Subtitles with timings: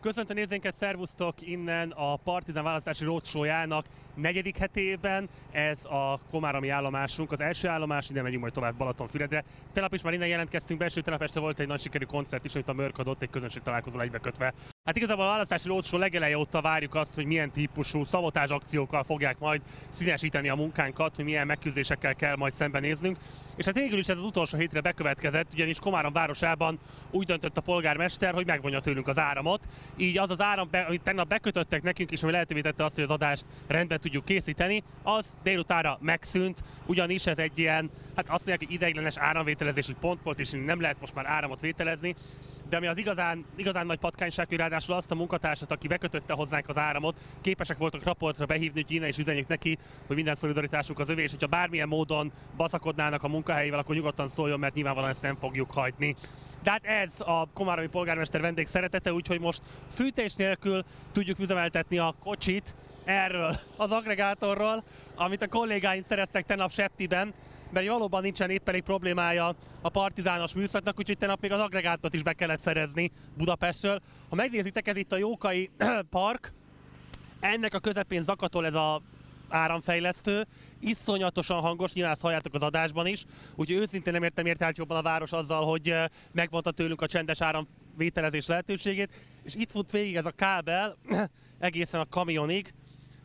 [0.00, 5.28] Köszöntöm nézőinket, szervusztok innen a Partizán választási roadshow-jának negyedik hetében.
[5.50, 9.44] Ez a Komárami állomásunk, az első állomás, ide megyünk majd tovább Balatonfüredre.
[9.72, 12.68] Tegnap is már innen jelentkeztünk, belső tegnap este volt egy nagy sikerű koncert is, amit
[12.68, 14.54] a Mörk adott, egy közönség találkozó egybekötve.
[14.84, 19.38] Hát igazából a választási roadshow legeleje óta várjuk azt, hogy milyen típusú szabotás akciókkal fogják
[19.38, 23.16] majd színesíteni a munkánkat, hogy milyen megküzdésekkel kell majd szembenéznünk.
[23.56, 26.78] És hát végül is ez az utolsó hétre bekövetkezett, ugyanis Komárom városában
[27.10, 29.66] úgy döntött a polgármester, hogy megvonja tőlünk az áramot.
[29.96, 33.10] Így az az áram, amit tegnap bekötöttek nekünk, és ami lehetővé tette azt, hogy az
[33.10, 38.72] adást rendben tudjuk készíteni, az délutára megszűnt, ugyanis ez egy ilyen, hát azt mondják, hogy
[38.72, 42.14] ideiglenes áramvételezési pont volt, és nem lehet most már áramot vételezni,
[42.70, 46.68] de ami az igazán, igazán nagy patkányság, hogy ráadásul azt a munkatársat, aki bekötötte hozzánk
[46.68, 51.08] az áramot, képesek voltak raportra behívni, hogy innen is üzenjük neki, hogy minden szolidaritásuk az
[51.08, 55.36] övé, és hogyha bármilyen módon baszakodnának a munkahelyével, akkor nyugodtan szóljon, mert nyilvánvalóan ezt nem
[55.36, 56.16] fogjuk hagyni.
[56.62, 62.14] De hát ez a Komáromi polgármester vendég szeretete, úgyhogy most fűtés nélkül tudjuk üzemeltetni a
[62.22, 62.74] kocsit
[63.04, 64.82] erről az agregátorról,
[65.14, 67.34] amit a kollégáink szereztek tegnap Septiben,
[67.70, 72.22] mert valóban nincsen épp elég problémája a partizános műszaknak, úgyhogy tegnap még az agregátot is
[72.22, 74.00] be kellett szerezni Budapestről.
[74.28, 75.70] Ha megnézitek, ez itt a Jókai
[76.10, 76.52] Park,
[77.40, 79.02] ennek a közepén zakatol ez a
[79.48, 80.46] áramfejlesztő,
[80.80, 85.02] iszonyatosan hangos, nyilván ezt halljátok az adásban is, úgyhogy őszintén nem értem ért jobban a
[85.02, 85.94] város azzal, hogy
[86.32, 89.12] megvonta tőlünk a csendes áramvételezés lehetőségét,
[89.42, 90.96] és itt fut végig ez a kábel
[91.58, 92.74] egészen a kamionig,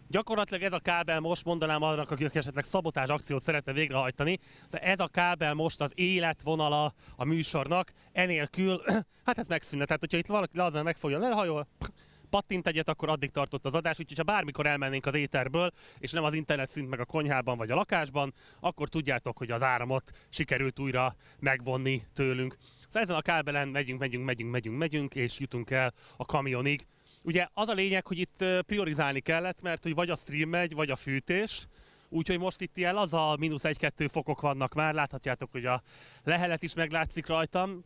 [0.07, 4.39] Gyakorlatilag ez a kábel most mondanám annak, akik esetleg szabotás akciót szeretne végrehajtani.
[4.69, 8.81] Ez a kábel most az életvonala a műsornak, enélkül,
[9.25, 9.85] hát ez megszűnne.
[9.85, 11.67] Tehát, hogyha itt valaki lazán megfogja, lehajol,
[12.29, 16.23] pattint egyet, akkor addig tartott az adás, úgyhogy ha bármikor elmennénk az éterből, és nem
[16.23, 20.79] az internet szint meg a konyhában vagy a lakásban, akkor tudjátok, hogy az áramot sikerült
[20.79, 22.57] újra megvonni tőlünk.
[22.87, 26.85] Szóval ezen a kábelen megyünk, megyünk, megyünk, megyünk, megyünk, és jutunk el a kamionig.
[27.25, 30.89] Ugye az a lényeg, hogy itt priorizálni kellett, mert hogy vagy a stream megy, vagy
[30.89, 31.67] a fűtés,
[32.09, 35.81] Úgyhogy most itt ilyen az a mínusz 1-2 fokok vannak már, láthatjátok, hogy a
[36.23, 37.83] lehelet is meglátszik rajtam.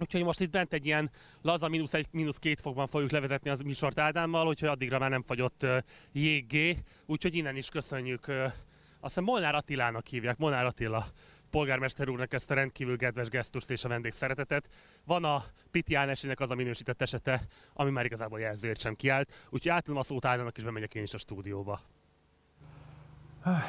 [0.00, 1.10] Úgyhogy most itt bent egy ilyen
[1.42, 5.22] laza mínusz egy, mínusz két fokban fogjuk levezetni az műsort Ádámmal, úgyhogy addigra már nem
[5.22, 5.78] fagyott uh,
[6.12, 6.76] jéggé.
[7.06, 8.54] Úgyhogy innen is köszönjük, azt
[9.00, 11.06] hiszem Molnár Attilának hívják, Molnár Attila
[11.50, 14.68] polgármester úrnak ezt a rendkívül kedves gesztust és a vendég szeretetet.
[15.04, 17.40] Van a Piti Ánesének az a minősített esete,
[17.74, 21.14] ami már igazából jelzőért sem kiállt, úgyhogy átadom a szót Ádámnak, és bemegyek én is
[21.14, 21.80] a stúdióba.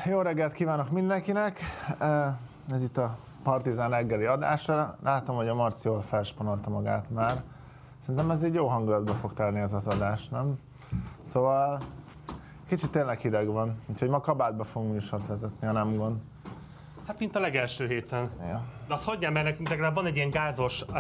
[0.06, 1.60] Jó reggelt kívánok mindenkinek!
[2.72, 4.98] Ez itt a Partizán reggeli adása.
[5.04, 7.44] Látom, hogy a Marci jól felspanolta magát már.
[8.00, 10.60] Szerintem ez egy jó hangulatba fog telni ez az adás, nem?
[11.24, 11.80] Szóval
[12.68, 16.18] kicsit tényleg hideg van, úgyhogy ma kabátba fogunk műsort vezetni, ha nem gond.
[17.10, 18.32] Hát mint a legelső héten.
[18.40, 18.64] Ja.
[18.88, 20.98] De azt hagyjál, mert nekünk legalább van egy ilyen gázos uh,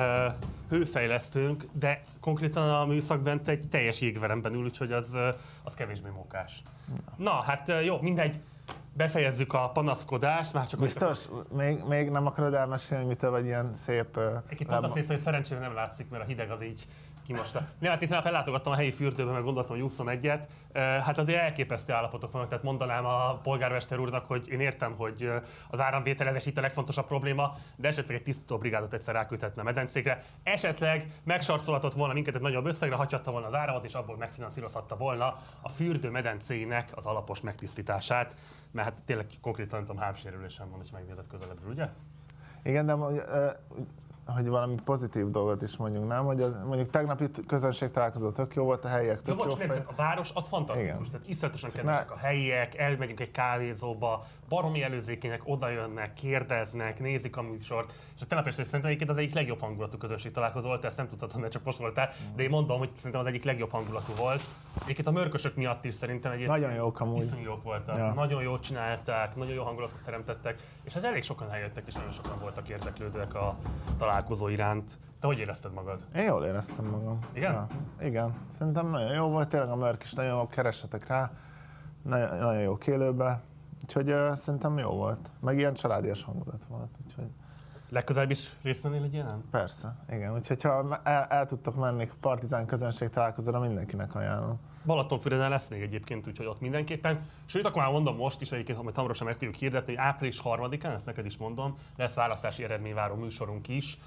[0.69, 6.09] hőfejlesztőnk, de konkrétan a műszak bent egy teljes jégveremben ül, úgyhogy az, uh, az kevésbé
[6.09, 6.61] mókás.
[6.87, 7.13] Ja.
[7.17, 8.39] Na, hát uh, jó, mindegy.
[8.93, 10.79] Befejezzük a panaszkodást, már csak...
[10.79, 11.25] Biztos?
[11.25, 11.45] Hogy...
[11.57, 14.17] Még, még nem akarod elmesélni, hogy mitől vagy ilyen szép...
[14.17, 16.87] Uh, Egy pont azt néztem, hogy szerencsére nem látszik, mert a hideg az így
[17.29, 17.67] kimosta.
[17.79, 20.47] Ne, hát itt ellátogattam a helyi fürdőbe, meg gondoltam, hogy úszom egyet.
[20.73, 25.31] Hát azért elképesztő állapotok vannak, tehát mondanám a polgármester úrnak, hogy én értem, hogy
[25.69, 30.23] az áramvételezés itt a legfontosabb probléma, de esetleg egy tisztító brigádot egyszer ráküldhetne a medencékre.
[30.43, 35.35] Esetleg megsarcolhatott volna minket egy nagyobb összegre, hagyhatta volna az áramot, és abból megfinanszírozhatta volna
[35.61, 38.35] a fürdő medencének az alapos megtisztítását,
[38.71, 41.87] mert hát tényleg konkrétan nem tudom, hámsérülésem van, hogy megnézett közelebbről, ugye?
[42.63, 42.95] Igen, de
[44.35, 46.25] hogy valami pozitív dolgot is mondjuk, nem?
[46.25, 49.73] Hogy az, mondjuk tegnapi közönség találkozó tök jó volt, a helyiek tök jó, bocs, jó
[49.73, 51.11] a város az fantasztikus, Igen.
[51.11, 52.13] tehát iszonyatosan kedvesek ne...
[52.13, 58.27] a helyiek, elmegyünk egy kávézóba, baromi előzékenyek oda jönnek, kérdeznek, nézik a műsort, és a
[58.27, 61.51] tegnap este szerintem egyébként az egyik legjobb hangulatú közönség találkozó volt, ezt nem tudhatod, mert
[61.51, 64.41] csak most voltál, de én mondom, hogy szerintem az egyik legjobb hangulatú volt.
[64.81, 67.21] Egyébként a mörkösök miatt is szerintem egy Nagyon jók amúgy.
[67.21, 68.13] Iszonyú jók voltak, ja.
[68.13, 72.39] nagyon jót csinálták, nagyon jó hangulatot teremtettek, és hát elég sokan eljöttek, és nagyon sokan
[72.39, 73.55] voltak érdeklődőek a
[73.97, 74.97] találkozó iránt.
[75.19, 75.99] Te hogy érezted magad?
[76.15, 77.19] Én jól éreztem magam.
[77.33, 77.53] Igen?
[77.53, 77.67] Ja,
[78.01, 78.33] igen.
[78.57, 81.31] Szerintem nagyon jó volt, tényleg a mörk is nagyon jó, keressetek rá.
[82.01, 83.41] Nagyon, nagyon jó kélőbe.
[83.83, 85.31] Úgyhogy uh, szerintem jó volt.
[85.39, 86.89] Meg ilyen családias hangulat volt.
[87.05, 87.29] Úgyhogy...
[87.89, 89.43] Legközelebb is részt vennél egy ilyen?
[89.51, 90.33] Persze, igen.
[90.33, 94.59] Úgyhogy ha el, el tudtok menni partizán közönség találkozóra, mindenkinek ajánlom.
[94.85, 97.25] Balatonfüreden lesz még egyébként, úgyhogy ott mindenképpen.
[97.45, 100.93] Sőt, akkor már mondom most is, egyébként, amit hamarosan meg tudjuk hirdetni, hogy április 3-án,
[100.93, 103.97] ezt neked is mondom, lesz választási eredményváró műsorunk is,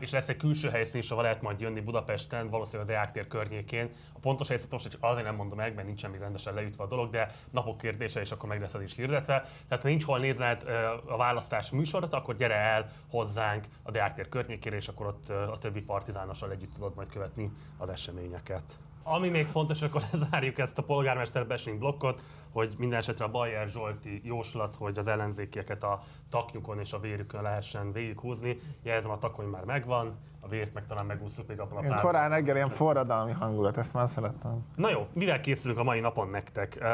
[0.00, 3.90] és lesz egy külső helyszín is, ahol lehet majd jönni Budapesten, valószínűleg a Deák környékén.
[4.12, 6.86] A pontos helyszínt most csak azért nem mondom meg, mert nincsen még rendesen leütve a
[6.86, 9.44] dolog, de napok kérdése, és akkor meg lesz ez is hirdetve.
[9.68, 10.64] Tehát ha nincs hol nézned
[11.06, 15.80] a választás műsorot, akkor gyere el hozzánk a Deák környékére, és akkor ott a többi
[15.80, 18.78] partizánossal együtt tudod majd követni az eseményeket.
[19.08, 22.22] Ami még fontos, akkor zárjuk ezt a polgármester bashing blokkot,
[22.52, 26.00] hogy minden esetre a Bayer Zsolti jóslat, hogy az ellenzékieket a
[26.30, 28.58] taknyukon és a vérükön lehessen végighúzni.
[28.82, 32.00] Jelzem, a takony már megvan, a vért meg talán megúsztuk még a pár.
[32.00, 34.66] Korán reggel ilyen forradalmi hangulat, ezt már szerettem.
[34.76, 36.84] Na jó, mivel készülünk a mai napon nektek?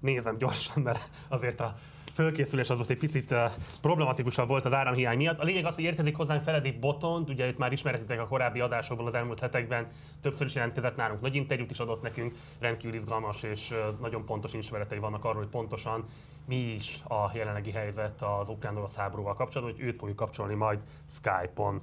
[0.00, 1.74] Nézem gyorsan, mert azért a
[2.18, 3.34] fölkészülés az volt egy picit
[3.80, 5.38] problematikusabb volt az áramhiány miatt.
[5.38, 9.06] A lényeg az, hogy érkezik hozzánk Feledi Botont, ugye itt már ismerhetitek a korábbi adásokból
[9.06, 9.86] az elmúlt hetekben,
[10.20, 14.98] többször is jelentkezett nálunk, nagy interjút is adott nekünk, rendkívül izgalmas és nagyon pontos ismeretei
[14.98, 16.04] vannak arról, hogy pontosan
[16.46, 20.78] mi is a jelenlegi helyzet az ukrán-orosz háborúval kapcsolatban, hogy őt fogjuk kapcsolni majd
[21.08, 21.80] Skype-on.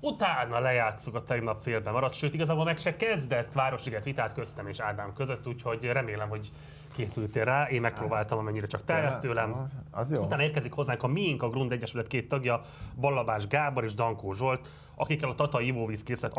[0.00, 4.80] Utána lejátszuk a tegnap félben maradt, sőt igazából meg se kezdett Városliget vitát köztem és
[4.80, 6.50] Ádám között, úgyhogy remélem, hogy
[6.92, 7.68] készültél rá.
[7.68, 9.68] Én megpróbáltam, amennyire csak telhet tőlem.
[9.90, 10.22] Az jó.
[10.22, 12.60] Utána érkezik hozzánk a Miink, a Grund Egyesület két tagja,
[13.00, 16.36] Ballabás Gábor és Dankó Zsolt, akikkel a Tata ivóvízkészlet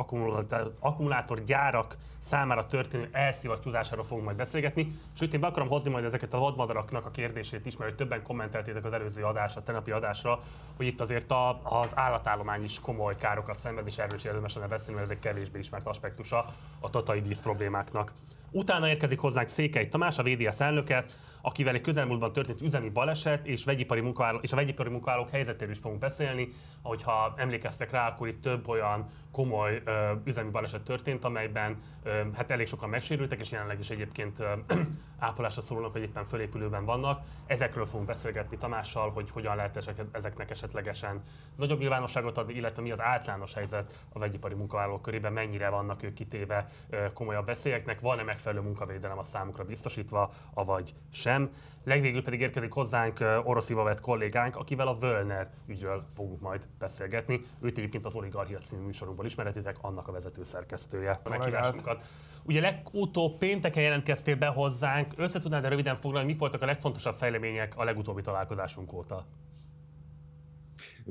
[0.79, 4.99] akkumulátorgyárak számára történő elszivattyúzásáról fogunk majd beszélgetni.
[5.13, 8.85] Sőt, én be akarom hozni majd ezeket a vadmadaraknak a kérdését is, mert többen kommenteltétek
[8.85, 10.39] az előző adásra, a tenapi adásra,
[10.77, 14.67] hogy itt azért a, az állatállomány is komoly károkat szenved, és erről is érdemes lenne
[14.67, 16.45] beszélni, mert ez egy kevésbé ismert aspektusa
[16.79, 18.11] a tatai víz problémáknak.
[18.53, 21.05] Utána érkezik hozzánk Székely Tamás, a VDS elnöke,
[21.41, 25.79] akivel egy közelmúltban történt üzemi baleset és, vegyipari munkavállalók, és a vegyipari munkavállalók helyzetéről is
[25.79, 26.49] fogunk beszélni.
[26.81, 32.51] Ahogyha emlékeztek rá, akkor itt több olyan komoly ö, üzemi baleset történt, amelyben ö, hát
[32.51, 34.51] elég sokan megsérültek, és jelenleg is egyébként ö,
[35.19, 37.21] ápolásra szorulnak, hogy éppen fölépülőben vannak.
[37.45, 41.21] Ezekről fogunk beszélgetni Tamással, hogy hogyan lehet ezeknek esetlegesen
[41.55, 46.13] nagyobb nyilvánosságot adni, illetve mi az általános helyzet a vegyipari munkavállalók körében, mennyire vannak ők
[46.13, 51.49] kitéve ö, komolyabb veszélyeknek, van-e megfelelő munkavédelem a számukra biztosítva, avagy sem.
[51.83, 57.41] Legvégül pedig érkezik hozzánk Orosziba vett kollégánk, akivel a Völner ügyről fogunk majd beszélgetni.
[57.61, 61.19] Őt egyébként az Oligarchia című műsorunkból ismeretitek, annak a vezető szerkesztője.
[61.23, 62.03] A meghívásunkat.
[62.43, 67.77] Ugye legutóbb pénteken jelentkeztél be hozzánk, össze tudnád röviden foglalni, mi voltak a legfontosabb fejlemények
[67.77, 69.27] a legutóbbi találkozásunk óta?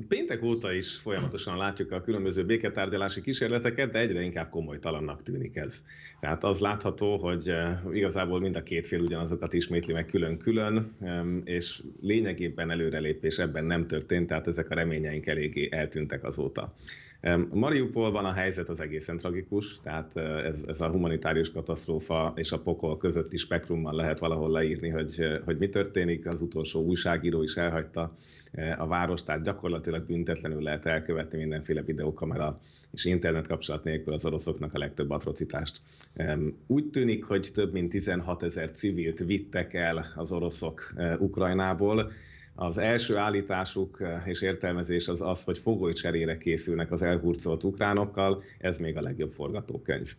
[0.09, 5.83] Péntek óta is folyamatosan látjuk a különböző béketárgyalási kísérleteket, de egyre inkább komolytalannak tűnik ez.
[6.21, 10.97] Tehát az látható, hogy eh, igazából mind a két fél ugyanazokat ismétli meg külön-külön,
[11.45, 16.75] és lényegében előrelépés ebben nem történt, tehát ezek a reményeink eléggé eltűntek azóta.
[17.53, 22.59] Mariupolban a helyzet az egészen tragikus, tehát eh, ez, ez a humanitárius katasztrófa és a
[22.59, 26.27] pokol közötti spektrummal lehet valahol leírni, hogy, hogy mi történik.
[26.27, 28.15] Az utolsó újságíró is elhagyta
[28.79, 32.61] a város, tehát gyakorlatilag büntetlenül lehet elkövetni mindenféle videókamera
[32.93, 35.81] és internet kapcsolat nélkül az oroszoknak a legtöbb atrocitást.
[36.67, 42.13] Úgy tűnik, hogy több mint 16 ezer civilt vittek el az oroszok Ukrajnából,
[42.61, 48.79] az első állításuk e, és értelmezés az az, hogy fogolycserére készülnek az elhurcolt ukránokkal, ez
[48.79, 50.15] még a legjobb forgatókönyv.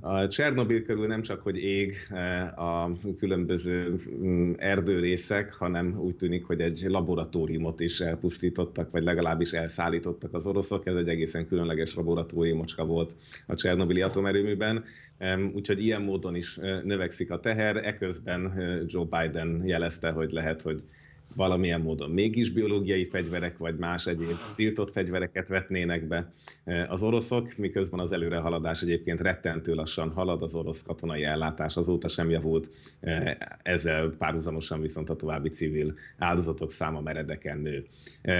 [0.00, 6.44] A Csernobil körül nem csak, hogy ég eh, a különböző mm, erdőrészek, hanem úgy tűnik,
[6.44, 10.86] hogy egy laboratóriumot is elpusztítottak, vagy legalábbis elszállítottak az oroszok.
[10.86, 14.84] Ez egy egészen különleges laboratóriumocska volt a Csernobili atomerőműben.
[15.54, 17.76] Úgyhogy ilyen módon is eh, növekszik a teher.
[17.76, 20.82] Eközben eh, Joe Biden jelezte, hogy lehet, hogy
[21.34, 26.32] valamilyen módon mégis biológiai fegyverek vagy más egyéb tiltott fegyvereket vetnének be
[26.88, 32.30] az oroszok, miközben az előrehaladás egyébként rettentő lassan halad, az orosz katonai ellátás azóta sem
[32.30, 32.68] javult,
[33.62, 37.86] ezzel párhuzamosan viszont a további civil áldozatok száma meredeken nő.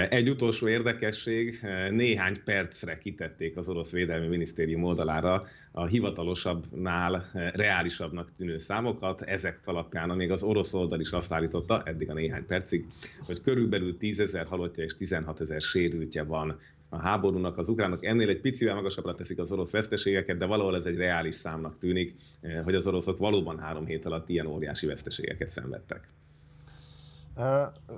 [0.09, 8.57] Egy utolsó érdekesség, néhány percre kitették az orosz védelmi minisztérium oldalára a hivatalosabbnál reálisabbnak tűnő
[8.57, 12.82] számokat, ezek alapján még az orosz oldal is azt állította, eddig a néhány percig,
[13.25, 16.59] hogy körülbelül 10 ezer halottja és 16 ezer sérültje van
[16.89, 17.57] a háborúnak.
[17.57, 21.35] Az ukránok ennél egy picivel magasabbra teszik az orosz veszteségeket, de valahol ez egy reális
[21.35, 26.09] számnak tűnik, eh, hogy az oroszok valóban három hét alatt ilyen óriási veszteségeket szenvedtek.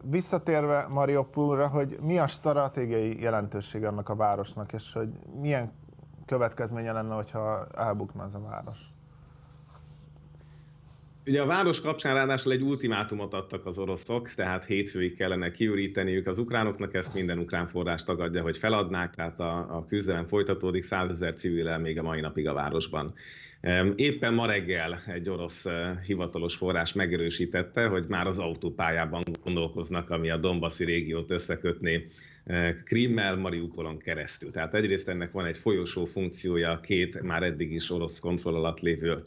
[0.01, 5.09] Visszatérve Mariupolra, hogy mi a stratégiai jelentőség annak a városnak, és hogy
[5.41, 5.71] milyen
[6.25, 8.79] következménye lenne, hogyha elbukna ez a város?
[11.27, 16.37] Ugye a város kapcsán ráadásul egy ultimátumot adtak az oroszok, tehát hétfőig kellene kiüríteniük az
[16.37, 21.77] ukránoknak, ezt minden ukrán forrás tagadja, hogy feladnák, tehát a, a küzdelem folytatódik, százezer civil
[21.77, 23.13] még a mai napig a városban.
[23.95, 30.29] Éppen ma reggel egy orosz eh, hivatalos forrás megerősítette, hogy már az autópályában gondolkoznak, ami
[30.29, 32.07] a Dombaszi régiót összekötné
[32.83, 34.51] Krimmel, Mariupolon keresztül.
[34.51, 38.79] Tehát egyrészt ennek van egy folyosó funkciója a két már eddig is orosz kontroll alatt
[38.79, 39.21] lévő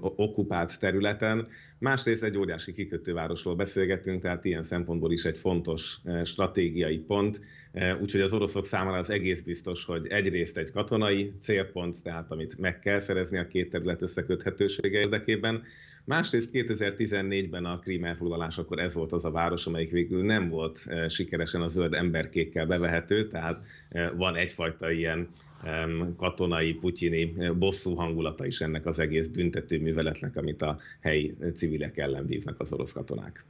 [0.00, 1.46] okupált területen,
[1.78, 7.40] másrészt egy óriási kikötővárosról beszélgetünk, tehát ilyen szempontból is egy fontos stratégiai pont,
[8.00, 12.78] úgyhogy az oroszok számára az egész biztos, hogy egyrészt egy katonai célpont, tehát amit meg
[12.78, 15.62] kell szerezni a két terület összeköthetősége érdekében,
[16.04, 21.08] Másrészt 2014-ben a Krím elfoglalásakor ez volt az a város, amelyik végül nem volt eh,
[21.08, 25.28] sikeresen a zöld emberkékkel bevehető, tehát eh, van egyfajta ilyen
[26.16, 31.98] katonai, putyini eh, bosszú hangulata is ennek az egész büntető műveletnek, amit a helyi civilek
[31.98, 33.44] ellen vívnak az orosz katonák.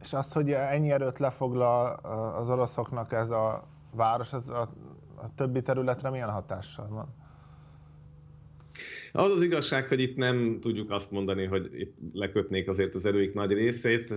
[0.00, 1.94] És az, hogy ennyi erőt lefoglal
[2.36, 4.68] az oroszoknak ez a város, ez a,
[5.14, 7.19] a többi területre milyen hatással van?
[9.12, 13.34] Az az igazság, hogy itt nem tudjuk azt mondani, hogy itt lekötnék azért az erőik
[13.34, 14.14] nagy részét.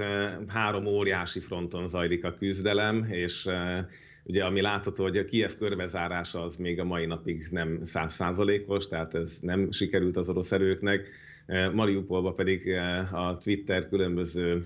[0.47, 3.47] Három óriási fronton zajlik a küzdelem, és
[4.23, 9.13] ugye ami látható, hogy a Kiev körbezárása az még a mai napig nem százszázalékos, tehát
[9.13, 11.09] ez nem sikerült az orosz erőknek.
[11.73, 12.73] Mariupolba pedig
[13.11, 14.63] a Twitter különböző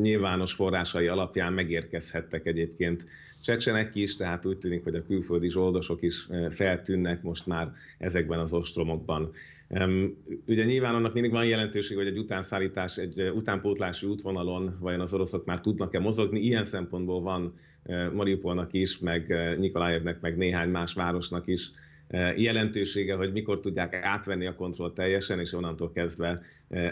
[0.00, 3.06] nyilvános forrásai alapján megérkezhettek egyébként
[3.42, 8.52] csecsenek is, tehát úgy tűnik, hogy a külföldi zsoldosok is feltűnnek most már ezekben az
[8.52, 9.30] ostromokban.
[10.46, 15.44] Ugye nyilván annak mindig van jelentőség, hogy egy utánszállítás, egy utánpótlási útvonalon vajon az oroszok
[15.44, 16.40] már tudnak-e mozogni.
[16.40, 17.54] Ilyen szempontból van
[18.14, 21.70] Mariupolnak is, meg Nikolajevnek, meg néhány más városnak is
[22.36, 26.40] jelentősége, hogy mikor tudják átvenni a kontrollt teljesen, és onnantól kezdve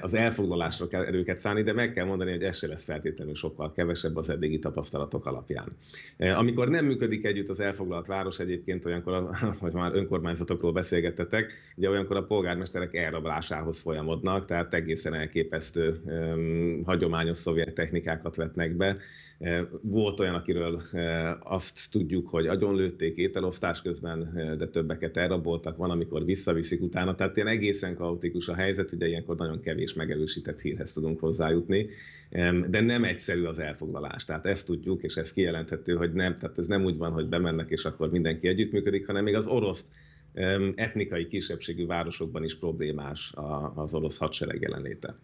[0.01, 3.73] az elfoglalásra kell erőket szállni, de meg kell mondani, hogy ez se lesz feltétlenül sokkal
[3.73, 5.77] kevesebb az eddigi tapasztalatok alapján.
[6.19, 9.31] Amikor nem működik együtt az elfoglalt város, egyébként olyankor,
[9.61, 16.01] hogy már önkormányzatokról beszélgettetek, ugye olyankor a polgármesterek elrablásához folyamodnak, tehát egészen elképesztő
[16.85, 18.97] hagyományos szovjet technikákat vetnek be.
[19.81, 20.83] Volt olyan, akiről
[21.43, 27.49] azt tudjuk, hogy agyonlőtték ételosztás közben, de többeket elraboltak, van, amikor visszaviszik utána, tehát ilyen
[27.49, 31.89] egészen kaotikus a helyzet, ugye ilyenkor nagyon kevés megerősített hírhez tudunk hozzájutni,
[32.69, 34.25] de nem egyszerű az elfoglalás.
[34.25, 37.71] Tehát ezt tudjuk, és ez kijelenthető, hogy nem, tehát ez nem úgy van, hogy bemennek,
[37.71, 39.85] és akkor mindenki együttműködik, hanem még az orosz
[40.75, 43.33] etnikai kisebbségű városokban is problémás
[43.75, 45.15] az orosz hadsereg jelenléte.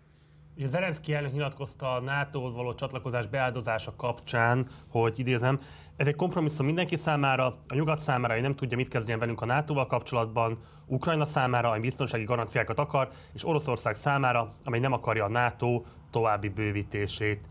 [0.56, 5.60] Ugye Zelenszky elnök nyilatkozta a NATO-hoz való csatlakozás beáldozása kapcsán, hogy idézem,
[5.96, 9.46] ez egy kompromisszum mindenki számára, a nyugat számára, hogy nem tudja, mit kezdjen velünk a
[9.46, 15.28] NATO-val kapcsolatban, Ukrajna számára, ami biztonsági garanciákat akar, és Oroszország számára, amely nem akarja a
[15.28, 17.48] NATO további bővítését.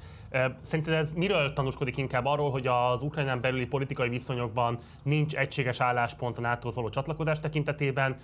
[0.60, 6.38] Szerinted ez miről tanúskodik inkább arról, hogy az Ukrajnán belüli politikai viszonyokban nincs egységes álláspont
[6.38, 8.18] a nato való csatlakozás tekintetében,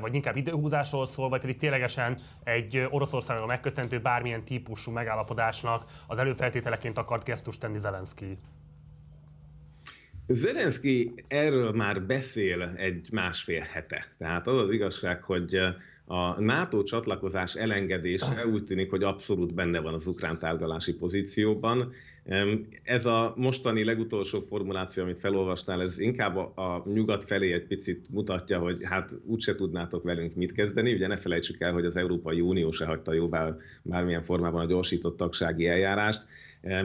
[0.00, 6.98] vagy inkább időhúzásról szól, vagy pedig ténylegesen egy Oroszországgal megkötentő bármilyen típusú megállapodásnak az előfeltételeként
[6.98, 8.38] akart gesztust tenni Zelenszky?
[10.28, 14.04] Zelenszky erről már beszél egy másfél hete.
[14.18, 15.58] Tehát az az igazság, hogy
[16.04, 21.92] a NATO csatlakozás elengedése úgy tűnik, hogy abszolút benne van az ukrán tárgyalási pozícióban.
[22.82, 28.58] Ez a mostani legutolsó formuláció, amit felolvastál, ez inkább a, nyugat felé egy picit mutatja,
[28.58, 30.92] hogy hát úgyse tudnátok velünk mit kezdeni.
[30.92, 33.52] Ugye ne felejtsük el, hogy az Európai Unió se hagyta jóvá
[33.82, 36.26] bármilyen formában a gyorsított tagsági eljárást,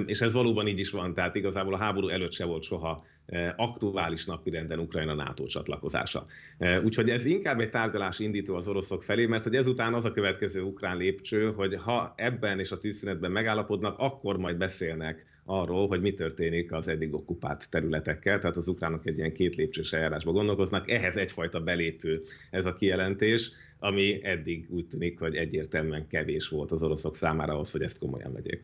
[0.05, 3.05] és ez valóban így is van, tehát igazából a háború előtt se volt soha
[3.55, 6.25] aktuális napirenden Ukrajna NATO csatlakozása.
[6.57, 10.11] Eh, úgyhogy ez inkább egy tárgyalás indító az oroszok felé, mert hogy ezután az a
[10.11, 16.01] következő ukrán lépcső, hogy ha ebben és a tűzszünetben megállapodnak, akkor majd beszélnek arról, hogy
[16.01, 20.89] mi történik az eddig okupált területekkel, tehát az ukránok egy ilyen két lépcsős eljárásba gondolkoznak,
[20.89, 26.83] ehhez egyfajta belépő ez a kijelentés, ami eddig úgy tűnik, hogy egyértelműen kevés volt az
[26.83, 28.63] oroszok számára ahhoz, hogy ezt komolyan vegyék.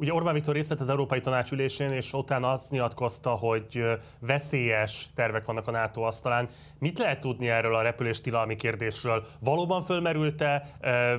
[0.00, 3.84] Ugye Orbán Viktor részt vett az Európai Tanács ülésén, és utána azt nyilatkozta, hogy
[4.18, 6.48] veszélyes tervek vannak a NATO asztalán.
[6.78, 9.26] Mit lehet tudni erről a repüléstilalmi kérdésről?
[9.40, 10.68] Valóban fölmerült-e,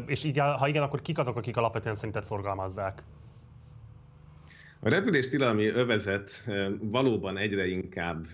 [0.06, 3.04] és igen, ha igen, akkor kik azok, akik alapvetően szerinted szorgalmazzák?
[4.80, 6.46] A repüléstilalmi övezet
[6.82, 8.26] valóban egyre inkább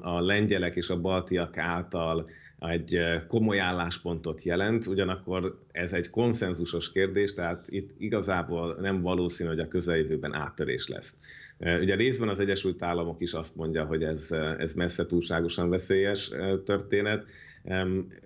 [0.00, 2.24] a lengyelek és a baltiak által
[2.70, 9.58] egy komoly álláspontot jelent, ugyanakkor ez egy konszenzusos kérdés, tehát itt igazából nem valószínű, hogy
[9.58, 11.16] a közeljövőben áttörés lesz.
[11.58, 16.30] Ugye részben az Egyesült Államok is azt mondja, hogy ez, ez messze túlságosan veszélyes
[16.64, 17.24] történet,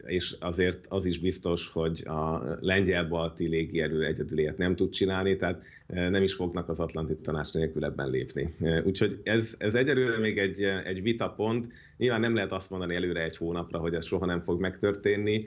[0.04, 6.22] és azért az is biztos, hogy a lengyel-balti légierő egyedül nem tud csinálni, tehát nem
[6.22, 8.54] is fognak az Atlanti Tanács nélkül ebben lépni.
[8.84, 11.72] Úgyhogy ez, ez egyelőre még egy, egy vitapont.
[11.96, 15.44] Nyilván nem lehet azt mondani előre egy hónapra, hogy ez soha nem fog megtörténni.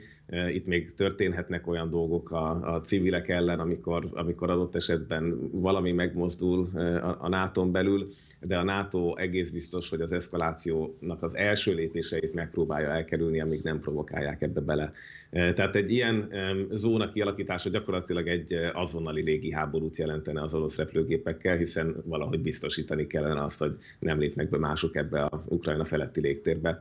[0.52, 6.70] Itt még történhetnek olyan dolgok a, a civilek ellen, amikor, amikor adott esetben valami megmozdul
[6.74, 8.06] a, a nato belül,
[8.40, 13.80] de a NATO egész biztos, hogy az eszkalációnak az első lépéseit megpróbálja elkerülni, amíg nem
[13.80, 14.92] provokálják ebbe bele.
[15.30, 16.32] Tehát egy ilyen
[16.70, 23.44] zóna kialakítása gyakorlatilag egy azonnali légi háborút jelentene az orosz repülőgépekkel, hiszen valahogy biztosítani kellene
[23.44, 26.80] azt, hogy nem lépnek be mások ebbe a Ukrajna feletti légtérbe.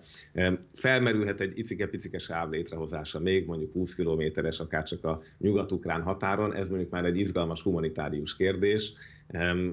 [0.75, 6.70] Felmerülhet egy icike-picike sáv létrehozása még, mondjuk 20 kilométeres, akár csak a nyugat-ukrán határon, ez
[6.70, 8.94] mondjuk már egy izgalmas humanitárius kérdés,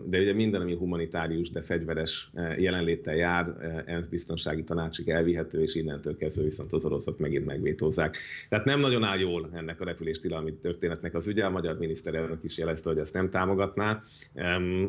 [0.04, 5.62] de ugye minden, ami humanitárius, de fegyveres e, jelenléttel jár, e, ENSZ biztonsági tanácsig elvihető,
[5.62, 8.16] és innentől kezdve viszont az oroszok megint megvétózzák.
[8.48, 12.58] Tehát nem nagyon áll jól ennek a repüléstilalmi történetnek az ügye, a magyar miniszterelnök is
[12.58, 14.02] jelezte, hogy ezt nem támogatná.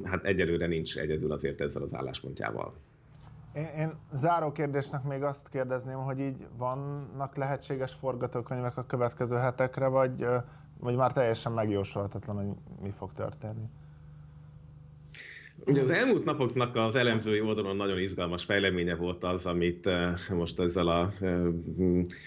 [0.04, 2.74] Hát egyelőre nincs egyedül azért ezzel az álláspontjával.
[3.54, 9.88] Én, én záró kérdésnek még azt kérdezném, hogy így vannak lehetséges forgatókönyvek a következő hetekre,
[9.88, 10.26] vagy,
[10.80, 13.70] vagy már teljesen megjósolhatatlan, hogy mi fog történni?
[15.68, 20.60] Ugye az elmúlt napoknak az elemzői oldalon nagyon izgalmas fejleménye volt az, amit eh, most
[20.60, 21.40] ezzel a eh,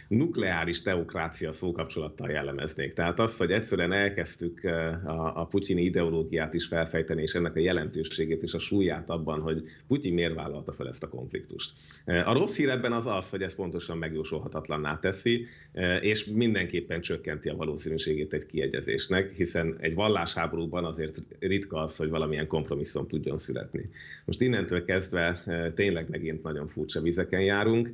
[0.09, 2.93] nukleáris teokrácia szókapcsolattal jellemeznék.
[2.93, 7.61] Tehát az, hogy egyszerűen elkezdtük eh, a, a putyini ideológiát is felfejteni, és ennek a
[7.61, 11.73] jelentőségét és a súlyát abban, hogy Putyin miért vállalta fel ezt a konfliktust.
[12.05, 15.47] A rossz hír ebben az az, hogy ez pontosan megjósolhatatlanná teszi,
[16.01, 22.47] és mindenképpen csökkenti a valószínűségét egy kiegyezésnek, hiszen egy vallásháborúban azért ritka az, hogy valamilyen
[22.47, 23.91] kompromisszum tud tudjon születni.
[24.25, 27.91] Most innentől kezdve eh, tényleg megint nagyon furcsa vizeken járunk,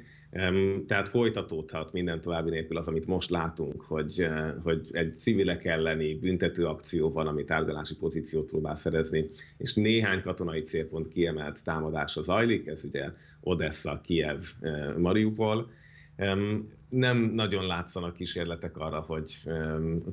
[0.87, 6.15] tehát folytatódhat minden további nélkül az, amit most látunk, hogy, eh, hogy egy civilek elleni
[6.15, 9.29] büntető akció van, ami tárgyalási pozíciót próbál szerezni,
[9.59, 15.71] és néhány katonai célpont kiemelt támadása zajlik, ez ugye Odessa, Kiev, eh, Mariupol,
[16.89, 19.43] nem nagyon látszanak kísérletek arra, hogy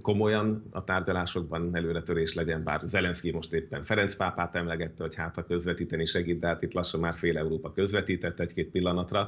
[0.01, 5.45] komolyan a tárgyalásokban előretörés legyen, bár Zelenszky most éppen Ferenc pápát emlegette, hogy hát a
[5.45, 9.27] közvetíteni segít, de hát itt lassan már fél Európa közvetített egy-két pillanatra.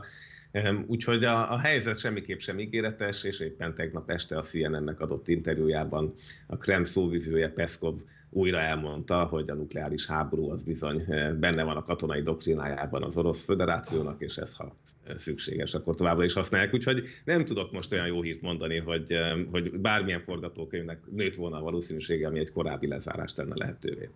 [0.87, 6.13] Úgyhogy a, a helyzet semmiképp sem ígéretes, és éppen tegnap este a CNN-nek adott interjújában
[6.47, 7.95] a Krem szóvivője Peszkov
[8.35, 13.17] újra elmondta, hogy a nukleáris háború az bizony eh, benne van a katonai doktrinájában az
[13.17, 14.75] Orosz Föderációnak, és ez, ha
[15.15, 16.73] szükséges, akkor továbbra is használják.
[16.73, 21.57] Úgyhogy nem tudok most olyan jó hírt mondani, hogy, eh, hogy bármilyen forgatókönyvnek nőtt volna
[21.57, 24.09] a valószínűsége, ami egy korábbi lezárást tenne lehetővé.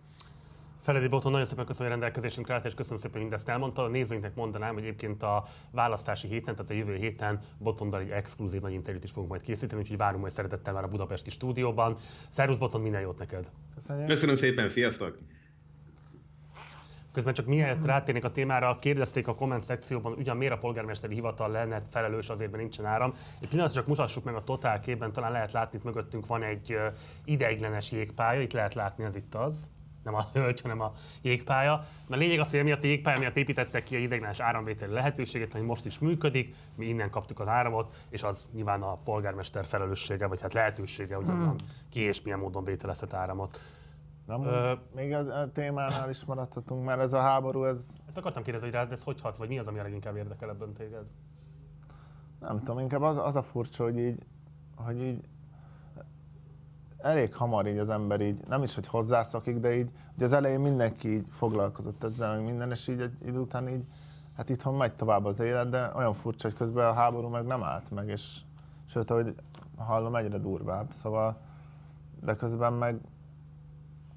[0.90, 3.82] Feledi Boton, nagyon szépen köszönöm, hogy rendelkezésünkre állt, és köszönöm szépen, hogy mindezt elmondta.
[3.82, 8.60] A nézőinknek mondanám, hogy egyébként a választási héten, tehát a jövő héten Botondal egy exkluzív
[8.60, 11.96] nagy interjút is fogunk majd készíteni, úgyhogy várunk majd szeretettel már a budapesti stúdióban.
[12.28, 13.50] Szervusz Boton, minden jót neked!
[13.74, 14.06] Köszönjük.
[14.06, 15.18] Köszönöm szépen, sziasztok!
[17.12, 21.50] Közben csak mielőtt rátérnék a témára, kérdezték a komment szekcióban, ugyan miért a polgármesteri hivatal
[21.50, 23.14] lenne felelős azért, mert nincsen áram.
[23.40, 26.76] Egy pillanatra csak mutassuk meg a totál képben, talán lehet látni, itt mögöttünk van egy
[27.24, 29.70] ideiglenes jégpálya, itt lehet látni, ez itt az
[30.02, 31.84] nem a hölgy, hanem a jégpálya.
[32.08, 35.64] Mert lényeg az, hogy miatt a jégpálya miatt építettek ki egy ideiglenes áramvételi lehetőséget, ami
[35.64, 40.40] most is működik, mi innen kaptuk az áramot, és az nyilván a polgármester felelőssége, vagy
[40.40, 41.56] hát lehetősége, hogy hmm.
[41.90, 43.60] ki és milyen módon vételezhet áramot.
[44.26, 47.98] Nem, Ö, még a, a témánál is maradhatunk, mert ez a háború, ez...
[48.08, 50.48] Ezt akartam kérdezni, hogy rád ez hogy hat, vagy mi az, ami a leginkább érdekel
[50.48, 51.04] ebben téged?
[52.40, 54.22] Nem tudom, inkább az, az a furcsa, hogy így,
[54.76, 55.24] hogy így
[57.02, 60.60] elég hamar így az ember így, nem is, hogy hozzászokik, de így, ugye az elején
[60.60, 63.84] mindenki így foglalkozott ezzel, meg minden, és így egy idő után így,
[64.36, 67.62] hát itthon megy tovább az élet, de olyan furcsa, hogy közben a háború meg nem
[67.62, 68.40] állt meg, és
[68.86, 69.34] sőt, ahogy
[69.76, 71.40] hallom, egyre durvább, szóval,
[72.20, 73.00] de közben meg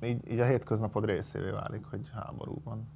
[0.02, 2.88] így, így a hétköznapod részévé válik, hogy háború van.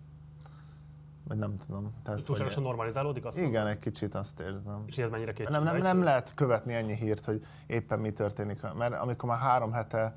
[1.28, 1.94] Vagy nem tudom.
[2.04, 3.26] Tehát, Túlságosan normalizálódik?
[3.26, 3.72] Azt igen, mondom?
[3.72, 4.84] egy kicsit azt érzem.
[4.86, 8.62] És ez mennyire Nem, nem, nem lehet követni ennyi hírt, hogy éppen mi történik.
[8.78, 10.16] Mert amikor már három hete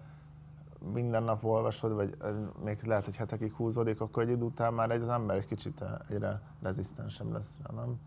[0.92, 2.16] minden nap olvasod, vagy
[2.64, 5.84] még lehet, hogy hetekig húzódik, akkor egy idő után már egy az ember egy kicsit
[6.08, 7.98] egyre rezisztensebb lesz nem?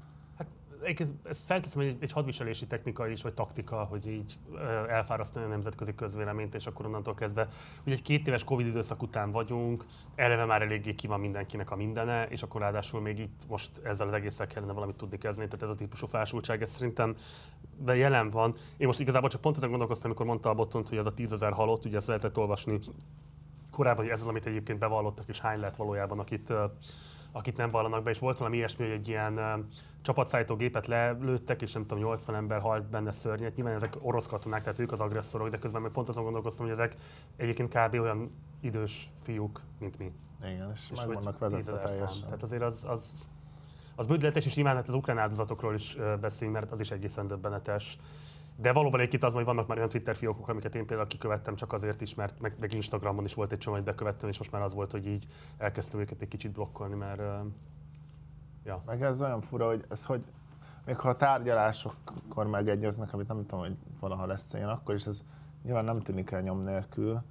[1.24, 4.38] Ezt felteszem, hogy egy hadviselési technika is, vagy taktika, hogy így
[4.88, 7.48] elfárasztani a nemzetközi közvéleményt, és akkor onnantól kezdve,
[7.84, 11.76] hogy egy két éves Covid időszak után vagyunk, eleve már eléggé ki van mindenkinek a
[11.76, 15.64] mindene, és akkor ráadásul még itt most ezzel az egésszel kellene valamit tudni kezdeni, tehát
[15.64, 17.16] ez a típusú fásultság, ez szerintem
[17.86, 18.56] jelen van.
[18.78, 21.54] Én most igazából csak pont ezen gondolkoztam, amikor mondta a Botont, hogy ez a tízezer
[21.54, 22.80] halott, ugye ezt lehetett olvasni
[23.72, 26.54] korábban, hogy ez az, amit egyébként bevallottak, és hány lett valójában, akit
[27.36, 29.68] akit nem vallanak be, és volt valami ilyesmi, hogy egy ilyen
[30.02, 33.56] csapatszállítógépet lelőttek, és nem tudom, 80 ember halt benne szörnyet.
[33.56, 36.74] Nyilván ezek orosz katonák, tehát ők az agresszorok, de közben meg pont azon gondolkoztam, hogy
[36.74, 36.96] ezek
[37.36, 37.94] egyébként kb.
[37.94, 40.12] olyan idős fiúk, mint mi.
[40.44, 42.24] Igen, és, és meg vannak vezetve teljesen.
[42.24, 43.28] Tehát azért az, az,
[43.96, 47.98] az bődletes, és nyilván hát az ukrán áldozatokról is beszélünk, mert az is egészen döbbenetes.
[48.56, 51.74] De valóban egyébként az, hogy vannak már olyan Twitter fiókok, amiket én például kikövettem csak
[51.74, 54.62] azért is, mert meg, meg Instagramon is volt egy csomó, hogy bekövettem, és most már
[54.62, 55.26] az volt, hogy így
[55.58, 57.22] elkezdtem őket egy kicsit blokkolni, mert
[58.66, 58.82] Ja.
[58.86, 60.24] Meg ez olyan fura, hogy ez hogy,
[60.86, 65.22] még ha a tárgyalásokkor megegyeznek, amit nem tudom, hogy valaha lesz ilyen, akkor is ez
[65.64, 67.22] nyilván nem tűnik el nyom nélkül.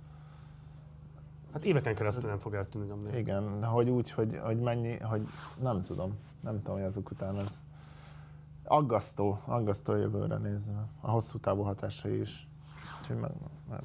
[1.53, 3.19] Hát éveken keresztül nem fog eltűnni nyom nélkül.
[3.21, 5.29] Igen, de hogy úgy, hogy, hogy mennyi, hogy
[5.61, 7.61] nem tudom, nem tudom, hogy azok után ez
[8.73, 10.89] aggasztó, aggasztó jövőre nézve.
[11.01, 12.49] A hosszú távú hatásai is.
[13.01, 13.31] Úgyhogy meg,
[13.69, 13.81] nem,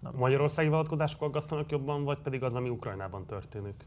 [0.00, 0.12] nem.
[0.14, 3.86] Magyarországi vonatkozások aggasztanak jobban, vagy pedig az, ami Ukrajnában történik?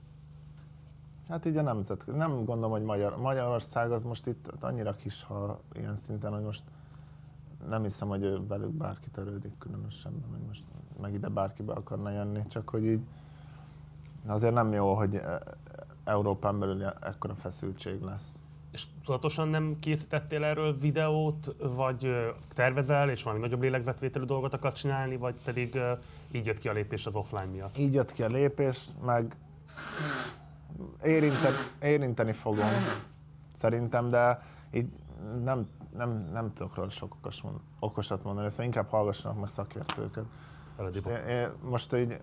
[1.27, 5.59] Hát így a nemzet, nem gondolom, hogy Magyar, Magyarország az most itt annyira kis, ha
[5.73, 6.63] ilyen szinten, hogy most
[7.67, 10.65] nem hiszem, hogy ő velük bárki törődik különösebben, hogy most
[11.01, 13.01] meg ide bárki be akarna jönni, csak hogy így
[14.27, 15.41] azért nem jó, hogy e,
[16.03, 18.42] Európán belül ekkora feszültség lesz.
[18.73, 22.07] És tudatosan nem készítettél erről videót, vagy
[22.53, 25.79] tervezel, és valami nagyobb lélegzetvételű dolgot akarsz csinálni, vagy pedig
[26.31, 27.77] így jött ki a lépés az offline miatt?
[27.77, 29.35] Így jött ki a lépés, meg
[31.03, 32.69] érinteni, érinteni fogom,
[33.51, 34.89] szerintem, de így
[35.43, 37.43] nem, nem, nem tudok róla sok okos
[37.79, 40.25] okosat mondani, szóval inkább hallgassanak meg szakértőket.
[41.07, 42.17] Én, én most így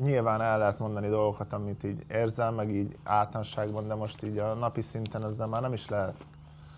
[0.00, 4.54] nyilván el lehet mondani dolgokat, amit így érzel, meg így általánosságban, de most így a
[4.54, 6.26] napi szinten ezzel már nem is lehet,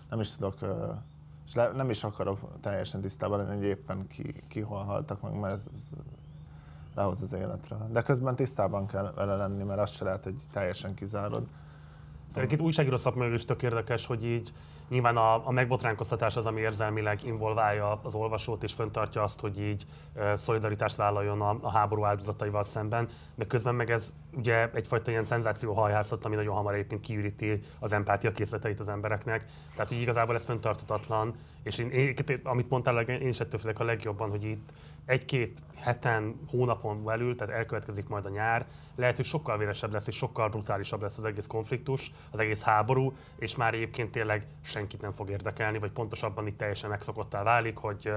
[0.09, 0.55] nem is tudok,
[1.45, 5.39] és le, nem is akarok teljesen tisztában lenni, hogy éppen ki, ki hol haltak meg,
[5.39, 5.89] mert ez, ez
[6.95, 7.77] lehoz az életre.
[7.91, 11.47] De közben tisztában kell vele lenni, mert azt se lehet, hogy teljesen kizárod.
[12.35, 14.53] Itt újságíró szakmai is tök érdekes, hogy így
[14.89, 19.85] Nyilván a, a megbotránkoztatás az, ami érzelmileg involválja az olvasót, és föntartja azt, hogy így
[20.15, 25.23] e, szolidaritást vállaljon a, a háború áldozataival szemben, de közben meg ez ugye egyfajta ilyen
[25.23, 29.45] szenzációhajhászat, ami nagyon hamar egyébként kiüríti az empátia készleteit az embereknek.
[29.73, 34.29] Tehát, hogy igazából ez föntartatatlan, és én, én, amit mondtál, én is ettől a legjobban,
[34.29, 34.69] hogy itt
[35.05, 40.15] egy-két heten, hónapon belül, tehát elkövetkezik majd a nyár, lehet, hogy sokkal véresebb lesz és
[40.15, 45.11] sokkal brutálisabb lesz az egész konfliktus, az egész háború, és már egyébként tényleg senkit nem
[45.11, 48.11] fog érdekelni, vagy pontosabban itt teljesen megszokottá válik, hogy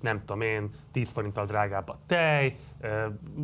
[0.00, 2.56] nem tudom én, 10 forinttal drágább a tej,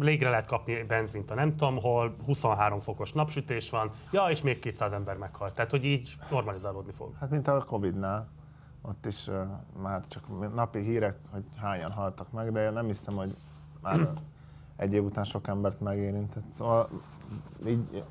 [0.00, 4.58] légre lehet kapni benzint a nem tudom hol, 23 fokos napsütés van, ja, és még
[4.58, 5.54] 200 ember meghalt.
[5.54, 7.14] Tehát, hogy így normalizálódni fog.
[7.20, 8.28] Hát, mint a Covid-nál
[8.88, 9.46] ott is uh,
[9.82, 13.36] már csak napi hírek, hogy hányan haltak meg, de nem hiszem, hogy
[13.80, 14.08] már
[14.76, 16.50] egy év után sok embert megérintett.
[16.50, 16.88] Szóval
[17.66, 18.04] így,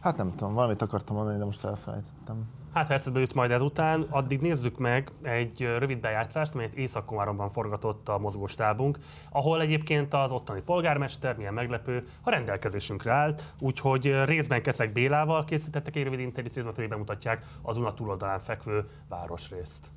[0.00, 2.48] hát nem tudom, valamit akartam mondani, de most elfelejtettem.
[2.72, 7.10] Hát ha eszedbe jut majd ezután, addig nézzük meg egy rövid bejátszást, amelyet észak
[7.50, 8.98] forgatott a mozgóstábunk,
[9.30, 15.96] ahol egyébként az ottani polgármester, milyen meglepő, a rendelkezésünkre állt, úgyhogy részben Keszek Bélával készítettek
[15.96, 19.90] egy rövid interjút, részben pedig bemutatják az Una túloldalán fekvő városrészt.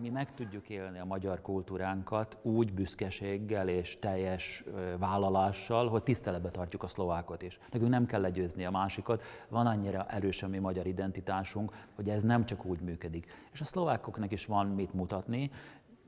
[0.00, 4.64] Mi meg tudjuk élni a magyar kultúránkat úgy büszkeséggel és teljes
[4.98, 7.58] vállalással, hogy tiszteletbe tartjuk a szlovákot is.
[7.72, 12.22] Nekünk nem kell legyőzni a másikat, van annyira erős a mi magyar identitásunk, hogy ez
[12.22, 13.26] nem csak úgy működik.
[13.52, 15.50] És a szlovákoknak is van mit mutatni,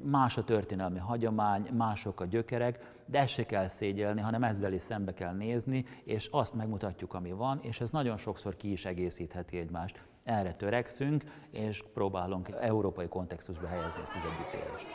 [0.05, 4.83] más a történelmi hagyomány, mások a gyökerek, de ezt se kell szégyelni, hanem ezzel is
[4.83, 9.59] szembe kell nézni, és azt megmutatjuk, ami van, és ez nagyon sokszor ki is egészítheti
[9.59, 10.03] egymást.
[10.25, 14.87] Erre törekszünk, és próbálunk európai kontextusba helyezni ezt az együttélést.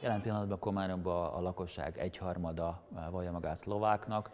[0.00, 4.30] Jelen pillanatban Komáromban a lakosság egyharmada vallja magát szlováknak,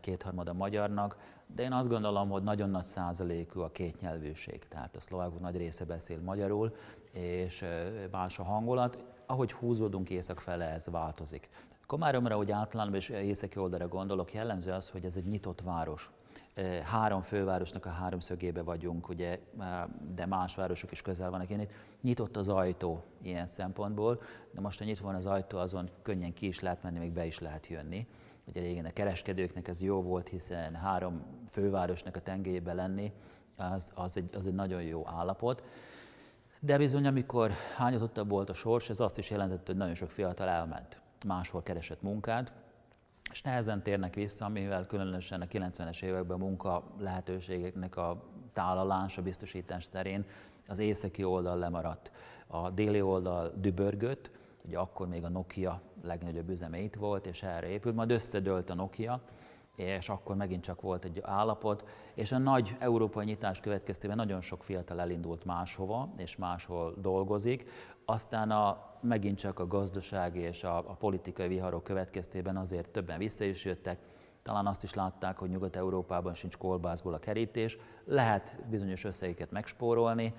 [0.00, 5.40] kétharmada magyarnak, de én azt gondolom, hogy nagyon nagy százalékú a kétnyelvűség, tehát a szlovákok
[5.40, 6.74] nagy része beszél magyarul,
[7.12, 7.64] és
[8.10, 9.04] más a hangulat.
[9.26, 11.48] Ahogy húzódunk észak fele, ez változik.
[11.86, 16.10] Komáromra, hogy általában és északi oldalra gondolok, jellemző az, hogy ez egy nyitott város
[16.84, 19.38] három fővárosnak a háromszögébe vagyunk, ugye,
[20.14, 21.50] de más városok is közel vannak.
[21.50, 21.70] Én itt
[22.02, 26.46] nyitott az ajtó ilyen szempontból, de most, ha nyitva van az ajtó, azon könnyen ki
[26.46, 28.06] is lehet menni, még be is lehet jönni.
[28.44, 33.12] Ugye régen a kereskedőknek ez jó volt, hiszen három fővárosnak a tengelyébe lenni,
[33.56, 35.64] az, az, egy, az egy nagyon jó állapot.
[36.60, 40.48] De bizony, amikor hányatottabb volt a sors, ez azt is jelentette, hogy nagyon sok fiatal
[40.48, 42.52] elment, máshol keresett munkát,
[43.30, 50.24] és nehezen térnek vissza, mivel különösen a 90-es években munka lehetőségeknek a tálalása, biztosítás terén
[50.68, 52.10] az északi oldal lemaradt.
[52.46, 54.30] A déli oldal dübörgött,
[54.62, 58.74] ugye akkor még a Nokia legnagyobb üzeme itt volt, és erre épült, majd összedőlt a
[58.74, 59.20] Nokia,
[59.76, 61.84] és akkor megint csak volt egy állapot,
[62.14, 67.70] és a nagy európai nyitás következtében nagyon sok fiatal elindult máshova, és máshol dolgozik,
[68.04, 73.44] aztán a, megint csak a gazdasági és a, a politikai viharok következtében azért többen vissza
[73.44, 73.98] is jöttek,
[74.42, 80.34] talán azt is látták, hogy Nyugat-Európában sincs kolbászból a kerítés, lehet bizonyos összegeket megspórolni,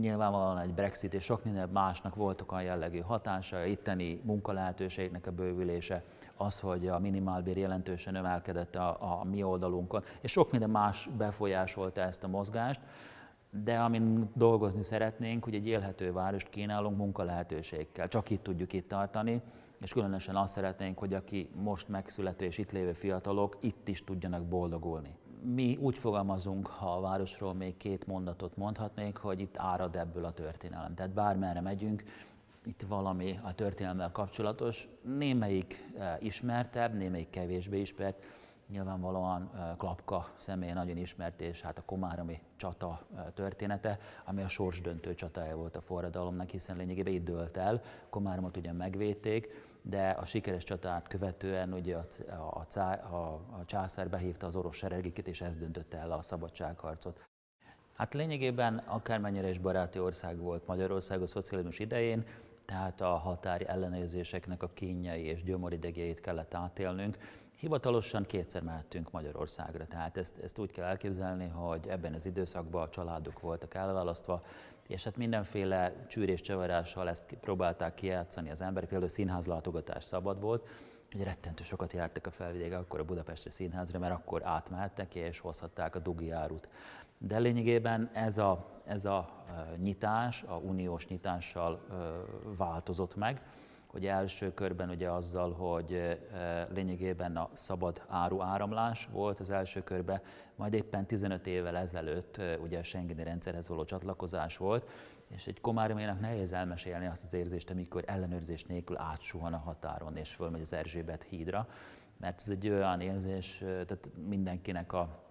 [0.00, 6.02] nyilvánvalóan egy Brexit és sok minden másnak voltak olyan jellegű hatása, itteni munkalehetőségnek a bővülése,
[6.36, 12.00] az, hogy a minimálbér jelentősen emelkedett a, a mi oldalunkon, és sok minden más befolyásolta
[12.00, 12.80] ezt a mozgást,
[13.60, 18.08] de amin dolgozni szeretnénk, hogy egy élhető várost kínálunk munkalehetőségkel.
[18.08, 19.42] Csak itt tudjuk itt tartani,
[19.80, 24.44] és különösen azt szeretnénk, hogy aki most megszülető és itt lévő fiatalok itt is tudjanak
[24.44, 25.16] boldogulni.
[25.54, 30.32] Mi úgy fogalmazunk, ha a városról még két mondatot mondhatnék, hogy itt árad ebből a
[30.32, 30.94] történelem.
[30.94, 32.02] Tehát bármerre megyünk,
[32.64, 38.24] itt valami a történelemmel kapcsolatos, némelyik eh, ismertebb, némelyik kevésbé ismert,
[38.72, 43.00] nyilvánvalóan Klapka személye nagyon ismert, és hát a Komáromi csata
[43.34, 48.72] története, ami a sorsdöntő csatája volt a forradalomnak, hiszen lényegében itt dőlt el, Komáromot ugye
[48.72, 54.76] megvédték, de a sikeres csatát követően ugye a, a, a, a császár behívta az orosz
[54.76, 57.24] seregeket, és ez döntötte el a szabadságharcot.
[57.92, 62.24] Hát lényegében akármennyire is baráti ország volt Magyarország a szocializmus idején,
[62.64, 67.16] tehát a határi ellenőrzéseknek a kényei és gyomoridegeit kellett átélnünk.
[67.62, 72.88] Hivatalosan kétszer mehettünk Magyarországra, tehát ezt, ezt úgy kell elképzelni, hogy ebben az időszakban a
[72.88, 74.42] családok voltak elválasztva,
[74.88, 80.68] és hát mindenféle csűrés csavarással ezt próbálták kijátszani az emberek, például színházlátogatás szabad volt,
[81.12, 85.94] hogy rettentő sokat jártak a felvidéke, akkor a Budapesti Színházra, mert akkor átmehettek és hozhatták
[85.94, 86.68] a dugi árut.
[87.18, 89.44] De lényegében ez a, ez a
[89.76, 91.80] nyitás, a uniós nyitással
[92.56, 93.42] változott meg,
[93.92, 96.18] hogy első körben ugye azzal, hogy
[96.74, 100.20] lényegében a szabad áru áramlás volt az első körben,
[100.56, 104.88] majd éppen 15 évvel ezelőtt ugye a Schengeni rendszerhez való csatlakozás volt,
[105.28, 110.34] és egy komáromének nehéz elmesélni azt az érzést, amikor ellenőrzés nélkül átsuhan a határon és
[110.34, 111.68] fölmegy az Erzsébet hídra,
[112.16, 115.21] mert ez egy olyan érzés, tehát mindenkinek a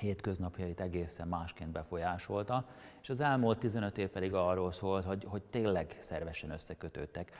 [0.00, 2.66] hétköznapjait egészen másként befolyásolta,
[3.02, 7.32] és az elmúlt 15 év pedig arról szólt, hogy, hogy tényleg szervesen összekötődtek.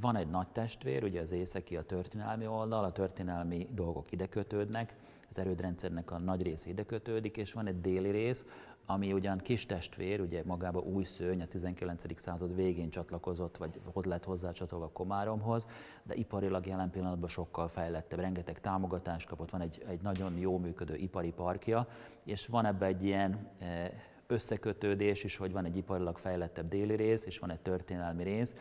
[0.00, 4.94] Van egy nagy testvér, ugye az északi a történelmi oldal, a történelmi dolgok ide kötődnek,
[5.28, 8.46] az erődrendszernek a nagy része ide kötődik, és van egy déli rész,
[8.86, 12.20] ami ugyan kis testvér, ugye magába új szőny, a 19.
[12.20, 15.66] század végén csatlakozott, vagy hogy lett hozzácsatolva Komáromhoz,
[16.02, 20.94] de iparilag jelen pillanatban sokkal fejlettebb, rengeteg támogatást kapott, van egy, egy nagyon jó működő
[20.94, 21.88] ipari parkja,
[22.24, 23.90] és van ebbe egy ilyen eh,
[24.26, 28.54] összekötődés is, hogy van egy iparilag fejlettebb déli rész, és van egy történelmi rész,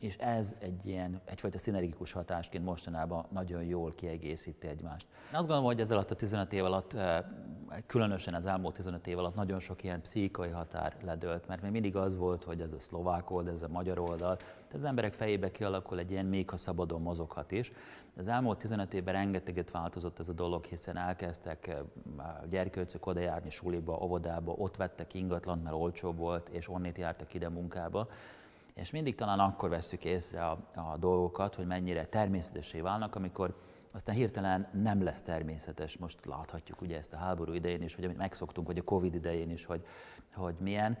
[0.00, 5.06] és ez egy ilyen, egyfajta szinergikus hatásként mostanában nagyon jól kiegészíti egymást.
[5.10, 7.24] Én azt gondolom, hogy ez alatt a 15 év alatt, eh,
[7.86, 11.96] különösen az elmúlt 15 év alatt nagyon sok ilyen pszichai határ ledőlt, mert még mindig
[11.96, 14.36] az volt, hogy ez a szlovák oldal, ez a magyar oldal,
[14.70, 17.72] de az emberek fejébe kialakul egy ilyen még ha szabadon mozoghat is.
[18.16, 21.78] Az elmúlt 15 évben rengeteget változott ez a dolog, hiszen elkezdtek eh,
[22.48, 27.48] gyerkőcök oda járni suliba, óvodába, ott vettek ingatlant, mert olcsóbb volt, és onnét jártak ide
[27.48, 28.08] munkába
[28.74, 33.56] és mindig talán akkor veszük észre a, a dolgokat, hogy mennyire természetesé válnak, amikor
[33.92, 35.96] aztán hirtelen nem lesz természetes.
[35.96, 39.50] Most láthatjuk ugye ezt a háború idején is, hogy amit megszoktunk, hogy a Covid idején
[39.50, 39.84] is, hogy,
[40.34, 40.98] hogy milyen.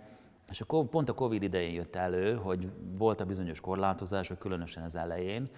[0.48, 5.50] És a, pont a Covid idején jött elő, hogy voltak bizonyos korlátozások, különösen az elején,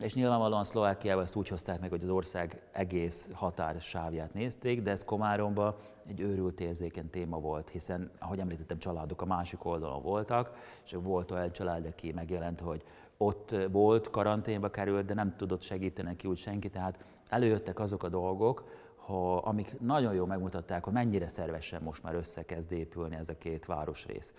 [0.00, 5.04] és nyilvánvalóan Szlovákiában ezt úgy hozták meg, hogy az ország egész határsávját nézték, de ez
[5.04, 5.74] Komáromban
[6.06, 11.30] egy őrült érzéken téma volt, hiszen, ahogy említettem, családok a másik oldalon voltak, és volt
[11.30, 12.82] olyan család, aki megjelent, hogy
[13.16, 18.08] ott volt, karanténba került, de nem tudott segíteni neki úgy senki, tehát előjöttek azok a
[18.08, 18.64] dolgok,
[18.96, 23.66] ha, amik nagyon jól megmutatták, hogy mennyire szervesen most már összekezd épülni ez a két
[23.66, 24.34] városrész.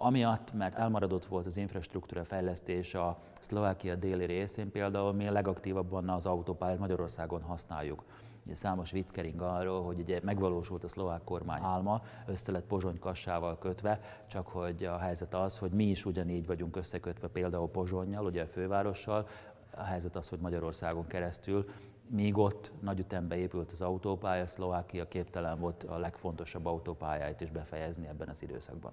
[0.00, 6.08] Amiatt, mert elmaradott volt az infrastruktúra fejlesztés a Szlovákia déli részén, például mi a legaktívabban
[6.08, 8.04] az autópályát Magyarországon használjuk.
[8.44, 13.58] Ugye számos vickering arról, hogy ugye megvalósult a szlovák kormány álma, össze lett Pozsony kassával
[13.58, 18.42] kötve, csak hogy a helyzet az, hogy mi is ugyanígy vagyunk összekötve például Pozsonnyal, ugye
[18.42, 19.26] a fővárossal,
[19.70, 21.68] a helyzet az, hogy Magyarországon keresztül
[22.06, 28.06] míg ott nagy ütembe épült az autópálya, Szlovákia képtelen volt a legfontosabb autópályáit is befejezni
[28.06, 28.92] ebben az időszakban.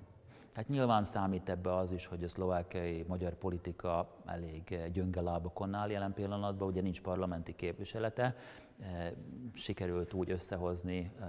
[0.55, 5.89] Hát nyilván számít ebbe az is, hogy a szlovákiai magyar politika elég gyönge lábakon áll
[5.89, 8.35] jelen pillanatban, ugye nincs parlamenti képviselete,
[8.79, 9.13] e,
[9.53, 11.25] sikerült úgy összehozni e,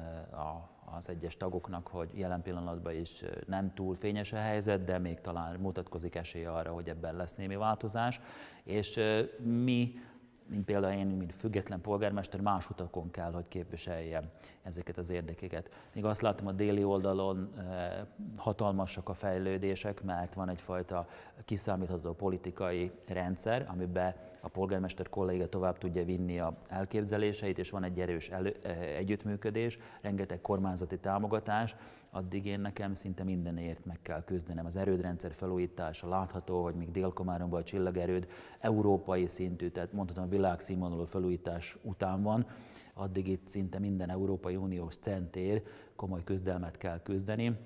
[0.96, 5.60] az egyes tagoknak, hogy jelen pillanatban is nem túl fényes a helyzet, de még talán
[5.60, 8.20] mutatkozik esély arra, hogy ebben lesz némi változás.
[8.64, 9.00] És
[9.38, 9.94] mi
[10.46, 14.24] mint például én, mint független polgármester, más utakon kell, hogy képviseljem
[14.62, 15.70] ezeket az érdekeket.
[15.94, 17.90] Még azt látom a déli oldalon eh,
[18.36, 21.08] hatalmasak a fejlődések, mert van egyfajta
[21.44, 28.00] kiszámítható politikai rendszer, amiben a polgármester kolléga tovább tudja vinni a elképzeléseit, és van egy
[28.00, 31.76] erős elő, eh, együttműködés, rengeteg kormányzati támogatás,
[32.16, 34.66] addig én nekem szinte mindenért meg kell küzdenem.
[34.66, 37.12] Az erődrendszer felújítása látható, hogy még dél
[37.50, 38.28] a csillagerőd
[38.60, 42.46] európai szintű, tehát mondhatom világszínvonalú felújítás után van,
[42.94, 45.62] addig itt szinte minden Európai Uniós centér
[45.96, 47.56] komoly küzdelmet kell küzdeni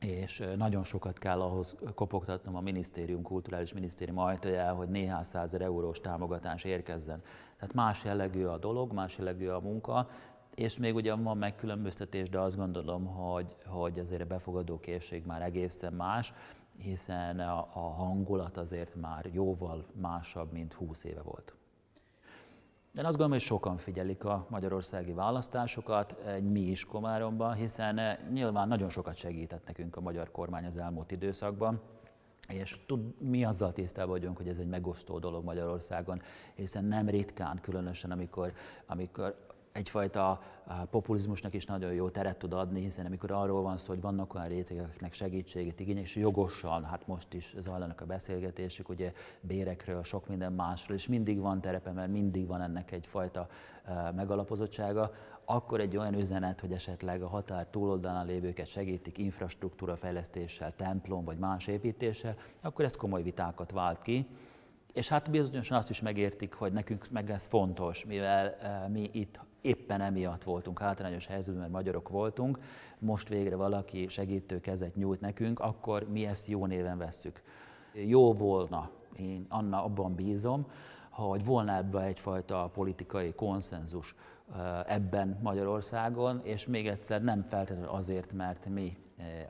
[0.00, 6.00] és nagyon sokat kell ahhoz kopogtatnom a minisztérium, kulturális minisztérium ajtajá, hogy néhány százer eurós
[6.00, 7.22] támogatás érkezzen.
[7.58, 10.08] Tehát más jellegű a dolog, más jellegű a munka,
[10.54, 15.42] és még ugyan van megkülönböztetés, de azt gondolom, hogy, hogy azért a befogadó készség már
[15.42, 16.32] egészen más,
[16.78, 21.54] hiszen a, a hangulat azért már jóval másabb, mint 20 éve volt.
[22.92, 28.68] De azt gondolom, hogy sokan figyelik a magyarországi választásokat, mi is Komáromban, hiszen eh, nyilván
[28.68, 31.80] nagyon sokat segített nekünk a magyar kormány az elmúlt időszakban,
[32.48, 36.22] és tud, mi azzal tisztában vagyunk, hogy ez egy megosztó dolog Magyarországon,
[36.54, 38.52] hiszen nem ritkán, különösen amikor,
[38.86, 39.36] amikor
[39.72, 40.42] egyfajta
[40.90, 44.48] populizmusnak is nagyon jó teret tud adni, hiszen amikor arról van szó, hogy vannak olyan
[44.48, 50.52] rétegeknek segítséget igények, és jogosan, hát most is zajlanak a beszélgetések, ugye bérekről, sok minden
[50.52, 53.48] másról, és mindig van terepe, mert mindig van ennek egyfajta
[54.14, 55.12] megalapozottsága,
[55.44, 61.38] akkor egy olyan üzenet, hogy esetleg a határ túloldalán lévőket segítik infrastruktúra fejlesztéssel, templom vagy
[61.38, 64.26] más építéssel, akkor ez komoly vitákat vált ki.
[64.92, 68.56] És hát bizonyosan azt is megértik, hogy nekünk meg ez fontos, mivel
[68.88, 72.58] mi itt éppen emiatt voltunk hátrányos helyzetben, mert magyarok voltunk,
[72.98, 77.42] most végre valaki segítő kezet nyújt nekünk, akkor mi ezt jó néven vesszük.
[77.92, 80.66] Jó volna, én Anna abban bízom,
[81.10, 84.14] hogy volna ebben egyfajta politikai konszenzus
[84.86, 88.96] ebben Magyarországon, és még egyszer nem feltétlenül azért, mert mi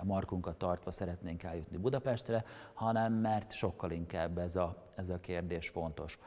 [0.01, 2.45] a markunkat tartva szeretnénk eljutni Budapestre,
[2.75, 6.19] hanem mert sokkal inkább ez a, ez a kérdés fontos.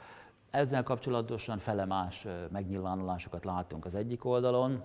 [0.56, 4.84] Ezzel kapcsolatosan fele más megnyilvánulásokat látunk az egyik oldalon,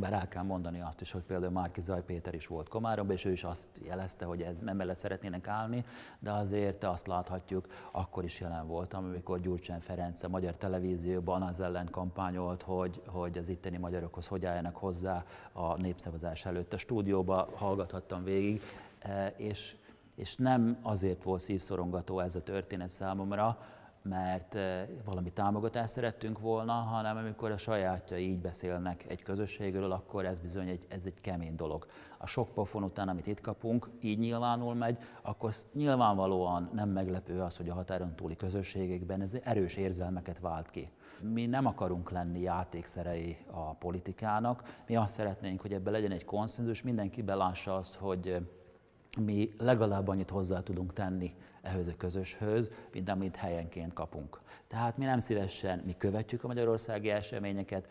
[0.00, 3.24] bár el kell mondani azt is, hogy például Márki Zaj Péter is volt Komáromban, és
[3.24, 5.84] ő is azt jelezte, hogy ez mellett szeretnének állni,
[6.18, 11.60] de azért azt láthatjuk, akkor is jelen voltam, amikor Gyurcsány Ferenc a magyar televízióban az
[11.60, 16.72] ellen kampányolt, hogy, hogy az itteni magyarokhoz hogy álljanak hozzá a népszavazás előtt.
[16.72, 18.62] A stúdióba hallgathattam végig,
[19.36, 19.76] és,
[20.14, 23.58] és nem azért volt szívszorongató ez a történet számomra,
[24.08, 30.24] mert eh, valami támogatást szerettünk volna, hanem amikor a sajátjai így beszélnek egy közösségről, akkor
[30.24, 31.86] ez bizony egy, ez egy kemény dolog.
[32.18, 37.56] A sok pofon után, amit itt kapunk, így nyilvánul megy, akkor nyilvánvalóan nem meglepő az,
[37.56, 40.90] hogy a határon túli közösségekben ez erős érzelmeket vált ki.
[41.20, 46.82] Mi nem akarunk lenni játékszerei a politikának, mi azt szeretnénk, hogy ebben legyen egy konszenzus,
[46.82, 48.46] mindenki belássa azt, hogy
[49.18, 51.34] mi legalább annyit hozzá tudunk tenni
[51.68, 54.40] ehhez a közöshöz, mint amit helyenként kapunk.
[54.66, 57.88] Tehát mi nem szívesen, mi követjük a magyarországi eseményeket,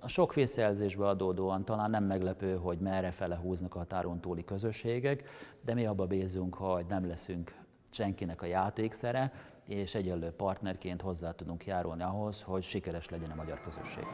[0.00, 5.28] a sok visszajelzésből adódóan talán nem meglepő, hogy merre fele húznak a határon túli közösségek,
[5.64, 7.54] de mi abba bízunk, hogy nem leszünk
[7.90, 9.32] senkinek a játékszere,
[9.64, 14.04] és egyenlő partnerként hozzá tudunk járulni ahhoz, hogy sikeres legyen a magyar közösség.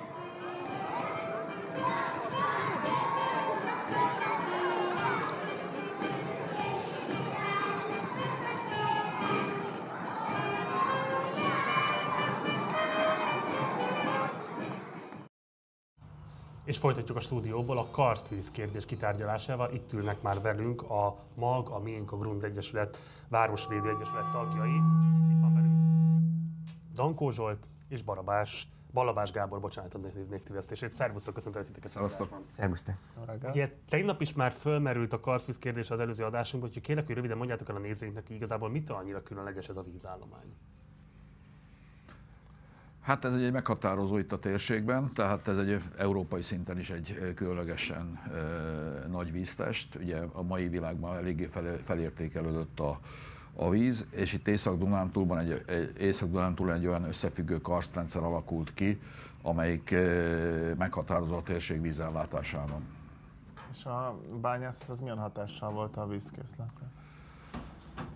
[16.64, 19.72] És folytatjuk a stúdióból a karstvíz kérdés kitárgyalásával.
[19.72, 22.98] Itt ülnek már velünk a MAG, a Miénk, a Grund Egyesület,
[23.28, 24.74] Városvédő Egyesület tagjai.
[25.30, 25.74] Itt van velünk
[26.94, 29.98] Dankó Zsolt és Barabás Balabás Gábor, bocsánat a
[30.28, 30.92] névtévesztését.
[30.92, 31.90] Szervusztok, köszöntöm titeket.
[31.90, 32.40] Szervusztok.
[32.50, 32.94] Szervusztok.
[33.42, 37.36] Ugye tegnap is már fölmerült a karstvíz kérdés az előző adásunkban, úgyhogy kérlek, hogy röviden
[37.36, 40.56] mondjátok el a nézőinknek, hogy igazából mitől annyira különleges ez a vízállomány.
[43.04, 48.20] Hát ez egy meghatározó itt a térségben, tehát ez egy európai szinten is egy különlegesen
[48.32, 49.94] e, nagy víztest.
[49.94, 52.98] Ugye a mai világban eléggé fel, felértékelődött a,
[53.54, 59.00] a víz, és itt Észak-Dunántúlban egy, egy, észak egy olyan összefüggő karstrendszer alakult ki,
[59.42, 62.82] amelyik e, meghatározó a térség vízellátásában.
[63.72, 66.86] És a bányászat az milyen hatással volt a vízkészletre?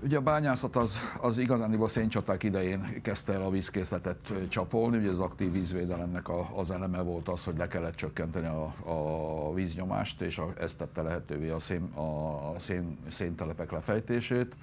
[0.03, 5.19] Ugye a bányászat az, az igazándiból széncsaták idején kezdte el a vízkészletet csapolni, ugye az
[5.19, 10.39] aktív vízvédelemnek a, az eleme volt az, hogy le kellett csökkenteni a, a víznyomást, és
[10.39, 14.57] a, ezt tette lehetővé a, szén, a szén, széntelepek lefejtését.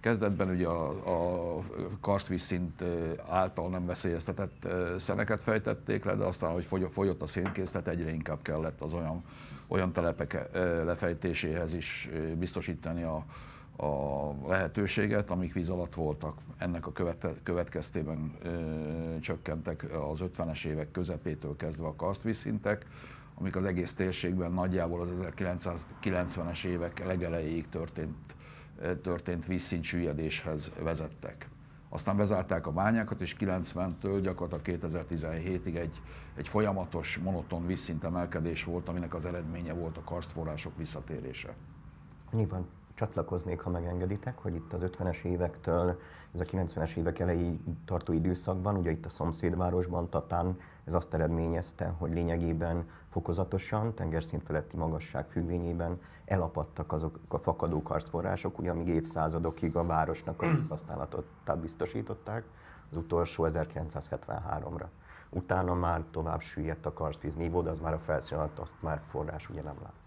[0.00, 0.88] Kezdetben ugye a,
[1.56, 1.58] a
[2.00, 2.82] karstvízszint
[3.28, 4.68] által nem veszélyeztetett
[4.98, 9.24] szeneket fejtették le, de aztán, hogy folyott a szénkészlet, egyre inkább kellett az olyan,
[9.66, 10.48] olyan telepek
[10.84, 13.24] lefejtéséhez is biztosítani a,
[13.76, 16.38] a lehetőséget, amik víz alatt voltak.
[16.58, 16.92] Ennek a
[17.42, 22.86] következtében ö, csökkentek az 50-es évek közepétől kezdve a karstvízszintek,
[23.34, 28.34] amik az egész térségben nagyjából az 1990-es évek legelejéig történt,
[29.02, 31.48] történt vízszintsüllyedéshez vezettek.
[31.88, 36.00] Aztán bezárták a bányákat, és 90-től gyakorlatilag 2017-ig egy,
[36.34, 41.54] egy folyamatos, monoton vízszint emelkedés volt, aminek az eredménye volt a karstforrások visszatérése.
[42.32, 42.66] Annyiban
[42.96, 45.98] csatlakoznék, ha megengeditek, hogy itt az 50-es évektől
[46.34, 51.94] ez a 90-es évek elejé tartó időszakban, ugye itt a szomszédvárosban, Tatán, ez azt eredményezte,
[51.98, 59.76] hogy lényegében fokozatosan, tengerszint feletti magasság függvényében elapadtak azok a fakadó karstforrások, ugye amíg évszázadokig
[59.76, 61.26] a városnak a vízhasználatot
[61.60, 62.44] biztosították,
[62.90, 64.86] az utolsó 1973-ra.
[65.30, 69.00] Utána már tovább süllyedt a karstvíz nívó, de az már a felszín alatt azt már
[69.04, 70.05] forrás ugye nem látta.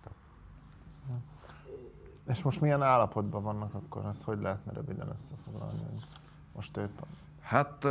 [2.30, 4.05] És most milyen állapotban vannak akkor?
[4.05, 5.80] Ezt hogy lehetne röviden összefoglalni?
[6.55, 7.05] Most éppen.
[7.41, 7.86] Hát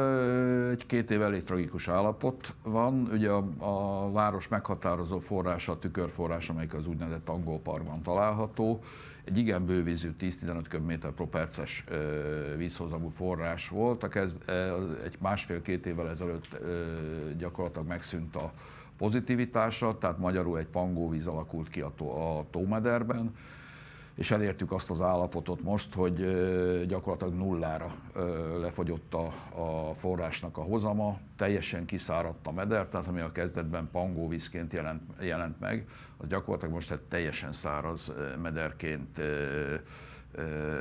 [0.70, 3.08] egy két év elég tragikus állapot van.
[3.12, 8.82] Ugye a, a város meghatározó forrása a tükörforrás, amelyik az úgynevezett angol parkban található.
[9.24, 11.84] Egy igen bővízű 10-15 köbméter pro perces
[12.56, 14.02] vízhozamú forrás volt.
[14.02, 14.50] A kezd,
[15.04, 16.58] egy másfél-két évvel ezelőtt
[17.38, 18.52] gyakorlatilag megszűnt a
[18.96, 23.34] pozitivitása, tehát magyarul egy pangóvíz alakult ki a, tó, a tómederben
[24.18, 26.16] és elértük azt az állapotot most, hogy
[26.86, 27.94] gyakorlatilag nullára
[28.60, 29.26] lefogyott a,
[29.60, 35.60] a forrásnak a hozama, teljesen kiszáradt a meder, tehát ami a kezdetben pangóvízként jelent, jelent
[35.60, 38.12] meg, az gyakorlatilag most egy teljesen száraz
[38.42, 39.20] mederként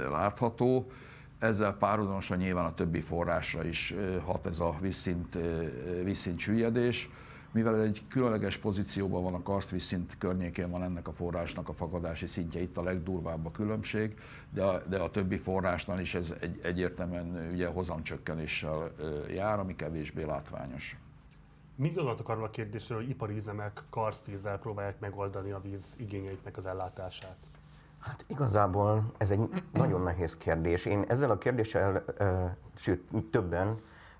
[0.10, 0.92] látható.
[1.40, 5.38] Ezzel párhuzamosan nyilván a többi forrásra is hat ez a vízszint,
[6.04, 7.10] vízszint süllyedés
[7.52, 12.62] mivel egy különleges pozícióban van a karstvízszint környékén van ennek a forrásnak a fakadási szintje,
[12.62, 14.20] itt a legdurvább a különbség,
[14.50, 18.91] de a, de a többi forrásnál is ez egy, egyértelműen ugye hozamcsökkenéssel
[19.30, 20.98] jár, ami kevésbé látványos.
[21.76, 26.66] Mit gondoltok arról a kérdésről, hogy ipari üzemek karstvízzel próbálják megoldani a víz igényeiknek az
[26.66, 27.38] ellátását?
[28.00, 29.39] Hát igazából ez egy
[29.74, 30.86] nagyon nehéz kérdés.
[30.86, 32.04] Én ezzel a kérdéssel,
[32.76, 33.78] sőt többen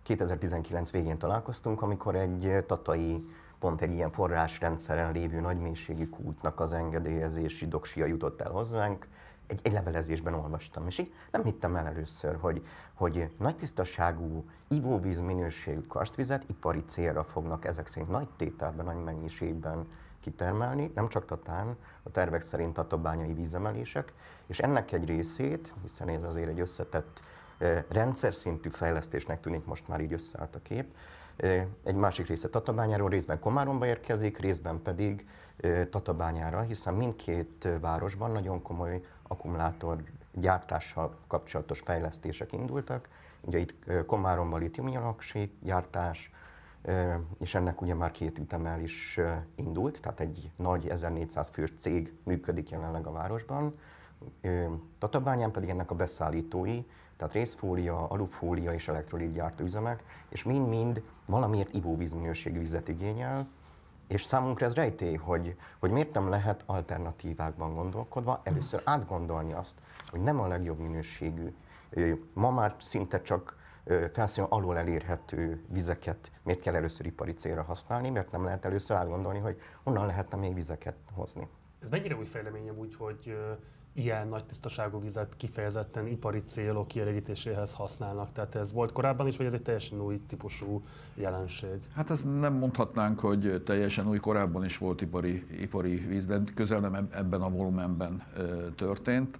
[0.08, 3.28] 2019 végén találkoztunk, amikor egy tatai,
[3.60, 9.08] pont egy ilyen forrásrendszeren lévő nagymélységű kútnak az engedélyezési doksia jutott el hozzánk,
[9.48, 15.22] egy, egy levelezésben olvastam, és így nem hittem el először, hogy, hogy nagy tisztaságú ivóvíz
[15.22, 19.88] minőségű kastvizet ipari célra fognak ezek szerint nagy tételben, nagy mennyiségben
[20.20, 24.14] kitermelni, nem csak Tatán, a tervek szerint tatabányai vízemelések,
[24.46, 27.20] és ennek egy részét, hiszen ez azért egy összetett
[27.88, 30.96] rendszer szintű fejlesztésnek tűnik most már így összeállt a kép.
[31.84, 35.28] Egy másik része Tatabányáról, részben Komáromba érkezik, részben pedig
[35.90, 40.04] Tatabányára, hiszen mindkét városban nagyon komoly akkumulátor
[40.34, 43.10] gyártással kapcsolatos fejlesztések indultak.
[43.42, 46.32] Ugye itt Komáromban litiumionoksi gyártás,
[47.40, 49.20] és ennek ugye már két ütemmel is
[49.56, 53.80] indult, tehát egy nagy 1400 fős cég működik jelenleg a városban.
[55.00, 56.86] Tatabányán pedig ennek a beszállítói,
[57.18, 63.48] tehát részfólia, alufólia és elektrolit gyártó üzemek, és mind-mind valamiért ivóvíz minőségű vizet igényel,
[64.08, 69.76] és számunkra ez rejtély, hogy, hogy miért nem lehet alternatívákban gondolkodva először átgondolni azt,
[70.10, 71.54] hogy nem a legjobb minőségű,
[72.34, 73.56] ma már szinte csak
[74.14, 79.40] felszínen alul elérhető vizeket miért kell először ipari célra használni, mert nem lehet először átgondolni,
[79.40, 81.48] hogy honnan lehetne még vizeket hozni.
[81.82, 83.38] Ez mennyire új fejleményem úgy, hogy
[83.98, 88.32] ilyen nagy tisztaságú vizet kifejezetten ipari célok kielégítéséhez használnak.
[88.32, 90.84] Tehát ez volt korábban is, vagy ez egy teljesen új típusú
[91.16, 91.80] jelenség?
[91.96, 96.80] Hát ez nem mondhatnánk, hogy teljesen új, korábban is volt ipari, ipari víz, de közel
[96.80, 98.24] nem ebben a volumenben
[98.76, 99.40] történt.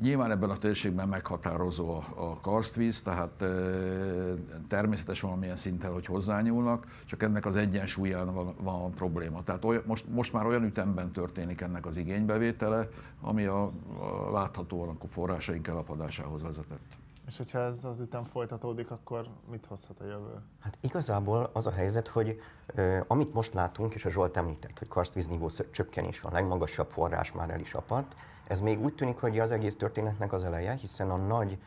[0.00, 3.44] Nyilván ebben a térségben meghatározó a, a karstvíz, tehát
[4.68, 9.42] természetes valamilyen szinten, hogy hozzányúlnak, csak ennek az egyensúlyán van, van probléma.
[9.42, 12.88] Tehát olyan, most, most már olyan ütemben történik ennek az igénybevétele,
[13.20, 13.62] ami a,
[13.98, 16.82] a láthatóan a forrásaink elapadásához vezetett.
[17.26, 20.34] És hogyha ez az ütem folytatódik, akkor mit hozhat a jövő?
[20.60, 22.40] Hát igazából az a helyzet, hogy
[22.76, 27.32] uh, amit most látunk, és a Zsolt említett, hogy karstvíznívó csökkenés van, a legmagasabb forrás
[27.32, 31.10] már el is apadt, ez még úgy tűnik, hogy az egész történetnek az eleje, hiszen
[31.10, 31.58] a nagy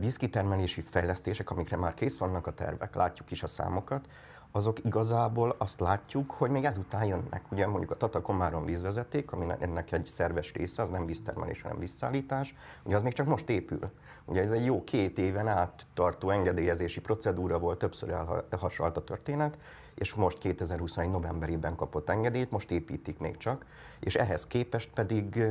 [0.00, 4.08] vízkitermelési fejlesztések, amikre már kész vannak a tervek, látjuk is a számokat,
[4.50, 7.42] azok igazából azt látjuk, hogy még ezután jönnek.
[7.50, 12.54] Ugye mondjuk a Tatakomáron vízvezeték, ami ennek egy szerves része, az nem víztermelés, hanem visszaállítás,
[12.82, 13.90] ugye az még csak most épül.
[14.24, 18.10] Ugye ez egy jó két éven át tartó engedélyezési procedúra volt, többször
[18.50, 19.58] elhasalt a történet,
[19.94, 23.66] és most 2021 novemberében kapott engedélyt, most építik még csak,
[24.00, 25.42] és ehhez képest pedig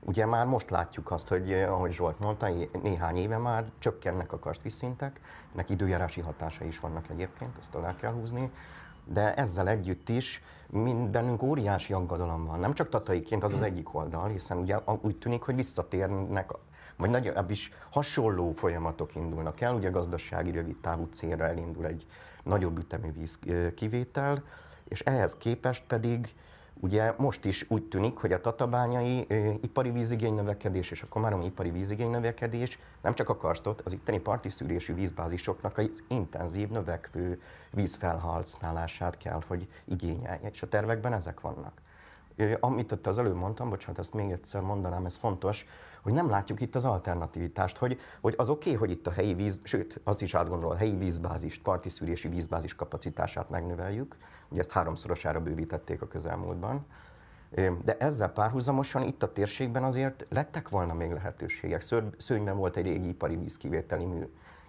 [0.00, 2.48] Ugye már most látjuk azt, hogy ahogy Zsolt mondta,
[2.82, 5.20] néhány éve már csökkennek a karstvízszintek,
[5.52, 8.50] ennek időjárási hatásai is vannak egyébként, ezt alá kell húzni,
[9.04, 12.60] de ezzel együtt is mind bennünk óriási aggodalom van.
[12.60, 16.50] Nem csak tataiként, az az egyik oldal, hiszen ugye úgy tűnik, hogy visszatérnek,
[16.96, 22.06] vagy nagyobb is hasonló folyamatok indulnak el, ugye gazdasági rövid távú célra elindul egy
[22.44, 23.38] nagyobb ütemű víz
[23.74, 24.42] kivétel,
[24.84, 26.34] és ehhez képest pedig
[26.80, 31.44] Ugye most is úgy tűnik, hogy a tatabányai ö, ipari vízigény növekedés és a komáromi
[31.44, 37.40] ipari vízigény növekedés nem csak a karstot, az itteni parti szűrésű vízbázisoknak az intenzív növekvő
[37.70, 41.80] vízfelhasználását kell, hogy igényelje, és a tervekben ezek vannak.
[42.36, 45.66] Ö, amit ott az előbb mondtam, bocsánat, ezt még egyszer mondanám, ez fontos,
[46.08, 49.34] hogy nem látjuk itt az alternativitást, hogy, hogy az oké, okay, hogy itt a helyi
[49.34, 54.16] víz, sőt, azt is átgondol, a helyi vízbázist, parti szűrési vízbázis kapacitását megnöveljük,
[54.48, 56.86] ugye ezt háromszorosára bővítették a közelmúltban,
[57.84, 61.84] de ezzel párhuzamosan itt a térségben azért lettek volna még lehetőségek.
[62.16, 64.28] Szőnyben volt egy régi ipari vízkivételi mű,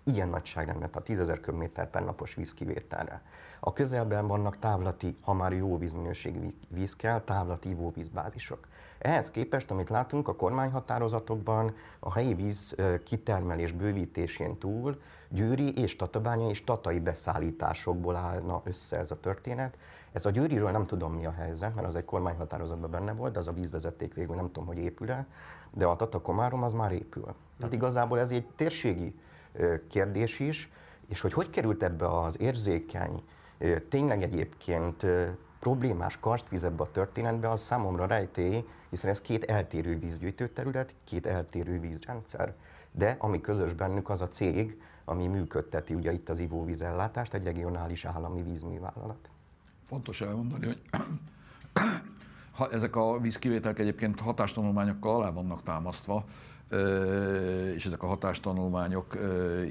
[0.10, 3.22] ilyen nagyságrendben, tehát 10 ezer köbméter per napos vízkivételre.
[3.60, 8.68] A közelben vannak távlati, ha már jó vízminőségű víz kell, távlati ivóvízbázisok.
[9.00, 16.50] Ehhez képest, amit látunk a kormányhatározatokban, a helyi víz kitermelés bővítésén túl győri és tatabánya
[16.50, 19.78] és tatai beszállításokból állna össze ez a történet.
[20.12, 23.40] Ez a győriről nem tudom mi a helyzet, mert az egy kormányhatározatban benne volt, de
[23.40, 25.28] az a vízvezeték végül nem tudom, hogy épül-e,
[25.74, 27.36] de a Tata Komárom az már épül.
[27.58, 29.20] Tehát igazából ez egy térségi
[29.88, 30.70] kérdés is,
[31.08, 33.24] és hogy hogy került ebbe az érzékeny,
[33.90, 35.06] tényleg egyébként
[35.60, 41.26] problémás karstvíz ebbe a történetbe, az számomra rejtély, hiszen ez két eltérő vízgyűjtő terület, két
[41.26, 42.54] eltérő vízrendszer.
[42.92, 48.06] De ami közös bennük az a cég, ami működteti ugye itt az ivóvízellátást, egy regionális
[48.06, 49.30] állami vízművállalat.
[49.84, 50.82] Fontos elmondani, hogy
[52.58, 56.26] ha ezek a vízkivételek egyébként hatástanulmányokkal alá vannak támasztva,
[57.76, 59.18] és ezek a hatástanulmányok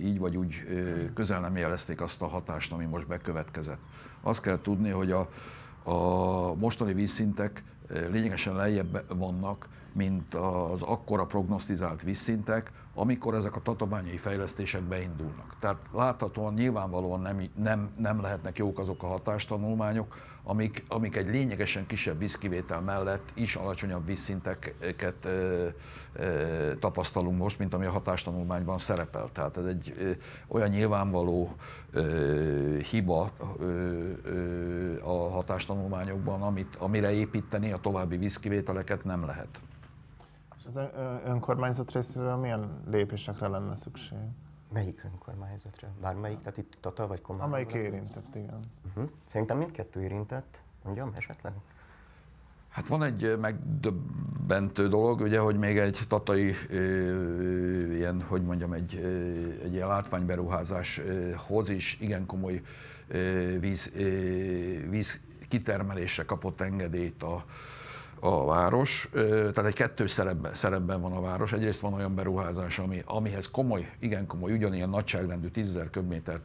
[0.02, 0.54] így vagy úgy
[1.14, 3.80] közel nem jelezték azt a hatást, ami most bekövetkezett.
[4.20, 5.28] Azt kell tudni, hogy a,
[5.90, 14.16] a mostani vízszintek lényegesen lejjebb vannak, mint az akkora prognosztizált vízszintek, amikor ezek a tatabányai
[14.16, 15.56] fejlesztések beindulnak.
[15.58, 21.86] Tehát láthatóan nyilvánvalóan nem, nem, nem lehetnek jók azok a hatástanulmányok, amik, amik egy lényegesen
[21.86, 25.66] kisebb vízkivétel mellett is alacsonyabb vízszinteket ö,
[26.12, 29.28] ö, tapasztalunk most, mint ami a hatástanulmányban szerepel.
[29.32, 30.10] Tehát ez egy ö,
[30.48, 31.54] olyan nyilvánvaló
[31.90, 33.64] ö, hiba ö,
[34.24, 39.60] ö, a hatástanulmányokban, amit, amire építeni a további vízkivételeket nem lehet.
[40.68, 40.78] Az
[41.24, 44.18] önkormányzat részéről milyen lépésekre lenne szükség?
[44.72, 45.88] Melyik önkormányzatra?
[46.00, 47.46] Bármelyik, tehát itt Tata vagy Komár?
[47.46, 48.60] Amelyik érintett, igen.
[48.88, 49.10] Uh-huh.
[49.24, 51.52] Szerintem mindkettő érintett, mondjam esetleg?
[52.68, 58.94] Hát van egy megdöbbentő dolog, ugye, hogy még egy tatai ö, ilyen, hogy mondjam, egy,
[59.02, 59.06] ö,
[59.64, 62.62] egy ilyen látványberuházáshoz is igen komoly
[63.08, 64.02] ö, víz, ö,
[64.88, 67.44] víz kitermelésre kapott engedélyt a,
[68.20, 71.52] a város, tehát egy kettős szerepben, szerepben van a város.
[71.52, 76.40] Egyrészt van olyan beruházás, ami, amihez komoly, igen komoly, ugyanilyen nagyságrendű 10.000 köbméter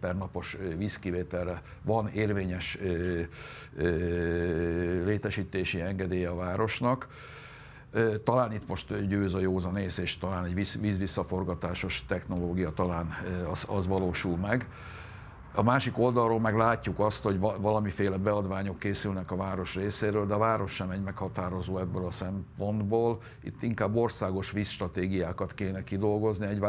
[0.00, 2.78] per napos vízkivételre van érvényes
[5.04, 7.08] létesítési engedélye a városnak.
[8.24, 13.14] Talán itt most győz a józanész, és talán egy vízvisszaforgatásos technológia talán
[13.50, 14.66] az, az valósul meg.
[15.58, 20.38] A másik oldalról meg látjuk azt, hogy valamiféle beadványok készülnek a város részéről, de a
[20.38, 23.18] város sem egy meghatározó ebből a szempontból.
[23.42, 26.46] Itt inkább országos vízstratégiákat kéne kidolgozni.
[26.46, 26.62] Egy,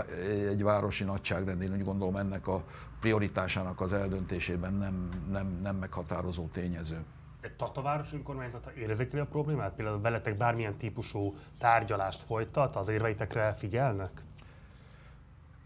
[0.49, 2.63] egy városi nagyságrendén úgy gondolom ennek a
[2.99, 7.03] prioritásának az eldöntésében nem, nem, nem meghatározó tényező.
[7.41, 9.73] De Tata város önkormányzata érzékeli a problémát?
[9.75, 14.21] Például veletek bármilyen típusú tárgyalást folytat, az érveitekre figyelnek?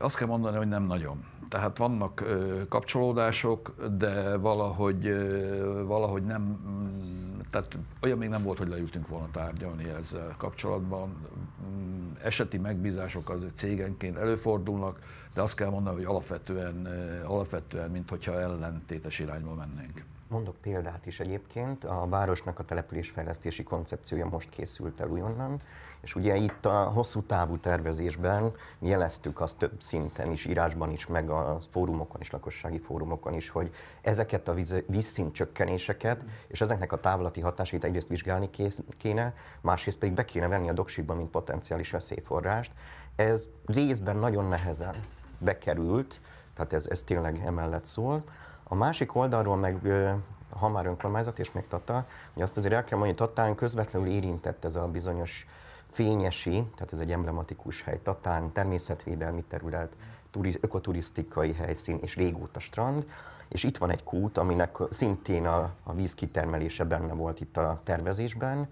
[0.01, 1.23] Azt kell mondani, hogy nem nagyon.
[1.49, 2.23] Tehát vannak
[2.69, 5.15] kapcsolódások, de valahogy,
[5.85, 11.15] valahogy nem, mm, tehát olyan még nem volt, hogy leültünk volna tárgyalni ezzel kapcsolatban.
[11.65, 14.99] Mm, eseti megbízások az cégenként előfordulnak,
[15.33, 16.87] de azt kell mondani, hogy alapvetően,
[17.25, 20.03] alapvetően mint hogyha ellentétes irányba mennénk.
[20.31, 21.83] Mondok példát is egyébként.
[21.83, 25.61] A városnak a településfejlesztési koncepciója most készült el újonnan,
[26.01, 31.29] és ugye itt a hosszú távú tervezésben jeleztük azt több szinten is, írásban is, meg
[31.29, 34.55] a fórumokon is, lakossági fórumokon is, hogy ezeket a
[34.87, 38.49] vízszint csökkenéseket és ezeknek a távlati hatásait egyrészt vizsgálni
[38.97, 42.71] kéne, másrészt pedig be kéne venni a doksikba, mint potenciális veszélyforrást.
[43.15, 44.95] Ez részben nagyon nehezen
[45.37, 46.21] bekerült,
[46.53, 48.23] tehát ez, ez tényleg emellett szól.
[48.71, 49.79] A másik oldalról meg
[50.49, 54.07] ha már önkormányzat és még Tata, hogy azt azért el kell mondani, hogy Tatán közvetlenül
[54.09, 55.47] érintett ez a bizonyos
[55.89, 59.95] fényesi, tehát ez egy emblematikus hely, Tatán, természetvédelmi terület,
[60.31, 63.05] turiz, ökoturisztikai helyszín és régóta strand,
[63.47, 67.79] és itt van egy kút, aminek szintén a, a víz kitermelése benne volt itt a
[67.83, 68.67] tervezésben,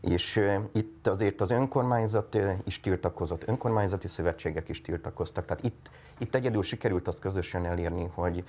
[0.00, 0.40] és
[0.72, 7.08] itt azért az önkormányzat is tiltakozott, önkormányzati szövetségek is tiltakoztak, tehát itt, itt egyedül sikerült
[7.08, 8.44] azt közösen elérni, hogy,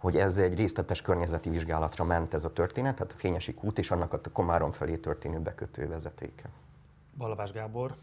[0.00, 3.90] hogy ez egy részletes környezeti vizsgálatra ment ez a történet, tehát a Fényesi kút és
[3.90, 6.48] annak a Komárom felé történő bekötő vezetéke.
[7.16, 7.94] Balabás Gábor,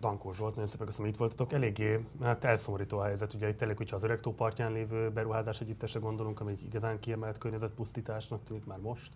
[0.00, 1.52] Dankó Zsolt, nagyon szépen köszönöm, hogy itt voltatok.
[1.52, 6.00] Eléggé hát elszomorító a helyzet, ugye itt elég, hogyha az öreg partján lévő beruházás együttesre
[6.00, 9.12] gondolunk, ami igazán kiemelt környezetpusztításnak tűnik már most,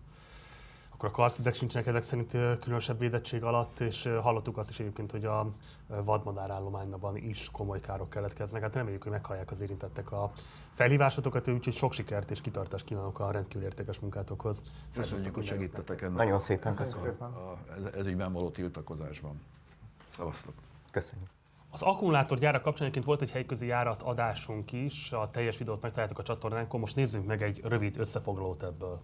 [1.00, 5.24] akkor a karszvizek sincsenek ezek szerint különösebb védettség alatt, és hallottuk azt is egyébként, hogy
[5.24, 5.50] a
[5.86, 8.62] vadmadárállományban is komoly károk keletkeznek.
[8.62, 10.32] Hát reméljük, hogy meghallják az érintettek a
[10.72, 14.62] felhívásotokat, úgyhogy sok sikert és kitartást kívánok a rendkívül értékes munkátokhoz.
[14.94, 16.16] Köszönjük, hogy segítettek ennek.
[16.16, 17.16] Nagyon szépen köszönöm.
[17.16, 17.36] köszönöm.
[17.36, 19.40] A, ez, ez ügyben való tiltakozásban.
[20.08, 20.54] Szavaztok.
[20.90, 21.28] Köszönjük.
[21.70, 26.80] Az akkumulátorgyárak kapcsán volt egy helyközi járat adásunk is, a teljes videót megtaláltuk a csatornánkon,
[26.80, 29.00] most nézzünk meg egy rövid összefoglalót ebből.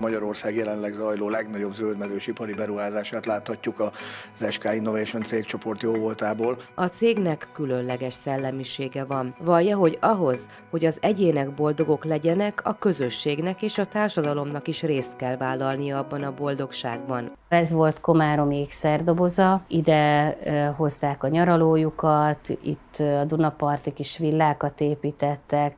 [0.00, 6.56] Magyarország jelenleg zajló legnagyobb zöldmezős ipari beruházását láthatjuk az SK Innovation cégcsoport jó voltából.
[6.74, 9.34] A cégnek különleges szellemisége van.
[9.38, 15.16] Vallja, hogy ahhoz, hogy az egyének boldogok legyenek, a közösségnek és a társadalomnak is részt
[15.16, 17.32] kell vállalnia abban a boldogságban.
[17.48, 20.36] Ez volt Komárom ékszerdoboza, ide
[20.76, 25.76] hozták a nyaralójukat, itt a Dunapartik is villákat építettek,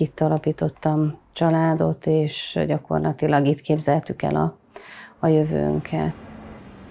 [0.00, 4.56] itt alapítottam családot, és gyakorlatilag itt képzeltük el a,
[5.18, 6.14] a jövőnket.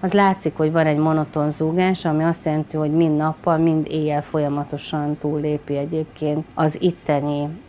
[0.00, 4.22] Az látszik, hogy van egy monoton zúgás, ami azt jelenti, hogy mind nappal, mind éjjel
[4.22, 7.62] folyamatosan túllépi egyébként az itteni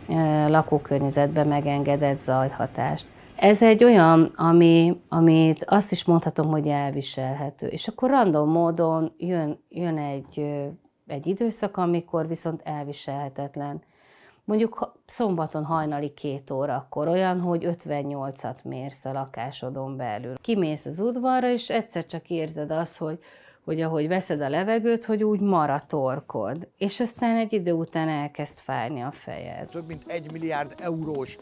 [0.48, 3.06] lakókörnyezetben megengedett zajhatást.
[3.36, 7.66] Ez egy olyan, ami, amit azt is mondhatom, hogy elviselhető.
[7.66, 10.44] És akkor random módon jön, jön egy,
[11.06, 13.82] egy időszak, amikor viszont elviselhetetlen
[14.50, 20.34] mondjuk szombaton hajnali két órakor, olyan, hogy 58-at mérsz a lakásodon belül.
[20.40, 23.18] Kimész az udvarra, és egyszer csak érzed azt, hogy
[23.64, 29.00] hogy ahogy veszed a levegőt, hogy úgy maratorkod, és aztán egy idő után elkezd fájni
[29.00, 29.68] a fejed.
[29.68, 31.38] Több mint egy milliárd eurós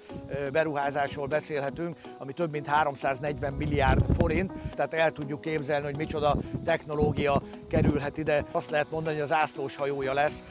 [0.52, 7.42] beruházásról beszélhetünk, ami több mint 340 milliárd forint, tehát el tudjuk képzelni, hogy micsoda technológia
[7.68, 8.44] kerülhet ide.
[8.52, 10.44] Azt lehet mondani, hogy az ászlós hajója lesz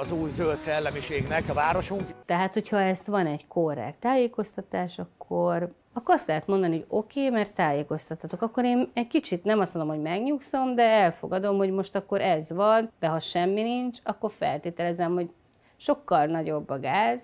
[0.00, 2.10] az új zöld szellemiségnek a városunk.
[2.26, 7.38] Tehát, hogyha ezt van egy korrekt tájékoztatás, akkor akkor azt lehet mondani, hogy oké, okay,
[7.38, 8.42] mert tájékoztatatok.
[8.42, 12.50] Akkor én egy kicsit nem azt mondom, hogy megnyugszom, de elfogadom, hogy most akkor ez
[12.50, 15.30] van, de ha semmi nincs, akkor feltételezem, hogy
[15.76, 17.20] sokkal nagyobb a gáz,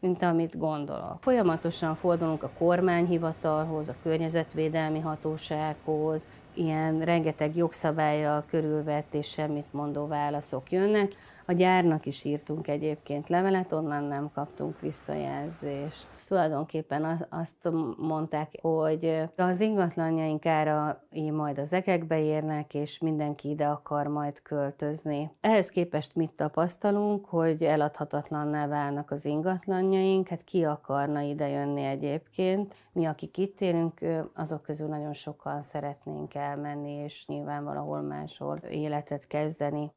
[0.00, 1.16] mint amit gondolok.
[1.20, 10.70] Folyamatosan fordulunk a kormányhivatalhoz, a környezetvédelmi hatósághoz, ilyen rengeteg jogszabályra körülvett és semmit mondó válaszok
[10.70, 11.12] jönnek.
[11.44, 19.60] A gyárnak is írtunk egyébként levelet, onnan nem kaptunk visszajelzést tulajdonképpen azt mondták, hogy az
[19.60, 25.30] ingatlanjaink árai majd az egekbe érnek, és mindenki ide akar majd költözni.
[25.40, 32.74] Ehhez képest mit tapasztalunk, hogy eladhatatlanná válnak az ingatlanjaink, hát ki akarna ide jönni egyébként.
[32.96, 34.00] Mi, akik itt élünk,
[34.34, 39.92] azok közül nagyon sokan szeretnénk elmenni, és nyilván valahol máshol életet kezdeni.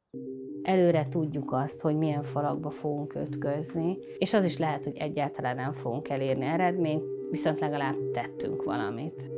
[0.63, 5.71] Előre tudjuk azt, hogy milyen falakba fogunk ötközni, és az is lehet, hogy egyáltalán nem
[5.71, 9.31] fogunk elérni eredményt, viszont legalább tettünk valamit.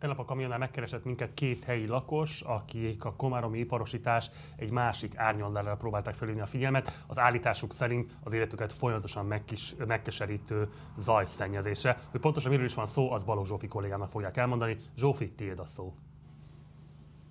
[0.00, 5.76] Tegnap a kamionnál megkeresett minket két helyi lakos, akik a komáromi iparosítás egy másik árnyaldára
[5.76, 7.04] próbálták felhívni a figyelmet.
[7.06, 11.98] Az állításuk szerint az életüket folyamatosan megkis, megkeserítő zajszennyezése.
[12.10, 14.76] Hogy pontosan miről is van szó, az Balogh Zsófi kollégámnak fogják elmondani.
[14.96, 15.94] Zsófi, tiéd a szó.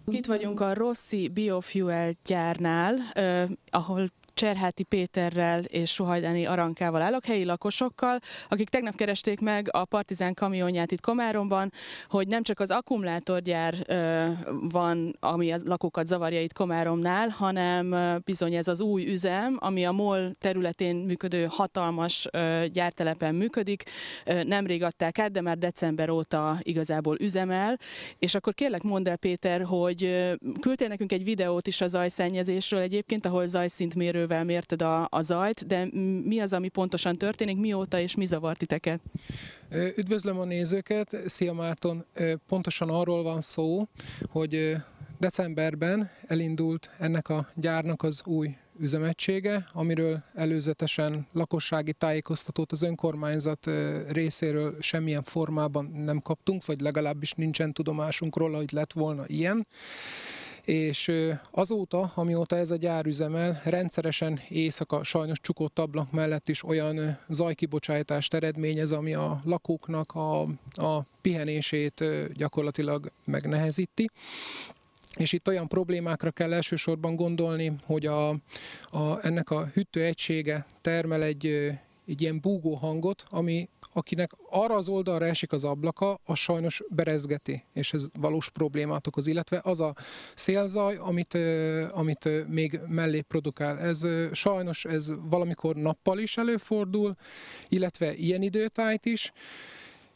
[0.06, 4.10] Itt vagyunk a Rossi Biofuel gyárnál, eh, ahol
[4.40, 8.20] Cserháti Péterrel és Sohajdáni Arankával állok, helyi lakosokkal,
[8.50, 11.72] akik tegnap keresték meg a Partizán kamionját itt Komáromban,
[12.10, 13.74] hogy nem csak az akkumulátorgyár
[14.70, 19.92] van, ami a lakókat zavarja itt Komáromnál, hanem bizony ez az új üzem, ami a
[19.92, 22.28] MOL területén működő hatalmas
[22.72, 23.84] gyártelepen működik.
[24.44, 27.78] Nemrég adták át, de már december óta igazából üzemel.
[28.20, 30.30] És akkor kérlek mondd el, Péter, hogy
[30.60, 33.46] küldtél nekünk egy videót is a zajszennyezésről egyébként, ahol
[34.30, 35.88] zajszintmérővel mérted a, a zajt, de
[36.24, 39.02] mi az, ami pontosan történik, mióta és mi zavart titeket?
[39.96, 42.06] Üdvözlöm a nézőket, szia Márton!
[42.48, 43.88] Pontosan arról van szó,
[44.30, 44.76] hogy
[45.20, 53.70] decemberben elindult ennek a gyárnak az új üzemegysége, amiről előzetesen lakossági tájékoztatót az önkormányzat
[54.10, 59.66] részéről semmilyen formában nem kaptunk, vagy legalábbis nincsen tudomásunk róla, hogy lett volna ilyen
[60.70, 61.12] és
[61.52, 68.34] azóta, amióta ez a gyár üzemel, rendszeresen éjszaka sajnos csukott ablak mellett is olyan zajkibocsátást
[68.34, 70.42] eredményez, ami a lakóknak a,
[70.74, 72.04] a pihenését
[72.34, 74.10] gyakorlatilag megnehezíti.
[75.16, 81.46] És itt olyan problémákra kell elsősorban gondolni, hogy a, a, ennek a hűtőegysége termel egy,
[82.06, 87.64] egy ilyen búgó hangot, ami akinek arra az oldalra esik az ablaka, az sajnos berezgeti,
[87.74, 89.96] és ez valós problémát okoz, illetve az a
[90.36, 91.38] szélzaj, amit,
[91.90, 93.80] amit még mellé produkál.
[93.80, 97.16] Ez sajnos ez valamikor nappal is előfordul,
[97.68, 99.32] illetve ilyen időtájt is,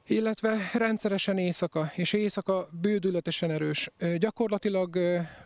[0.08, 3.90] illetve rendszeresen éjszaka, és éjszaka bődületesen erős.
[4.18, 4.98] Gyakorlatilag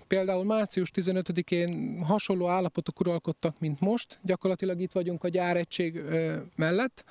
[0.07, 6.01] például március 15-én hasonló állapotok uralkodtak, mint most, gyakorlatilag itt vagyunk a gyáregység
[6.55, 7.05] mellett,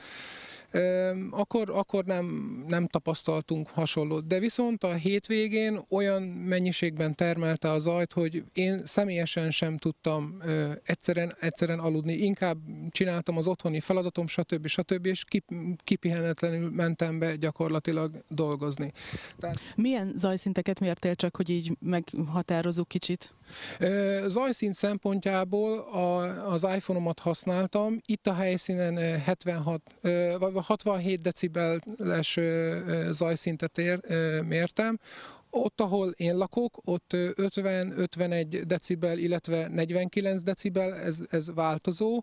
[1.30, 2.26] akkor, akkor nem,
[2.68, 4.26] nem tapasztaltunk hasonlót.
[4.26, 10.42] De viszont a hétvégén olyan mennyiségben termelte az zajt, hogy én személyesen sem tudtam
[10.84, 12.12] egyszeren, egyszeren aludni.
[12.12, 12.58] Inkább
[12.90, 14.66] csináltam az otthoni feladatom, stb.
[14.66, 15.06] stb.
[15.06, 15.44] és kip,
[15.84, 18.92] kipihenetlenül mentem be gyakorlatilag dolgozni.
[19.38, 19.60] Tehát...
[19.76, 23.34] Milyen zajszinteket mértél csak, hogy így meghatározunk kicsit?
[24.26, 26.20] Zajszint szempontjából a,
[26.52, 28.00] az iPhone-omat használtam.
[28.06, 29.80] Itt a helyszínen 76,
[30.38, 32.38] vagy 67 decibeles
[33.10, 34.00] zajszintet ér,
[34.42, 34.98] mértem,
[35.56, 42.22] ott, ahol én lakok, ott 50-51 decibel, illetve 49 decibel, ez, ez változó.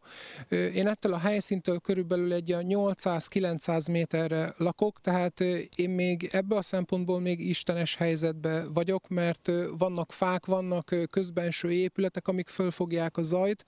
[0.50, 5.40] Én ettől a helyszíntől körülbelül egy 800-900 méterre lakok, tehát
[5.76, 12.28] én még ebből a szempontból még istenes helyzetben vagyok, mert vannak fák, vannak közbenső épületek,
[12.28, 13.66] amik fölfogják a zajt,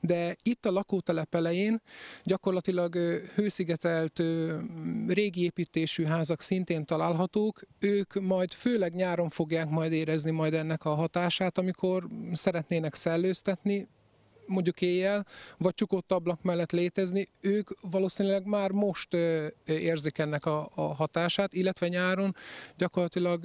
[0.00, 1.82] de itt a lakótelep elején
[2.24, 2.94] gyakorlatilag
[3.34, 4.22] hőszigetelt
[5.06, 10.84] régi építésű házak szintén találhatók, ők majd főleg nyáron nyáron fogják majd érezni majd ennek
[10.84, 13.88] a hatását, amikor szeretnének szellőztetni,
[14.46, 15.26] mondjuk éjjel,
[15.58, 19.14] vagy csukott ablak mellett létezni, ők valószínűleg már most
[19.64, 22.34] érzik ennek a, a hatását, illetve nyáron
[22.76, 23.44] gyakorlatilag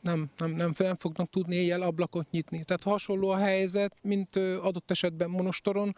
[0.00, 2.64] nem, nem, nem, nem fognak tudni éjjel ablakot nyitni.
[2.64, 5.96] Tehát hasonló a helyzet, mint adott esetben monostoron,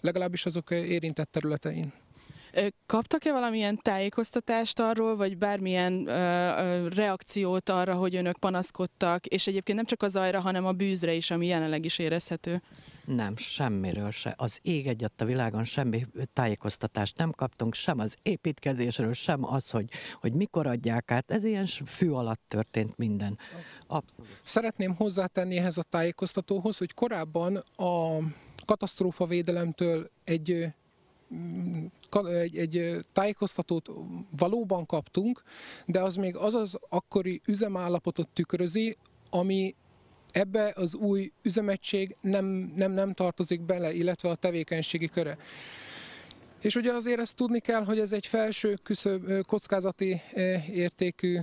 [0.00, 1.92] legalábbis azok érintett területein.
[2.86, 9.76] Kaptak-e valamilyen tájékoztatást arról, vagy bármilyen ö, ö, reakciót arra, hogy önök panaszkodtak, és egyébként
[9.76, 12.62] nem csak az zajra, hanem a bűzre is, ami jelenleg is érezhető?
[13.04, 14.34] Nem, semmiről se.
[14.36, 19.88] Az ég egyet a világon semmi tájékoztatást nem kaptunk, sem az építkezésről, sem az, hogy,
[20.20, 21.30] hogy mikor adják át.
[21.30, 23.38] Ez ilyen fű alatt történt minden.
[23.86, 24.30] Abszolút.
[24.42, 28.18] Szeretném hozzátenni ehhez a tájékoztatóhoz, hogy korábban a
[28.66, 30.72] katasztrófavédelemtől egy
[32.24, 33.90] egy, egy tájékoztatót
[34.38, 35.42] valóban kaptunk,
[35.86, 38.96] de az még az az akkori üzemállapotot tükrözi,
[39.30, 39.74] ami
[40.30, 45.38] ebbe az új üzemegység nem, nem, nem tartozik bele, illetve a tevékenységi köre.
[46.60, 50.20] És ugye azért ezt tudni kell, hogy ez egy felső küszöb, kockázati
[50.72, 51.38] értékű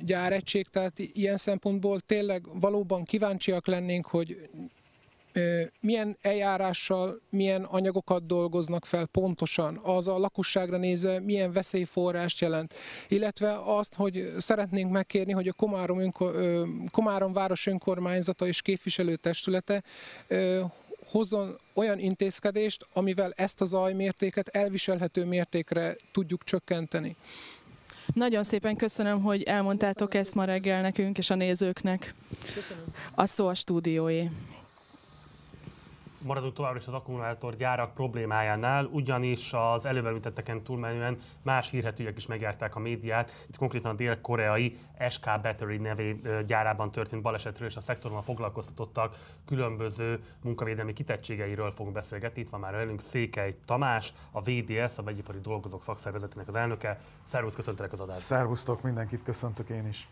[0.00, 4.48] gyáregység, tehát ilyen szempontból tényleg valóban kíváncsiak lennénk, hogy
[5.80, 12.74] milyen eljárással, milyen anyagokat dolgoznak fel pontosan, az a lakosságra nézve milyen veszélyforrást jelent,
[13.08, 16.30] illetve azt, hogy szeretnénk megkérni, hogy a Komárom, önko,
[16.90, 19.82] Komárom város önkormányzata és képviselőtestülete
[21.10, 27.16] hozzon olyan intézkedést, amivel ezt a zajmértéket elviselhető mértékre tudjuk csökkenteni.
[28.14, 32.14] Nagyon szépen köszönöm, hogy elmondtátok ezt ma reggel nekünk és a nézőknek.
[32.54, 32.84] Köszönöm.
[33.14, 34.30] A szó a stúdióé.
[36.22, 42.76] Maradunk továbbra is az akkumulátorgyárak problémájánál, ugyanis az előbb említetteken túlmenően más hírhetőek is megjárták
[42.76, 43.44] a médiát.
[43.48, 49.16] Itt konkrétan a dél-koreai SK Battery nevé gyárában történt balesetről és a szektorban foglalkoztatottak
[49.46, 52.40] különböző munkavédelmi kitettségeiről fogunk beszélgetni.
[52.40, 56.98] Itt van már velünk Székely Tamás, a VDS, a Vegyipari Dolgozók Szakszervezetének az elnöke.
[57.22, 58.24] Szervusz, köszöntelek az adásban.
[58.24, 60.08] Szervusztok, mindenkit köszöntök én is.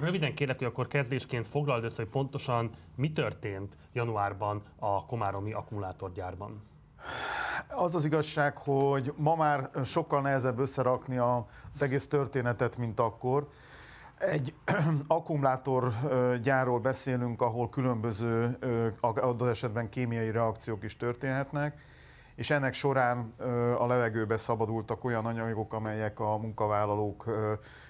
[0.00, 5.04] Röviden kérlek, hogy akkor kezdésként foglald össze, hogy pontosan mi történt januárban a
[5.36, 6.62] Komáromi akkumulátorgyárban.
[7.68, 13.48] Az az igazság, hogy ma már sokkal nehezebb összerakni az egész történetet, mint akkor.
[14.18, 14.54] Egy
[15.06, 18.58] akkumulátorgyárról beszélünk, ahol különböző
[19.00, 21.84] adott esetben kémiai reakciók is történhetnek,
[22.34, 23.34] és ennek során
[23.78, 27.24] a levegőbe szabadultak olyan anyagok, amelyek a munkavállalók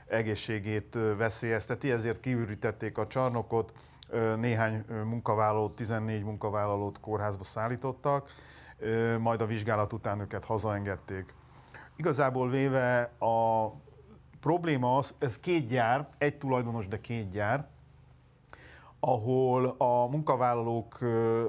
[0.09, 3.73] egészségét veszélyezteti, ezért kiürítették a csarnokot,
[4.37, 8.31] néhány munkavállalót, 14 munkavállalót kórházba szállítottak,
[9.19, 11.35] majd a vizsgálat után őket hazaengedték.
[11.97, 13.67] Igazából véve a
[14.41, 17.69] probléma az, ez két gyár, egy tulajdonos, de két gyár,
[19.01, 20.99] ahol a munkavállalók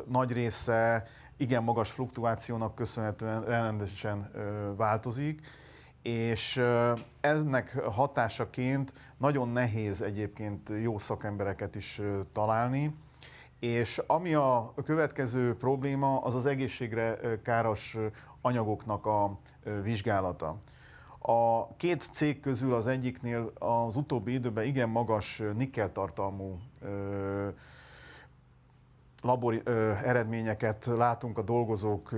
[0.07, 4.31] nagy része igen magas fluktuációnak köszönhetően rendesen
[4.77, 5.41] változik,
[6.01, 6.61] és
[7.21, 12.01] ennek hatásaként nagyon nehéz egyébként jó szakembereket is
[12.31, 12.95] találni,
[13.59, 17.97] és ami a következő probléma, az az egészségre káros
[18.41, 19.39] anyagoknak a
[19.83, 20.57] vizsgálata.
[21.19, 26.57] A két cég közül az egyiknél az utóbbi időben igen magas nikkeltartalmú
[29.21, 29.61] labor
[30.03, 32.13] eredményeket látunk a dolgozók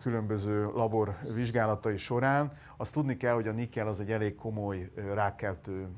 [0.00, 5.88] különböző labor vizsgálatai során, azt tudni kell, hogy a nikkel az egy elég komoly rákkeltő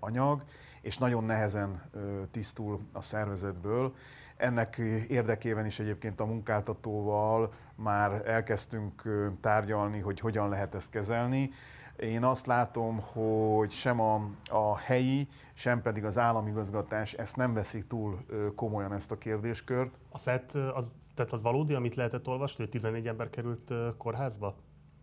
[0.00, 0.44] anyag,
[0.80, 1.82] és nagyon nehezen
[2.30, 3.94] tisztul a szervezetből.
[4.36, 9.02] Ennek érdekében is egyébként a munkáltatóval már elkezdtünk
[9.40, 11.50] tárgyalni, hogy hogyan lehet ezt kezelni.
[11.96, 17.86] Én azt látom, hogy sem a, a helyi, sem pedig az államigazgatás ezt nem veszik
[17.86, 19.98] túl komolyan ezt a kérdéskört.
[20.10, 24.54] A SZET az, tehát az valódi, amit lehetett olvasni, hogy 14 ember került kórházba?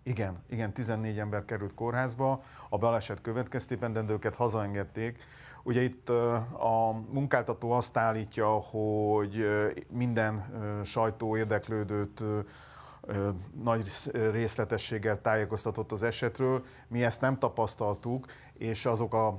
[0.07, 2.39] Igen, igen, 14 ember került kórházba
[2.69, 5.23] a baleset következtében, de őket hazaengedték.
[5.63, 6.09] Ugye itt
[6.59, 9.47] a munkáltató azt állítja, hogy
[9.89, 10.45] minden
[10.83, 12.23] sajtó érdeklődőt
[13.63, 16.63] nagy részletességgel tájékoztatott az esetről.
[16.87, 19.37] Mi ezt nem tapasztaltuk, és azok a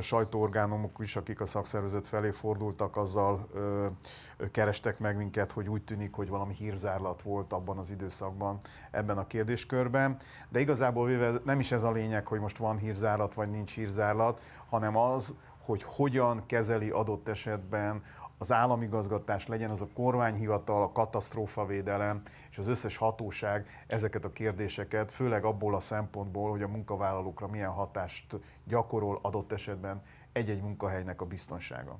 [0.00, 3.48] sajtóorgánumok is, akik a szakszervezet felé fordultak, azzal
[4.50, 8.58] kerestek meg minket, hogy úgy tűnik, hogy valami hírzárlat volt abban az időszakban
[8.90, 10.16] ebben a kérdéskörben.
[10.48, 14.40] De igazából véve nem is ez a lényeg, hogy most van hírzárlat vagy nincs hírzárlat,
[14.68, 18.02] hanem az, hogy hogyan kezeli adott esetben
[18.38, 25.10] az államigazgatás legyen az a kormányhivatal, a katasztrófavédelem és az összes hatóság ezeket a kérdéseket,
[25.10, 31.26] főleg abból a szempontból, hogy a munkavállalókra milyen hatást gyakorol adott esetben egy-egy munkahelynek a
[31.26, 31.98] biztonsága.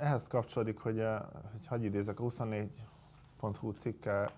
[0.00, 1.18] Ehhez kapcsolódik, hogy, eh,
[1.52, 4.30] hogy hagyj idézek, a 24.hu cikke,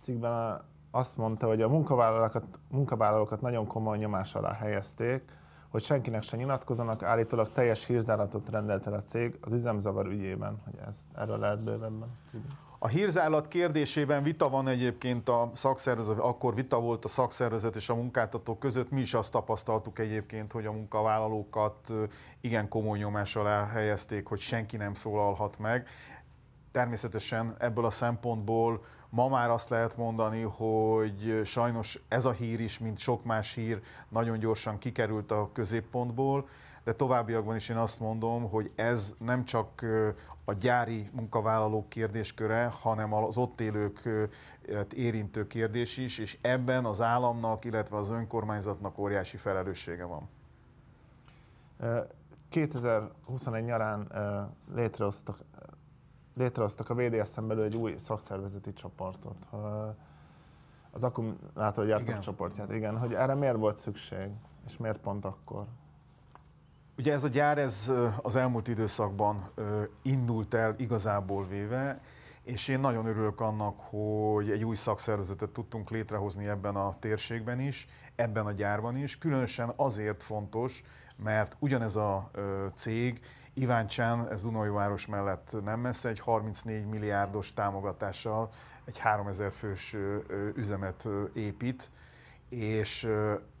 [0.00, 5.22] cikkben azt mondta, hogy a munkavállalókat, munkavállalókat nagyon komoly nyomás alá helyezték,
[5.76, 10.74] hogy senkinek se nyilatkozanak, állítólag teljes hírzáratot rendelt el a cég az üzemzavar ügyében, hogy
[10.88, 12.48] ezt erről lehet bővebben tudni.
[12.78, 17.94] A hírzállat kérdésében vita van egyébként a szakszervezet, akkor vita volt a szakszervezet és a
[17.94, 18.90] munkáltatók között.
[18.90, 21.92] Mi is azt tapasztaltuk egyébként, hogy a munkavállalókat
[22.40, 25.88] igen komoly nyomás alá helyezték, hogy senki nem szólalhat meg.
[26.72, 32.78] Természetesen ebből a szempontból Ma már azt lehet mondani, hogy sajnos ez a hír is,
[32.78, 36.48] mint sok más hír, nagyon gyorsan kikerült a középpontból,
[36.84, 39.84] de továbbiakban is én azt mondom, hogy ez nem csak
[40.44, 44.08] a gyári munkavállalók kérdésköre, hanem az ott élők
[44.94, 50.28] érintő kérdés is, és ebben az államnak, illetve az önkormányzatnak óriási felelőssége van.
[52.48, 54.08] 2021 nyarán
[54.74, 55.36] létrehoztak
[56.36, 59.46] létrehoztak a VDS-en belül egy új szakszervezeti csoportot,
[60.90, 64.30] az akkumulátorgyártók csoportját, igen, hogy erre miért volt szükség,
[64.66, 65.64] és miért pont akkor?
[66.98, 69.50] Ugye ez a gyár ez az elmúlt időszakban
[70.02, 72.00] indult el igazából véve,
[72.42, 77.88] és én nagyon örülök annak, hogy egy új szakszervezetet tudtunk létrehozni ebben a térségben is,
[78.14, 79.18] ebben a gyárban is.
[79.18, 80.82] Különösen azért fontos,
[81.16, 82.30] mert ugyanez a
[82.74, 83.20] cég
[83.86, 88.50] Csán, ez Dunajváros mellett nem messze, egy 34 milliárdos támogatással
[88.84, 89.96] egy 3000 fős
[90.54, 91.90] üzemet épít,
[92.48, 93.08] és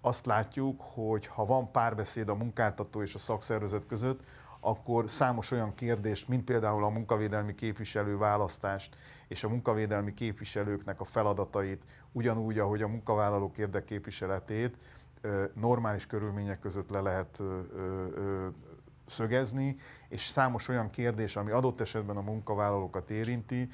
[0.00, 4.20] azt látjuk, hogy ha van párbeszéd a munkáltató és a szakszervezet között,
[4.60, 8.96] akkor számos olyan kérdést, mint például a munkavédelmi képviselő választást
[9.28, 14.78] és a munkavédelmi képviselőknek a feladatait, ugyanúgy, ahogy a munkavállalók érdekképviseletét
[15.54, 17.42] normális körülmények között le lehet
[19.06, 19.76] szögezni,
[20.08, 23.70] és számos olyan kérdés, ami adott esetben a munkavállalókat érinti,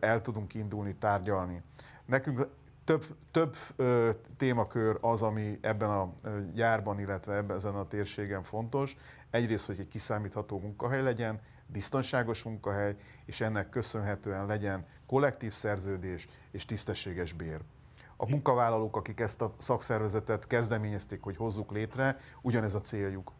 [0.00, 1.60] el tudunk indulni, tárgyalni.
[2.04, 2.46] Nekünk
[2.84, 6.12] több, több ö, témakör az, ami ebben a
[6.54, 8.96] gyárban, illetve ebben ezen a térségen fontos.
[9.30, 16.64] Egyrészt, hogy egy kiszámítható munkahely legyen, biztonságos munkahely, és ennek köszönhetően legyen kollektív szerződés és
[16.64, 17.60] tisztességes bér.
[18.16, 23.32] A munkavállalók, akik ezt a szakszervezetet kezdeményezték, hogy hozzuk létre, ugyanez a céljuk.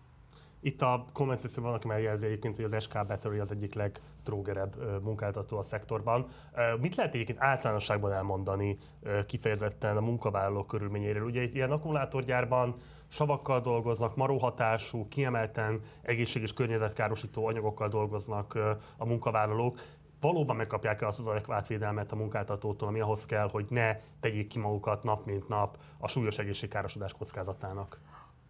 [0.65, 5.63] Itt a kommentációban valaki megjelzi egyébként, hogy az SK Battery az egyik legtrógerebb munkáltató a
[5.63, 6.27] szektorban.
[6.81, 8.79] Mit lehet egyébként általánosságban elmondani
[9.27, 11.25] kifejezetten a munkavállalók körülményéről?
[11.25, 12.75] Ugye egy ilyen akkumulátorgyárban
[13.09, 18.59] savakkal dolgoznak, maróhatású, kiemelten egészség- és környezetkárosító anyagokkal dolgoznak
[18.97, 19.79] a munkavállalók
[20.21, 24.59] valóban megkapják-e azt az adekvát védelmet a munkáltatótól, ami ahhoz kell, hogy ne tegyék ki
[24.59, 28.01] magukat nap mint nap a súlyos egészségkárosodás kockázatának?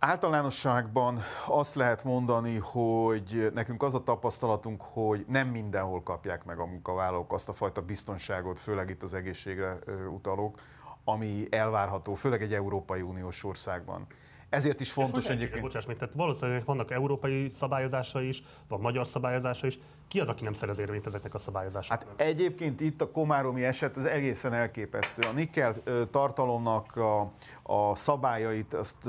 [0.04, 6.66] Általánosságban azt lehet mondani, hogy nekünk az a tapasztalatunk, hogy nem mindenhol kapják meg a
[6.66, 9.78] munkavállalók azt a fajta biztonságot, főleg itt az egészségre
[10.14, 10.60] utalók,
[11.04, 14.06] ami elvárható, főleg egy Európai Uniós országban.
[14.48, 15.62] Ezért is fontos egyébként.
[15.62, 19.78] Bocsáss meg, tehát valószínűleg vannak európai szabályozása is, van magyar szabályozása is.
[20.08, 22.08] Ki az, aki nem szerez érvényt ezeknek a szabályozásoknak?
[22.08, 25.22] Hát egyébként itt a komáromi eset az egészen elképesztő.
[25.28, 25.74] A nikkel
[26.10, 27.20] tartalomnak a,
[27.62, 29.08] a szabályait azt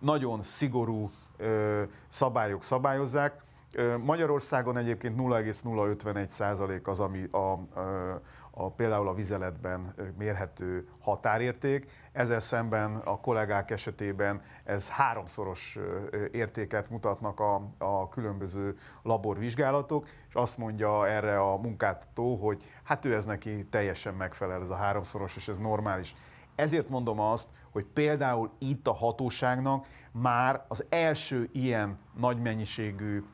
[0.00, 1.10] nagyon szigorú
[2.08, 3.42] szabályok szabályozzák.
[4.04, 7.60] Magyarországon egyébként 0,051 százalék az, ami a, a,
[8.50, 11.90] a, például a vizeletben mérhető határérték.
[12.12, 15.78] Ezzel szemben a kollégák esetében ez háromszoros
[16.32, 23.14] értéket mutatnak a, a különböző laborvizsgálatok, és azt mondja erre a munkáltató, hogy hát ő
[23.14, 26.14] ez neki teljesen megfelel, ez a háromszoros, és ez normális.
[26.54, 33.24] Ezért mondom azt, hogy például itt a hatóságnak már az első ilyen nagy mennyiségű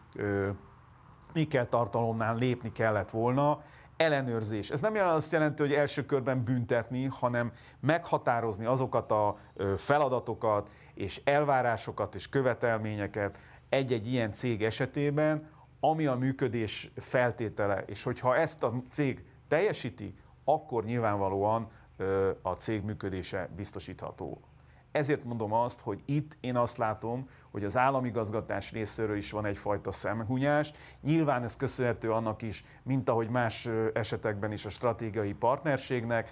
[1.33, 3.63] nikkel tartalomnál lépni kellett volna,
[3.97, 4.71] ellenőrzés.
[4.71, 9.37] Ez nem azt jelenti, hogy első körben büntetni, hanem meghatározni azokat a
[9.77, 15.49] feladatokat és elvárásokat és követelményeket egy-egy ilyen cég esetében,
[15.81, 17.83] ami a működés feltétele.
[17.87, 20.15] És hogyha ezt a cég teljesíti,
[20.45, 21.69] akkor nyilvánvalóan
[22.43, 24.41] a cég működése biztosítható.
[24.93, 29.93] Ezért mondom azt, hogy itt én azt látom, hogy az államigazgatás részéről is van egyfajta
[29.93, 30.73] szemhunyás.
[31.01, 36.31] Nyilván ez köszönhető annak is, mint ahogy más esetekben is a stratégiai partnerségnek.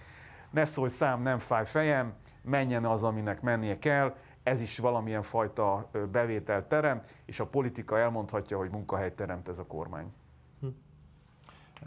[0.51, 5.91] Ne szólj szám, nem fáj fejem, menjen az, aminek mennie kell, ez is valamilyen fajta
[6.13, 10.13] bevételt teremt, és a politika elmondhatja, hogy munkahelyt teremt ez a kormány.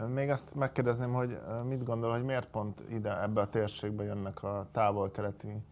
[0.06, 4.68] Még azt megkérdezném, hogy mit gondol, hogy miért pont ide, ebbe a térségbe jönnek a
[4.72, 5.62] távol-keleti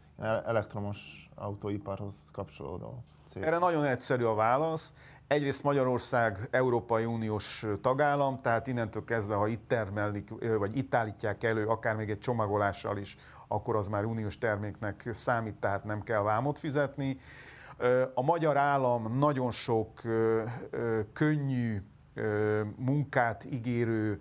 [0.46, 3.48] elektromos autóiparhoz kapcsolódó cégek?
[3.48, 4.92] Erre nagyon egyszerű a válasz.
[5.26, 11.66] Egyrészt Magyarország Európai Uniós tagállam, tehát innentől kezdve, ha itt termelik, vagy itt állítják elő,
[11.66, 13.16] akár még egy csomagolással is,
[13.48, 17.18] akkor az már uniós terméknek számít, tehát nem kell vámot fizetni.
[18.14, 20.02] A magyar állam nagyon sok
[21.12, 21.82] könnyű
[22.76, 24.20] munkát ígérő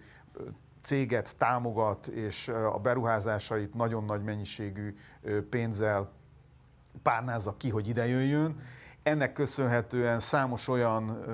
[0.81, 4.95] céget támogat, és a beruházásait nagyon nagy mennyiségű
[5.49, 6.11] pénzzel
[7.01, 8.59] párnázza ki, hogy ide jöjjön.
[9.03, 11.25] Ennek köszönhetően számos olyan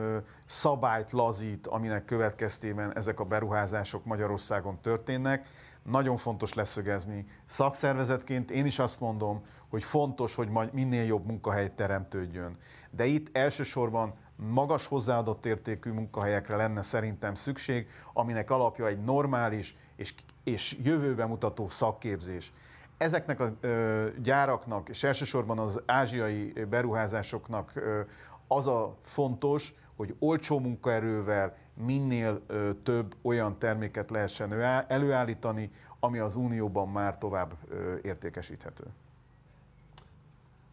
[0.46, 5.48] szabályt lazít, aminek következtében ezek a beruházások Magyarországon történnek.
[5.84, 7.26] Nagyon fontos leszögezni.
[7.46, 12.58] Szakszervezetként én is azt mondom, hogy fontos, hogy minél jobb munkahely teremtődjön.
[12.90, 14.14] De itt elsősorban
[14.50, 20.14] magas hozzáadott értékű munkahelyekre lenne szerintem szükség, aminek alapja egy normális és,
[20.44, 22.54] és jövőbe mutató szakképzés.
[22.98, 28.02] Ezeknek a ö, gyáraknak, és elsősorban az ázsiai beruházásoknak ö,
[28.48, 34.54] az a fontos, hogy olcsó munkaerővel minél ö, több olyan terméket lehessen
[34.88, 38.84] előállítani, ami az Unióban már tovább ö, értékesíthető.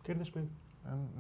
[0.03, 0.45] Kérdés még?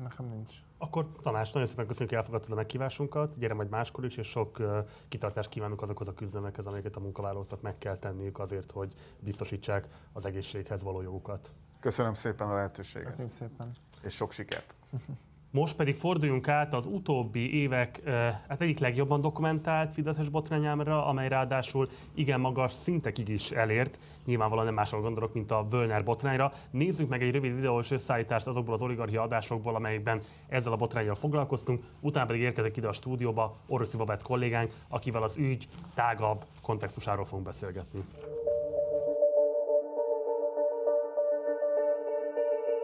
[0.02, 0.52] Nekem nincs.
[0.78, 3.38] Akkor Tamás, nagyon szépen köszönjük, hogy elfogadtad a meghívásunkat.
[3.38, 4.62] Gyere majd máskor is, és sok
[5.08, 10.26] kitartást kívánunk azokhoz a küzdelmekhez, amelyeket a munkavállalóknak meg kell tenniük azért, hogy biztosítsák az
[10.26, 11.52] egészséghez való jogukat.
[11.80, 13.08] Köszönöm szépen a lehetőséget.
[13.08, 13.72] Köszönjük szépen.
[14.02, 14.76] És sok sikert.
[15.50, 18.02] Most pedig forduljunk át az utóbbi évek
[18.48, 23.98] hát egyik legjobban dokumentált Fideszes botrányámra, amely ráadásul igen magas szintekig is elért.
[24.24, 26.52] Nyilvánvalóan nem másról gondolok, mint a Völner botrányra.
[26.70, 31.84] Nézzük meg egy rövid videós összeállítást azokból az oligarchia adásokból, amelyekben ezzel a botrányjal foglalkoztunk.
[32.00, 37.46] Utána pedig érkezik ide a stúdióba Oroszi Babett kollégánk, akivel az ügy tágabb kontextusáról fogunk
[37.46, 38.00] beszélgetni.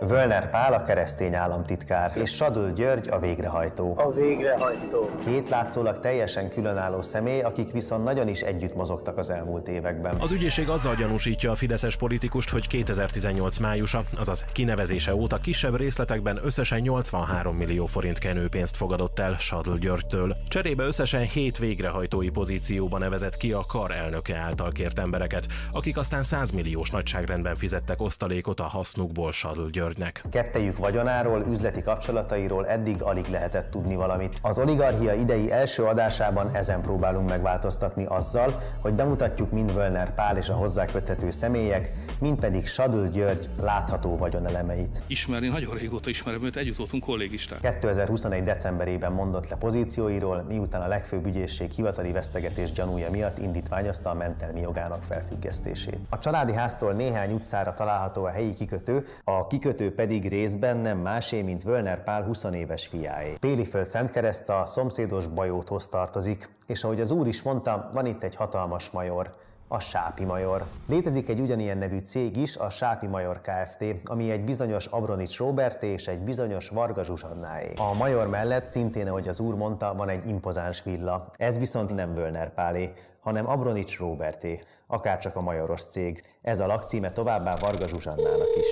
[0.06, 3.94] Völner Pál a keresztény államtitkár, és Sadl György a végrehajtó.
[3.98, 5.10] A végrehajtó.
[5.24, 10.16] Két látszólag teljesen különálló személy, akik viszont nagyon is együtt mozogtak az elmúlt években.
[10.20, 16.40] Az ügyészség azzal gyanúsítja a fideszes politikust, hogy 2018 májusa, azaz kinevezése óta kisebb részletekben
[16.42, 20.36] összesen 83 millió forint kenőpénzt fogadott el Sadl Györgytől.
[20.48, 26.22] Cserébe összesen 7 végrehajtói pozícióban nevezett ki a kar elnöke által kért embereket, akik aztán
[26.22, 30.24] 100 milliós nagyságrendben fizettek osztalékot a hasznukból Sadl György Györgynek.
[30.30, 34.38] Kettejük vagyonáról, üzleti kapcsolatairól eddig alig lehetett tudni valamit.
[34.42, 40.48] Az oligarchia idei első adásában ezen próbálunk megváltoztatni azzal, hogy bemutatjuk mind Völner Pál és
[40.48, 45.02] a hozzá köthető személyek, mind pedig Sadl György látható vagyonelemeit.
[45.06, 47.60] Ismerni nagyon régóta ismerem őt, együtt voltunk kollégisták.
[47.60, 48.42] 2021.
[48.42, 54.60] decemberében mondott le pozícióiról, miután a legfőbb ügyészség hivatali vesztegetés gyanúja miatt indítványozta a mentelmi
[54.60, 55.98] jogának felfüggesztését.
[56.08, 60.98] A családi háztól néhány utcára található a helyi kikötő, a kikötő kikötő pedig részben nem
[60.98, 63.34] másé, mint Völner Pál 20 éves fiáé.
[63.40, 68.36] Péliföld Szentkereszt a szomszédos Bajóthoz tartozik, és ahogy az úr is mondta, van itt egy
[68.36, 69.34] hatalmas major,
[69.68, 70.66] a Sápi Major.
[70.88, 75.86] Létezik egy ugyanilyen nevű cég is, a Sápi Major Kft., ami egy bizonyos Abronics Roberté
[75.86, 77.72] és egy bizonyos Varga Zsuzsannáé.
[77.76, 81.30] A Major mellett szintén, ahogy az úr mondta, van egy impozáns villa.
[81.36, 86.22] Ez viszont nem Völner Pálé, hanem Abronics Roberté, akárcsak a majoros cég.
[86.42, 88.66] Ez a lakcíme továbbá Varga Zsuzsannának is.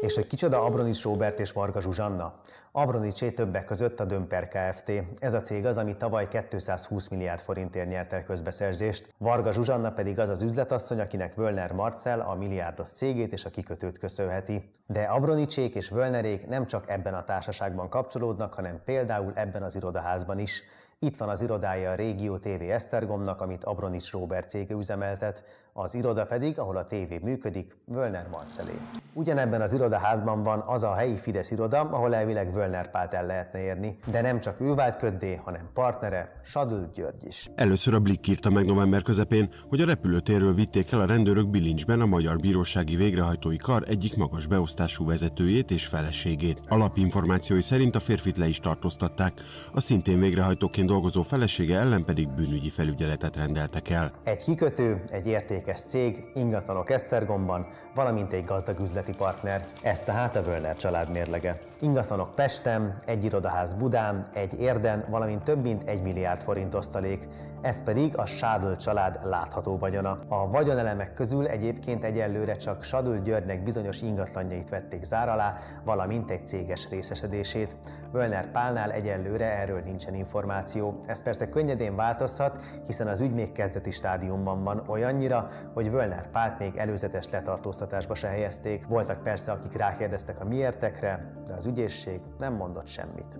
[0.00, 2.34] És hogy kicsoda Abronics Robert és Varga Zsuzsanna?
[2.72, 4.92] Abronicsé többek között a Dömper Kft.
[5.18, 9.14] Ez a cég az, ami tavaly 220 milliárd forintért nyert el közbeszerzést.
[9.18, 13.98] Varga Zsuzsanna pedig az az üzletasszony, akinek Völner Marcel a milliárdos cégét és a kikötőt
[13.98, 14.70] köszönheti.
[14.86, 20.38] De Abronicsék és Völnerék nem csak ebben a társaságban kapcsolódnak, hanem például ebben az irodaházban
[20.38, 20.62] is.
[21.00, 26.24] Itt van az irodája a Régió TV Esztergomnak, amit Abronics Robert cége üzemeltet, az iroda
[26.26, 28.72] pedig, ahol a tévé működik, Völner Marcelé.
[29.14, 33.60] Ugyanebben az irodaházban van az a helyi Fidesz iroda, ahol elvileg Völner Pált el lehetne
[33.60, 37.48] érni, de nem csak ő vált köddé, hanem partnere, Sadl György is.
[37.54, 42.00] Először a Blick írta meg november közepén, hogy a repülőtérről vitték el a rendőrök bilincsben
[42.00, 46.62] a Magyar Bírósági Végrehajtói Kar egyik magas beosztású vezetőjét és feleségét.
[46.68, 49.32] Alapinformációi szerint a férfit le is tartóztatták,
[49.72, 54.10] a szintén végrehajtóként dolgozó felesége ellen pedig bűnügyi felügyeletet rendeltek el.
[54.24, 55.26] Egy kikötő, egy
[55.68, 59.66] értékes cég, ingatlanok Esztergomban, valamint egy gazdag üzleti partner.
[59.82, 61.60] Ez tehát a Völner család mérlege.
[61.80, 67.28] Ingatlanok Pestem, egy irodaház Budán, egy Érden, valamint több mint egy milliárd forint osztalék.
[67.60, 70.18] Ez pedig a Sádl család látható vagyona.
[70.28, 75.54] A vagyonelemek közül egyébként egyelőre csak Sadl Györgynek bizonyos ingatlanjait vették zár alá,
[75.84, 77.76] valamint egy céges részesedését.
[78.12, 80.98] Völner Pálnál egyelőre erről nincsen információ.
[81.06, 86.58] Ez persze könnyedén változhat, hiszen az ügy még kezdeti stádiumban van olyannyira, hogy Völner Pált
[86.58, 88.86] még előzetes letartóztatásba se helyezték.
[88.86, 93.38] Voltak persze, akik rákérdeztek a miértekre, de az ügyészség nem mondott semmit.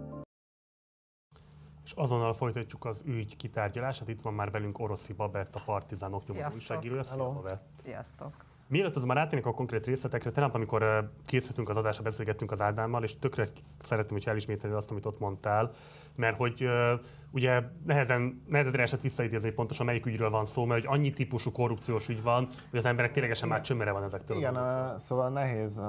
[1.84, 4.08] És azonnal folytatjuk az ügy kitárgyalását.
[4.08, 7.02] Itt van már velünk Oroszi Babett, a Partizán oknyomozó újságírója.
[7.02, 7.62] Szia, Babett!
[7.82, 8.34] Sziasztok!
[8.68, 13.18] Mielőtt azonban átérnék a konkrét részletekre, tegnap, amikor készültünk az adásra, beszélgettünk az Ádámmal, és
[13.18, 13.46] tökre
[13.78, 15.70] szeretném, hogy elismételni azt, amit ott mondtál,
[16.14, 17.00] mert hogy uh,
[17.30, 21.52] ugye nehezen, nehezen esett visszaidézni, hogy pontosan melyik ügyről van szó, mert hogy annyi típusú
[21.52, 24.36] korrupciós ügy van, hogy az emberek ténylegesen már csömmere van ezektől.
[24.36, 25.80] Igen, uh, szóval nehéz,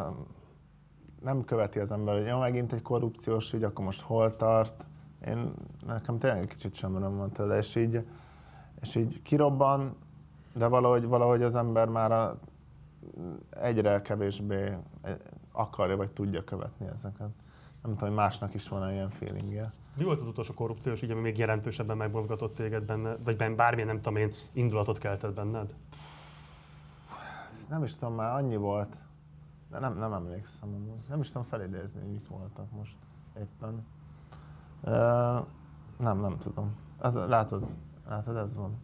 [1.22, 4.86] nem követi az ember, hogy ja, megint egy korrupciós ügy, akkor most hol tart.
[5.28, 5.54] Én,
[5.88, 8.06] nekem tényleg egy kicsit sem nem van tőle, és így,
[8.82, 9.96] és így kirobban,
[10.54, 12.40] de valahogy, valahogy az ember már a,
[13.50, 14.78] egyre kevésbé
[15.52, 17.30] akarja vagy tudja követni ezeket.
[17.82, 19.74] Nem tudom, hogy másnak is van ilyen feelingje.
[19.98, 23.88] Mi volt az utolsó korrupciós ügy, ami még jelentősebben megmozgatott téged benne, vagy ben, bármilyen,
[23.88, 25.76] nem tudom én, indulatot keltett benned?
[27.70, 29.02] Nem is tudom, már annyi volt.
[29.70, 30.70] De nem, nem emlékszem.
[31.08, 32.96] Nem is tudom felidézni, hogy mik voltak most
[33.38, 33.86] éppen.
[34.84, 35.46] Uh,
[35.98, 36.76] nem, nem tudom.
[37.02, 37.68] Ez, látod,
[38.08, 38.78] látod, ez van.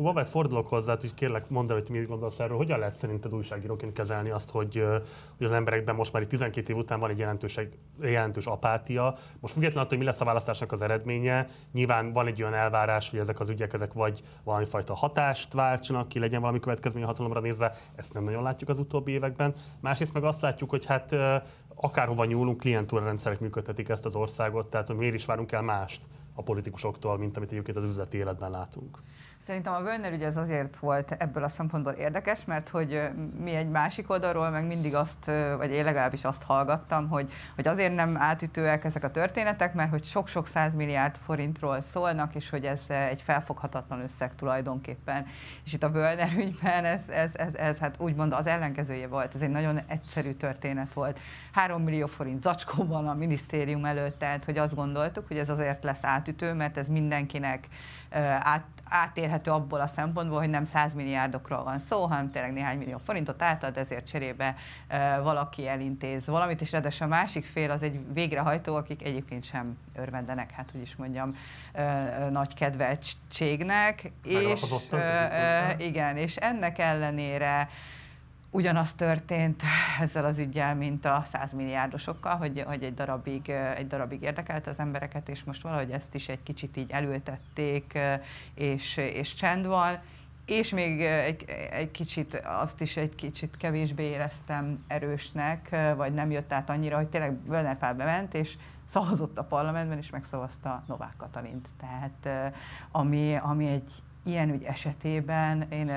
[0.00, 3.34] Akkor Babett, fordulok hozzá, hogy kérlek mondd el, hogy mit gondolsz erről, hogyan lehet szerinted
[3.34, 4.84] újságíróként kezelni azt, hogy,
[5.36, 7.58] hogy az emberekben most már itt 12 év után van egy jelentős,
[8.00, 9.14] jelentős apátia.
[9.40, 13.10] Most függetlenül attól, hogy mi lesz a választásnak az eredménye, nyilván van egy olyan elvárás,
[13.10, 17.06] hogy ezek az ügyek, ezek vagy valami fajta hatást váltsanak ki, legyen valami következmény a
[17.06, 19.54] hatalomra nézve, ezt nem nagyon látjuk az utóbbi években.
[19.80, 21.16] Másrészt meg azt látjuk, hogy hát
[21.74, 26.00] akárhova nyúlunk, klientúra rendszerek működtetik ezt az országot, tehát hogy miért is várunk el mást
[26.34, 28.98] a politikusoktól, mint amit egyébként az üzleti életben látunk.
[29.46, 33.00] Szerintem a Völner ügy az azért volt ebből a szempontból érdekes, mert hogy
[33.38, 37.94] mi egy másik oldalról meg mindig azt, vagy én legalábbis azt hallgattam, hogy, hogy azért
[37.94, 43.22] nem átütőek ezek a történetek, mert hogy sok-sok milliárd forintról szólnak, és hogy ez egy
[43.22, 45.26] felfoghatatlan összeg tulajdonképpen.
[45.64, 49.40] És itt a Völner ügyben ez, ez, ez, ez hát úgymond az ellenkezője volt, ez
[49.40, 51.18] egy nagyon egyszerű történet volt.
[51.52, 56.04] 3 millió forint zacskóban a minisztérium előtt, tehát hogy azt gondoltuk, hogy ez azért lesz
[56.04, 57.68] átütő, mert ez mindenkinek
[58.40, 62.98] át, átérhető abból a szempontból, hogy nem 100 milliárdokról van szó, hanem tényleg néhány millió
[62.98, 64.54] forintot átad, ezért cserébe
[65.22, 70.50] valaki elintéz valamit, és ráadásul a másik fél az egy végrehajtó, akik egyébként sem örvendenek,
[70.50, 71.36] hát hogy is mondjam,
[72.30, 74.12] nagy kedveltségnek.
[74.24, 74.60] És,
[75.78, 77.68] igen, és ennek ellenére
[78.50, 79.62] ugyanaz történt
[80.00, 84.78] ezzel az ügyel, mint a 100 milliárdosokkal, hogy, hogy egy, darabig, egy darabig érdekelte az
[84.78, 87.98] embereket, és most valahogy ezt is egy kicsit így elültették,
[88.54, 89.98] és, és csend van.
[90.46, 96.52] És még egy, egy kicsit, azt is egy kicsit kevésbé éreztem erősnek, vagy nem jött
[96.52, 101.68] át annyira, hogy tényleg Völner Pál bement, és szavazott a parlamentben, és megszavazta Novák Katalint.
[101.80, 102.52] Tehát
[102.90, 103.92] ami, ami egy
[104.24, 105.88] ilyen ügy esetében én,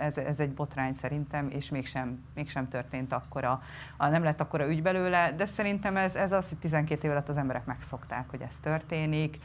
[0.00, 3.62] ez, ez egy botrány szerintem, és mégsem, mégsem történt akkora,
[3.98, 7.36] nem lett akkora ügy belőle, de szerintem ez, ez az, hogy 12 év alatt az
[7.36, 9.38] emberek megszokták, hogy ez történik.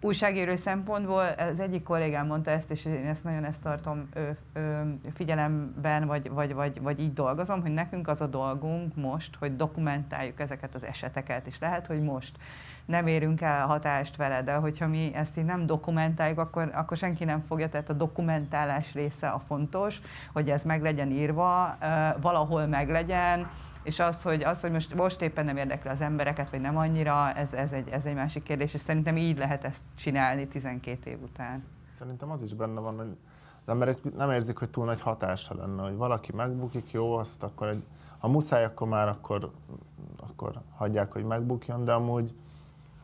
[0.00, 4.80] Újságíró szempontból az egyik kollégám mondta ezt, és én ezt nagyon ezt tartom ö, ö,
[5.14, 10.40] figyelemben, vagy, vagy, vagy, vagy így dolgozom, hogy nekünk az a dolgunk most, hogy dokumentáljuk
[10.40, 12.36] ezeket az eseteket, és lehet, hogy most
[12.84, 17.24] nem érünk el hatást vele, de hogyha mi ezt így nem dokumentáljuk, akkor, akkor senki
[17.24, 20.00] nem fogja, tehát a dokumentálás része a fontos,
[20.32, 21.78] hogy ez meg legyen írva,
[22.20, 23.50] valahol meg legyen,
[23.88, 27.32] és az, hogy, az, hogy most, most éppen nem érdekli az embereket, vagy nem annyira,
[27.32, 31.22] ez, ez, egy, ez egy másik kérdés, és szerintem így lehet ezt csinálni 12 év
[31.22, 31.58] után.
[31.90, 33.16] Szerintem az is benne van, hogy
[33.64, 37.68] az emberek nem érzik, hogy túl nagy hatása lenne, hogy valaki megbukik, jó, azt akkor
[37.68, 37.82] egy,
[38.18, 39.50] ha muszáj, akkor már akkor,
[40.28, 42.34] akkor hagyják, hogy megbukjon, de amúgy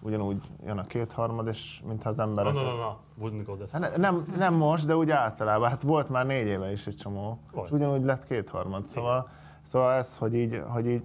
[0.03, 2.53] ugyanúgy jön a kétharmad, és mintha az emberek...
[2.53, 5.69] Na, na, na, wouldn't go hát nem, nem most, de úgy általában.
[5.69, 7.67] Hát volt már négy éve is egy csomó, volt.
[7.67, 8.87] és ugyanúgy lett kétharmad.
[8.87, 9.29] Szóval,
[9.65, 11.03] szóval ez, hogy így, hogy így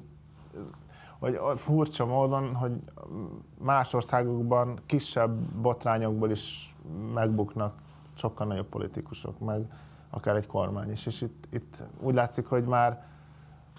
[1.19, 2.72] hogy furcsa módon, hogy
[3.57, 6.76] más országokban kisebb botrányokból is
[7.14, 7.73] megbuknak
[8.14, 9.65] sokkal nagyobb politikusok, meg
[10.10, 11.06] akár egy kormány is.
[11.06, 13.06] És itt, itt úgy látszik, hogy már,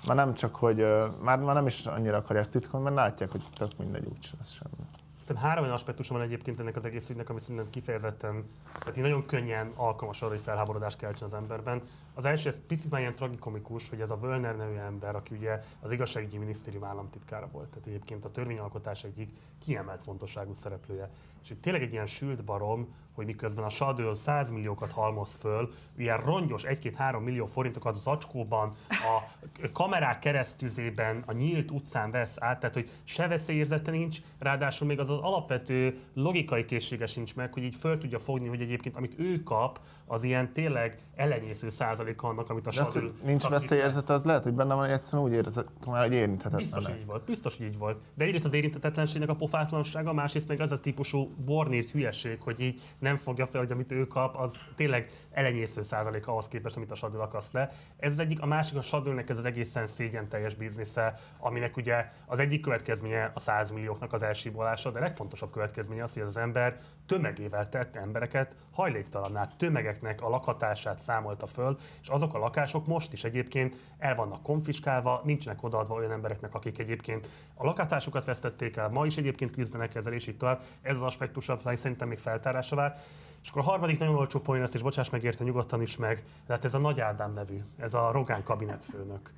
[0.06, 0.76] már nem csak, hogy
[1.22, 4.89] már, már nem is annyira akarják titkolni, mert látják, hogy tök mindegy, úgy semmi.
[5.30, 8.44] Szerintem három olyan aspektusa van egyébként ennek az egész ügynek, ami szerintem kifejezetten,
[8.78, 11.82] tehát így nagyon könnyen alkalmas arra, hogy felháborodást keltsen az emberben.
[12.14, 15.60] Az első, ez picit már ilyen tragikomikus, hogy ez a Völner nevű ember, aki ugye
[15.80, 21.10] az igazságügyi minisztérium államtitkára volt, tehát egyébként a törvényalkotás egyik kiemelt fontosságú szereplője.
[21.42, 25.70] És hogy tényleg egy ilyen sült barom, hogy miközben a Sadő 100 milliókat halmoz föl,
[25.96, 32.74] ilyen rongyos 1-2-3 millió forintokat zacskóban, a kamerák keresztüzében, a nyílt utcán vesz át, tehát
[32.74, 37.74] hogy se veszélyérzete nincs, ráadásul még az az alapvető logikai készsége sincs meg, hogy így
[37.74, 42.66] föl tudja fogni, hogy egyébként amit ő kap, az ilyen tényleg elenyésző százalék annak, amit
[42.66, 43.12] a Sadő...
[43.24, 46.60] Nincs veszélyérzete, az lehet, hogy benne van, hogy egyszerűen úgy érzed, hogy érinthetetlen.
[46.60, 47.98] Biztos így volt, biztos így volt.
[48.14, 52.80] De egyrészt az érinthetetlenségnek a pofátlansága, másrészt meg az a típusú bornírt hülyeség, hogy így
[52.98, 56.94] nem fogja fel, hogy amit ő kap, az tényleg elenyésző százalék ahhoz képest, amit a
[56.94, 57.70] Sadül akasz le.
[57.96, 62.12] Ez az egyik, a másik a Sadülnek ez az egészen szégyen teljes biznisze, aminek ugye
[62.26, 66.36] az egyik következménye a 100 millióknak az elsíbolása, de a legfontosabb következménye az, hogy az
[66.36, 73.12] ember tömegével tett embereket hajléktalanná, tömegeknek a lakhatását számolta föl, és azok a lakások most
[73.12, 78.88] is egyébként el vannak konfiskálva, nincsenek odaadva olyan embereknek, akik egyébként a lakhatásukat vesztették el,
[78.88, 80.62] ma is egyébként küzdenek ezzel, és így tovább.
[80.82, 82.99] Ez az aspektus, szerintem még feltárásra vár.
[83.42, 86.24] És akkor a harmadik nagyon olcsó poén ezt, és bocsáss meg érte nyugodtan is meg,
[86.46, 89.32] tehát ez a Nagy Ádám nevű, ez a Rogán kabinetfőnök.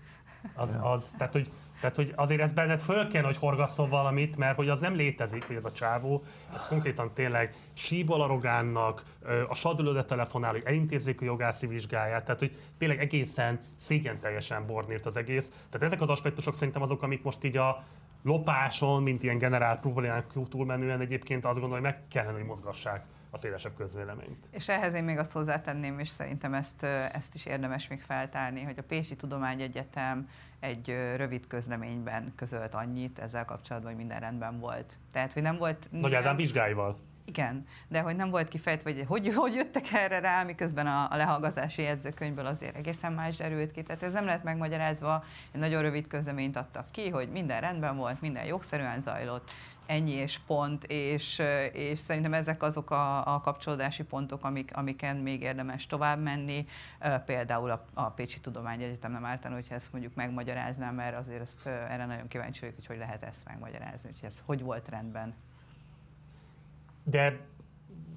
[0.55, 4.57] Az, az, tehát, hogy, tehát, hogy azért ez benned föl kell, hogy horgasszon valamit, mert
[4.57, 6.23] hogy az nem létezik, hogy ez a csávó,
[6.55, 9.03] ez konkrétan tényleg síbol a Rogánnak,
[9.49, 15.07] a sadülőre telefonál, hogy elintézzék a jogászi vizsgáját, tehát hogy tényleg egészen szégyen teljesen bornírt
[15.07, 15.49] az egész.
[15.49, 17.85] Tehát ezek az aspektusok szerintem azok, amik most így a
[18.23, 23.39] lopáson, mint ilyen generál problémák túlmenően egyébként azt gondolom, hogy meg kellene, hogy mozgassák a
[23.39, 24.47] szélesebb közvéleményt.
[24.51, 26.83] És ehhez én még azt hozzátenném, és szerintem ezt,
[27.13, 30.29] ezt is érdemes még feltárni, hogy a Pécsi Tudományegyetem
[30.61, 34.99] egy rövid közleményben közölt annyit ezzel kapcsolatban, hogy minden rendben volt.
[35.13, 35.87] Tehát, hogy nem volt...
[35.91, 36.99] Nagy Ádám vizsgáival.
[37.25, 41.17] Igen, de hogy nem volt kifejtve, hogy hogy, hogy jöttek erre rá, miközben a, a
[41.17, 43.83] lehallgatási jegyzőkönyvből azért egészen más derült ki.
[43.83, 48.21] Tehát ez nem lehet megmagyarázva, egy nagyon rövid közleményt adtak ki, hogy minden rendben volt,
[48.21, 49.51] minden jogszerűen zajlott,
[49.93, 51.43] ennyi és pont, és,
[51.73, 56.67] és szerintem ezek azok a, a kapcsolódási pontok, amik, amiken még érdemes tovább menni.
[57.27, 62.07] Például a, a Pécsi Tudományegyetem nem ártani, hogyha ezt mondjuk megmagyaráznám, mert azért ezt, erre
[62.07, 65.35] nagyon kíváncsi vagyok, hogy hogy lehet ezt megmagyarázni, hogy ez hogy volt rendben.
[67.05, 67.41] De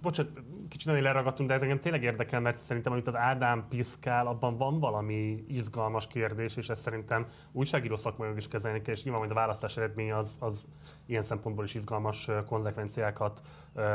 [0.06, 0.32] bocsánat,
[0.70, 4.58] kicsit nagyon leragadtunk, de ez engem tényleg érdekel, mert szerintem, amit az Ádám piszkál, abban
[4.58, 9.32] van valami izgalmas kérdés, és ezt szerintem újságíró szakmai is kezelni kell, és nyilván majd
[9.32, 10.66] a választás eredménye az, az
[11.06, 13.42] ilyen szempontból is izgalmas konzekvenciákat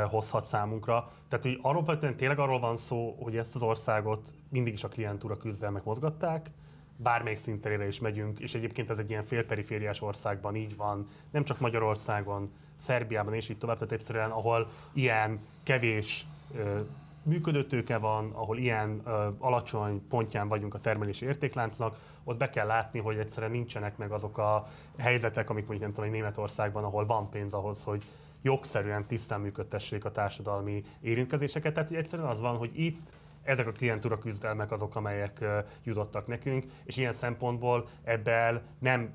[0.09, 1.11] hozhat számunkra.
[1.27, 5.37] Tehát, hogy arról tényleg arról van szó, hogy ezt az országot mindig is a klientúra
[5.37, 6.51] küzdelmek mozgatták,
[6.97, 11.59] bármelyik szinterére is megyünk, és egyébként ez egy ilyen félperifériás országban így van, nem csak
[11.59, 12.51] Magyarországon,
[12.81, 16.25] Szerbiában és így tovább, tehát egyszerűen ahol ilyen kevés
[16.55, 16.79] ö,
[17.23, 22.99] működőtőke van, ahol ilyen ö, alacsony pontján vagyunk a termelési értékláncnak, ott be kell látni,
[22.99, 24.67] hogy egyszerűen nincsenek meg azok a
[24.97, 28.03] helyzetek, amik mondjuk nem tudom, hogy Németországban, ahol van pénz ahhoz, hogy
[28.41, 31.73] jogszerűen tisztán működtessék a társadalmi érintkezéseket.
[31.73, 33.09] Tehát hogy egyszerűen az van, hogy itt
[33.43, 35.45] ezek a klientúra küzdelmek azok, amelyek
[35.83, 39.13] jutottak nekünk, és ilyen szempontból ebből nem,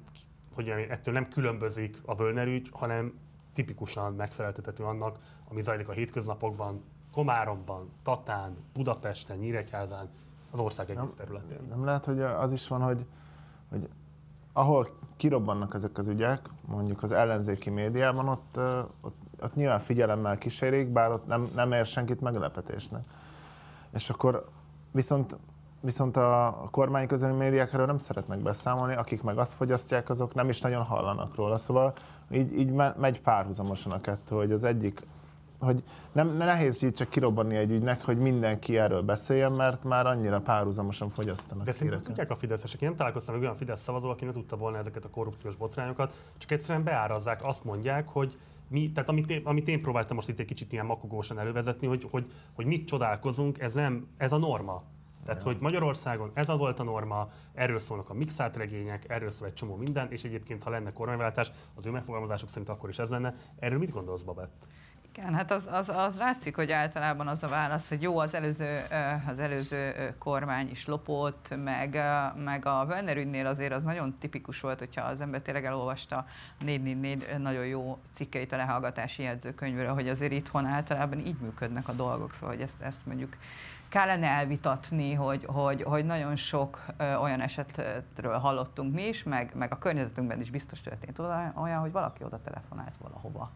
[0.54, 3.12] hogy ettől nem különbözik a Völner hanem
[3.56, 5.18] tipikusan megfeleltethető annak,
[5.50, 10.08] ami zajlik a hétköznapokban, Komáromban, Tatán, Budapesten, Nyíregyházán,
[10.50, 11.56] az ország egész területén.
[11.60, 13.06] Nem, nem lehet, hogy az is van, hogy,
[13.70, 13.88] hogy
[14.52, 18.58] ahol kirobbannak ezek az ügyek, mondjuk az ellenzéki médiában, ott,
[19.00, 23.04] ott, ott nyilván figyelemmel kísérik, bár ott nem, nem ér senkit meglepetésnek.
[23.92, 24.48] És akkor
[24.90, 25.36] viszont
[25.80, 30.60] viszont a kormány közeli médiákról nem szeretnek beszámolni, akik meg azt fogyasztják, azok nem is
[30.60, 31.58] nagyon hallanak róla.
[31.58, 31.94] Szóval
[32.30, 35.02] így, így megy párhuzamosan a kettő, hogy az egyik
[35.58, 35.82] hogy
[36.12, 41.08] nem, nehéz így csak kirobbanni egy ügynek, hogy mindenki erről beszéljen, mert már annyira párhuzamosan
[41.08, 44.30] fogyasztanak De szerintem tudják a fideszesek, én nem találkoztam meg olyan Fidesz szavazó, aki ne
[44.30, 48.38] tudta volna ezeket a korrupciós botrányokat, csak egyszerűen beárazzák, azt mondják, hogy
[48.68, 52.06] mi, tehát amit én, amit én próbáltam most itt egy kicsit ilyen makogósan elővezetni, hogy,
[52.10, 54.82] hogy, hogy mit csodálkozunk, ez nem, ez a norma.
[55.26, 59.48] Tehát, hogy Magyarországon ez a volt a norma, erről szólnak a mixált regények, erről szól
[59.48, 63.10] egy csomó minden, és egyébként, ha lenne kormányváltás, az ő megfogalmazásuk szerint akkor is ez
[63.10, 63.34] lenne.
[63.58, 64.66] Erről mit gondolsz, Babett?
[65.16, 68.82] Igen, hát az, az, az látszik, hogy általában az a válasz, hogy jó, az előző,
[69.28, 72.00] az előző kormány is lopott, meg,
[72.44, 76.16] meg a Werner ügynél azért az nagyon tipikus volt, hogyha az ember tényleg elolvasta
[76.60, 81.92] a 444 nagyon jó cikkeit a lehallgatási jegyzőkönyvről, hogy azért itthon általában így működnek a
[81.92, 83.36] dolgok, szóval hogy ezt, ezt mondjuk
[83.96, 89.78] kellene elvitatni, hogy, hogy, hogy nagyon sok olyan esetről hallottunk mi is, meg, meg a
[89.78, 91.18] környezetünkben is biztos történt
[91.54, 93.50] olyan, hogy valaki oda telefonált valahova,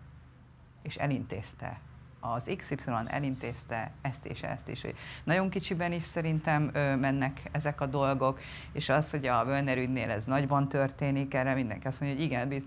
[0.82, 1.80] és elintézte
[2.20, 4.82] az XY elintézte ezt és ezt is.
[5.24, 8.40] Nagyon kicsiben is szerintem ö, mennek ezek a dolgok,
[8.72, 12.64] és az, hogy a Völner ügynél ez nagyban történik, erre mindenki azt mondja, hogy igen,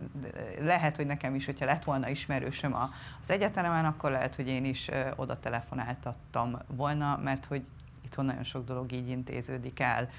[0.60, 2.76] lehet, hogy nekem is, hogyha lett volna ismerősöm
[3.22, 7.64] az egyetemen, akkor lehet, hogy én is ö, oda telefonáltattam volna, mert hogy
[8.14, 10.10] itthon nagyon sok dolog így intéződik el.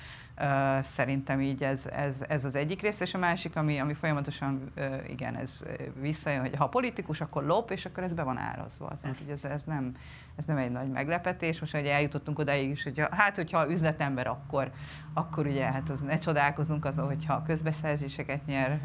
[0.83, 4.73] Szerintem így ez, ez, ez az egyik rész, és a másik, ami, ami folyamatosan,
[5.09, 5.61] igen, ez
[6.01, 8.99] visszajön, hogy ha politikus, akkor lop, és akkor ez be van árazva.
[9.01, 9.97] Tehát, hogy ez, ez, nem,
[10.37, 11.61] ez nem egy nagy meglepetés.
[11.61, 14.71] Most, hogy eljutottunk odáig is, hogy hát, hogyha üzletember, akkor,
[15.13, 18.81] akkor ugye, hát az ne csodálkozunk azon, hogyha közbeszerzéseket nyer,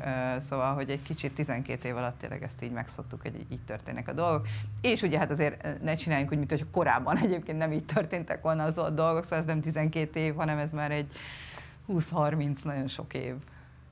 [0.50, 4.14] szóval, hogy egy kicsit 12 év alatt tényleg ezt így megszoktuk, hogy így történnek a
[4.14, 4.48] dolgok.
[4.82, 8.64] És ugye hát azért ne csináljunk úgy, mint hogy korábban egyébként nem így történtek volna
[8.64, 11.14] az a dolgok, szóval ez nem 12 év, hanem ez már egy
[11.90, 13.36] 20-30 nagyon sok év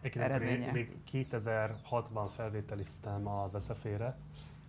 [0.02, 0.72] eredménye.
[0.72, 4.18] Még, még 2006-ban felvételiztem az SFE-re,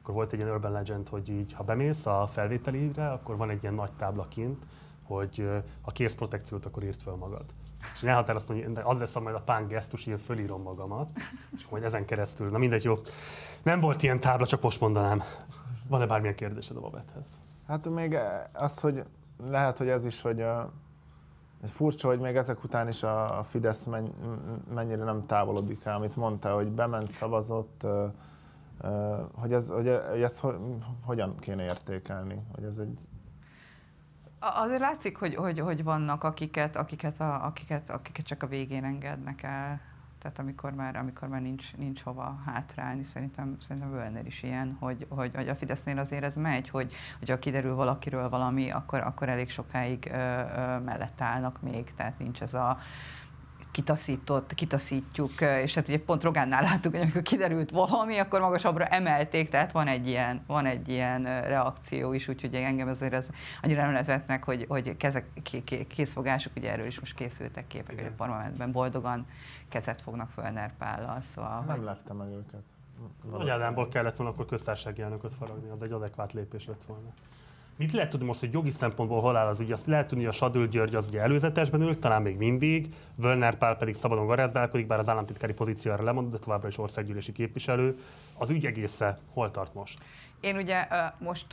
[0.09, 3.62] akkor volt egy ilyen urban legend, hogy így, ha bemész a felvételire, akkor van egy
[3.62, 4.66] ilyen nagy tábla kint,
[5.02, 5.48] hogy
[5.82, 7.44] ha kérsz protekciót, akkor írd fel magad.
[7.94, 11.09] És én elhatároztam, hogy az lesz majd a pán gesztus, hogy fölírom magamat,
[11.56, 12.94] és majd ezen keresztül, na mindegy, jó.
[13.62, 15.22] Nem volt ilyen tábla, csak most mondanám.
[15.89, 17.40] Van-e bármilyen kérdésed a Babethez?
[17.66, 18.16] Hát még
[18.52, 19.05] az, hogy
[19.47, 20.72] lehet, hogy ez is, hogy a
[21.62, 23.86] egy furcsa, hogy még ezek után is a Fidesz
[24.74, 27.86] mennyire nem távolodik el, amit mondta, hogy bement, szavazott,
[29.34, 29.88] hogy ez, hogy
[30.22, 30.40] ez
[31.05, 32.98] hogyan kéne értékelni, hogy ez egy
[34.40, 39.42] Azért látszik, hogy, hogy, hogy vannak akiket, akiket, a, akiket, akiket csak a végén engednek
[39.42, 39.80] el.
[40.22, 45.06] Tehát amikor már, amikor már nincs, nincs hova hátrálni, szerintem, szerintem Völner is ilyen, hogy,
[45.09, 49.50] hogy, hogy a Fidesznél azért ez megy, hogy, hogyha kiderül valakiről valami, akkor, akkor elég
[49.50, 52.78] sokáig ö, ö, mellett állnak még, tehát nincs ez a
[53.78, 59.48] kitaszított, kitaszítjuk, és hát ugye pont Rogánnál láttuk, hogy amikor kiderült valami, akkor magasabbra emelték,
[59.50, 63.26] tehát van egy ilyen, van egy ilyen reakció is, úgyhogy engem ezért ez
[63.62, 65.26] annyira nem lehetnek, hogy, hogy kezek,
[65.88, 69.26] készfogások, ugye erről is most készültek képek, hogy a parlamentben boldogan
[69.68, 71.64] kezet fognak Fölner Pállal, szóval...
[71.66, 72.62] Nem lepte meg őket.
[73.30, 77.09] Nagyjából kellett volna akkor köztársasági elnököt faragni, az egy adekvát lépés lett volna.
[77.78, 79.72] Mit lehet tudni most, hogy jogi szempontból hol az ügy?
[79.72, 83.59] Azt lehet tudni, hogy a Sadül György az ugye előzetesben ült, talán még mindig, Völner
[83.59, 87.94] Pál pedig szabadon garázdálkodik, bár az államtitkári pozícióra lemondott, de továbbra is országgyűlési képviselő.
[88.34, 89.98] Az ügy egésze hol tart most?
[90.40, 90.86] Én ugye
[91.18, 91.46] most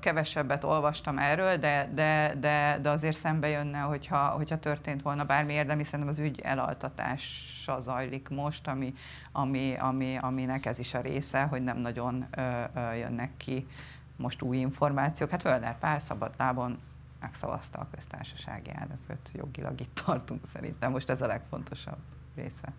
[0.00, 5.52] kevesebbet olvastam erről, de, de, de, de azért szembe jönne, hogyha, hogyha történt volna bármi
[5.52, 8.94] érdemi, szerintem az ügy elaltatása zajlik most, ami,
[9.32, 12.26] ami, ami, aminek ez is a része, hogy nem nagyon
[12.96, 13.66] jönnek ki
[14.20, 15.30] most új információk.
[15.30, 16.78] Hát Völner pár szabadlábon
[17.20, 21.98] megszavazta a köztársasági elnököt, jogilag itt tartunk szerintem, most ez a legfontosabb
[22.34, 22.72] része.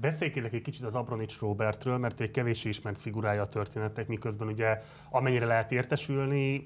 [0.00, 4.80] Beszéljünk egy kicsit az Abronics Robertről, mert egy kevéssé ismert figurája a történetnek, miközben ugye
[5.10, 6.64] amennyire lehet értesülni,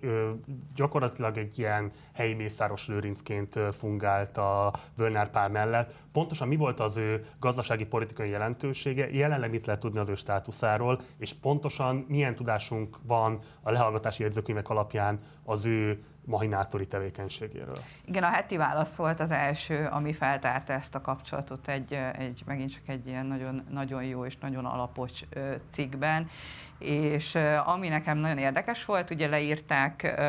[0.74, 5.94] gyakorlatilag egy ilyen helyi Mészáros Lőrincként fungált a Völner pár mellett.
[6.12, 11.00] Pontosan mi volt az ő gazdasági politikai jelentősége, jelenleg mit lehet tudni az ő státuszáról,
[11.18, 17.78] és pontosan milyen tudásunk van a lehallgatási jegyzőkönyvek alapján az ő mahinátori tevékenységéről.
[18.04, 22.72] Igen, a heti válasz volt az első, ami feltárta ezt a kapcsolatot egy, egy megint
[22.72, 25.24] csak egy ilyen nagyon, nagyon jó és nagyon alapos
[25.70, 26.30] cikkben,
[26.78, 30.20] és ami nekem nagyon érdekes volt, ugye leírták,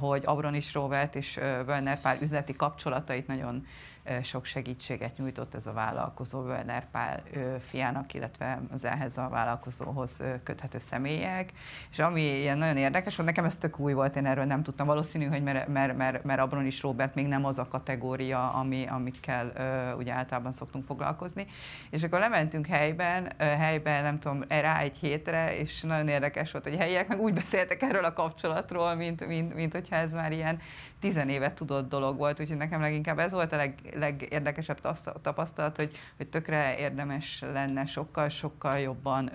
[0.00, 3.66] hogy Abronis Robert és Völner pár üzleti kapcsolatait nagyon
[4.22, 7.22] sok segítséget nyújtott ez a vállalkozó Völner Pál
[7.60, 11.52] fiának, illetve az ehhez a vállalkozóhoz köthető személyek.
[11.90, 14.86] És ami ilyen nagyon érdekes volt, nekem ez tök új volt, én erről nem tudtam.
[14.86, 18.86] Valószínű, hogy mert, mert, mert, mert Abron is Robert még nem az a kategória, ami,
[18.86, 19.52] amikkel
[19.98, 21.46] ugye általában szoktunk foglalkozni.
[21.90, 26.76] És akkor lementünk helyben, helyben, nem tudom, rá egy hétre, és nagyon érdekes volt, hogy
[26.76, 30.60] helyiek meg úgy beszéltek erről a kapcsolatról, mint, mint, mint hogyha ez már ilyen
[31.00, 34.80] tizenévet tudott dolog volt, úgyhogy nekem leginkább ez volt a leg, legérdekesebb
[35.22, 39.30] tapasztalat, hogy, hogy tökre érdemes lenne sokkal-sokkal jobban,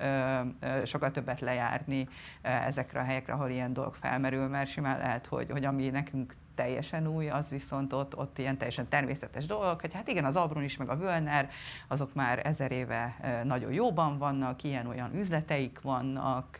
[0.85, 2.07] sokkal többet lejárni
[2.41, 7.07] ezekre a helyekre, ahol ilyen dolog felmerül, mert simán lehet, hogy, hogy ami nekünk teljesen
[7.07, 10.77] új, az viszont ott, ott ilyen teljesen természetes dolog, hogy hát igen, az Abron is,
[10.77, 11.49] meg a Völner,
[11.87, 16.57] azok már ezer éve nagyon jóban vannak, ilyen-olyan üzleteik vannak,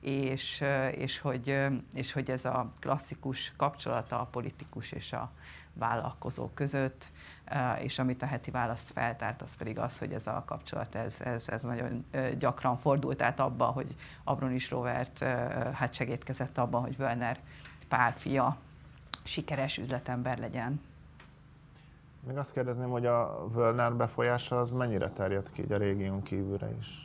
[0.00, 0.64] és,
[0.96, 5.30] és, hogy, és hogy ez a klasszikus kapcsolata a politikus és a
[5.72, 7.04] vállalkozó között,
[7.82, 11.48] és amit a heti választ feltárt, az pedig az, hogy ez a kapcsolat, ez, ez,
[11.48, 12.04] ez nagyon
[12.38, 15.18] gyakran fordult át abba, hogy Abronis Robert
[15.72, 17.38] hát segítkezett abban, hogy Völner
[17.88, 18.56] párfia
[19.22, 20.80] sikeres üzletember legyen.
[22.26, 26.68] Még azt kérdezném, hogy a Völner befolyása az mennyire terjed ki így a régión kívülre
[26.78, 27.03] is?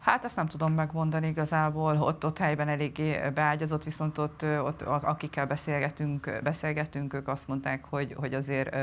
[0.00, 5.46] Hát ezt nem tudom megmondani igazából, ott, ott helyben eléggé beágyazott, viszont ott, ott akikkel
[5.46, 8.76] beszélgetünk, beszélgetünk, ők azt mondták, hogy, hogy azért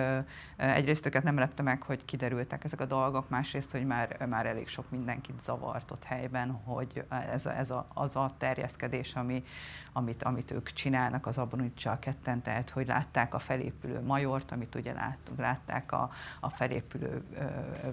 [0.56, 4.68] egyrészt őket nem lepte meg, hogy kiderültek ezek a dolgok, másrészt, hogy már, már elég
[4.68, 9.44] sok mindenkit zavart ott helyben, hogy ez, a, ez a, az a terjeszkedés, ami,
[9.94, 14.94] amit, amit ők csinálnak az Abonicsal ketten, tehát hogy látták a felépülő majort, amit ugye
[14.94, 17.24] láttunk, látták a, a felépülő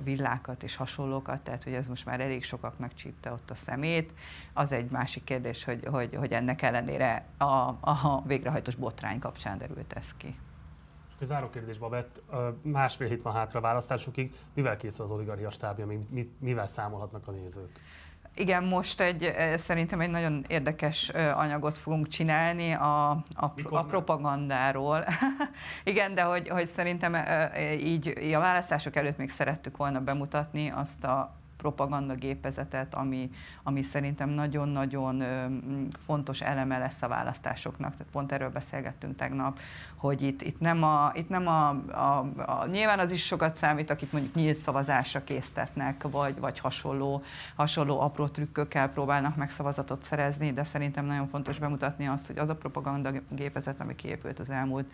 [0.02, 4.12] villákat és hasonlókat, tehát hogy ez most már elég sokaknak csípte ott a szemét.
[4.52, 7.44] Az egy másik kérdés, hogy, hogy, hogy ennek ellenére a,
[7.80, 10.36] a végrehajtós botrány kapcsán derült ez ki.
[11.20, 12.22] A záró kérdés, Babett,
[12.62, 14.32] másfél hét van hátra a választásokig.
[14.54, 15.86] Mivel készül az oligarchia stábja,
[16.38, 17.80] mivel számolhatnak a nézők?
[18.36, 25.04] Igen, most egy, szerintem egy nagyon érdekes anyagot fogunk csinálni a, a, a propagandáról.
[25.84, 27.16] Igen, de hogy, hogy szerintem
[27.80, 33.30] így a választások előtt még szerettük volna bemutatni azt a propagandagépezetet, ami,
[33.62, 35.22] ami szerintem nagyon-nagyon
[36.06, 37.90] fontos eleme lesz a választásoknak.
[37.90, 39.58] Tehát pont erről beszélgettünk tegnap,
[39.96, 43.90] hogy itt, itt nem, a, itt nem a, a, a, nyilván az is sokat számít,
[43.90, 47.22] akik mondjuk nyílt szavazásra késztetnek, vagy, vagy hasonló,
[47.56, 52.48] hasonló apró trükkökkel próbálnak meg szavazatot szerezni, de szerintem nagyon fontos bemutatni azt, hogy az
[52.48, 54.86] a propagandagépezet, ami kiépült az elmúlt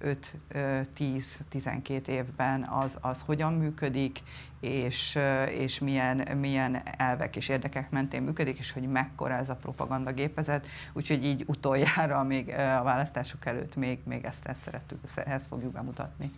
[0.00, 4.22] 5-10-12 évben, az, az hogyan működik,
[4.60, 5.18] és,
[5.50, 10.66] és milyen, milyen elvek és érdekek mentén működik, és hogy mekkora ez a propagandagépezet.
[10.92, 16.32] Úgyhogy így utoljára még a választások előtt még, még ezt, ezt szerettük, ezt fogjuk bemutatni.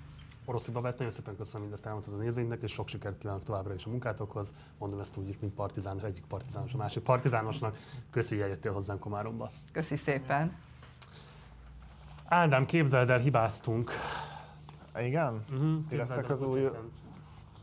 [0.49, 3.85] Oroszi Babett, nagyon szépen köszönöm mindezt elmondtad a nézőinknek, és sok sikert kívánok továbbra is
[3.85, 4.53] a munkátokhoz.
[4.79, 7.77] Mondom ezt úgy is, mint partizán, egyik partizános, a másik partizánosnak.
[8.11, 9.51] Köszi, hogy eljöttél hozzánk Komáromba.
[9.73, 10.53] Köszi szépen.
[12.29, 13.91] Ádám, képzeld el, hibáztunk.
[15.01, 15.45] Igen?
[15.53, 16.69] Uh-huh, Éreztek az új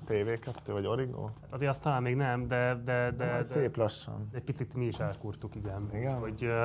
[0.07, 1.29] TV2 vagy Origo?
[1.49, 2.81] Azért azt talán még nem, de...
[2.85, 4.29] de, de, de szép lassan.
[4.33, 5.89] Egy picit mi is elkurtuk, igen.
[5.93, 6.19] Igen?
[6.19, 6.63] Hogy, uh,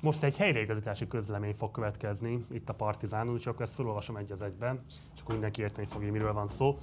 [0.00, 4.42] most egy helyreigazítási közlemény fog következni itt a Partizán, úgyhogy akkor ezt felolvasom egy az
[4.42, 6.78] egyben, és akkor mindenki érteni fogja, miről van szó.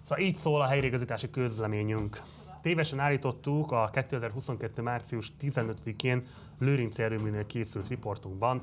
[0.00, 2.22] Szóval így szól a helyreigazítási közleményünk.
[2.62, 4.82] Tévesen állítottuk a 2022.
[4.82, 6.26] március 15-én
[6.58, 8.62] Lőrinci erőműnél készült riportunkban,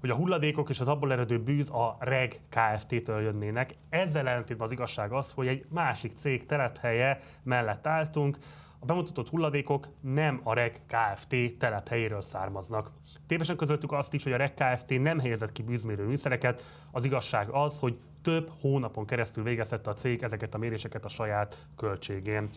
[0.00, 3.76] hogy a hulladékok és az abból eredő bűz a REG Kft-től jönnének.
[3.88, 8.38] Ezzel ellentétben az igazság az, hogy egy másik cég telephelye mellett álltunk.
[8.78, 11.36] A bemutatott hulladékok nem a REG Kft.
[11.58, 12.90] telephelyéről származnak.
[13.26, 14.98] Tévesen közöttük azt is, hogy a REG Kft.
[15.00, 16.62] nem helyezett ki bűzmérő műszereket.
[16.90, 21.66] Az igazság az, hogy több hónapon keresztül végeztette a cég ezeket a méréseket a saját
[21.76, 22.50] költségén.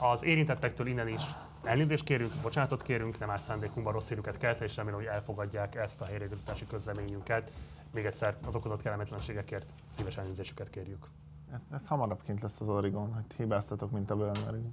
[0.00, 1.22] Az érintettektől innen is
[1.62, 6.00] elnézést kérünk, bocsánatot kérünk, nem állt szándékunkban rossz hírüket kelteni, és remélem, hogy elfogadják ezt
[6.00, 7.52] a helyreigazítási közleményünket.
[7.92, 11.06] Még egyszer az okozott kellemetlenségekért szíves elnézésüket kérjük.
[11.52, 14.66] Ez, ez hamarabb kint lesz az Oregon, hogy hibáztatok, mint a Bölmering.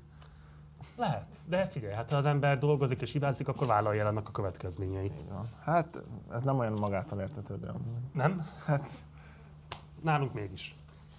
[0.95, 4.31] Lehet, de figyelj, hát ha az ember dolgozik és hibázik, akkor vállalja el annak a
[4.31, 5.25] következményeit.
[5.59, 7.71] Hát ez nem olyan magától értetődő.
[8.13, 8.47] Nem?
[8.65, 8.89] Hát.
[10.01, 10.75] Nálunk mégis.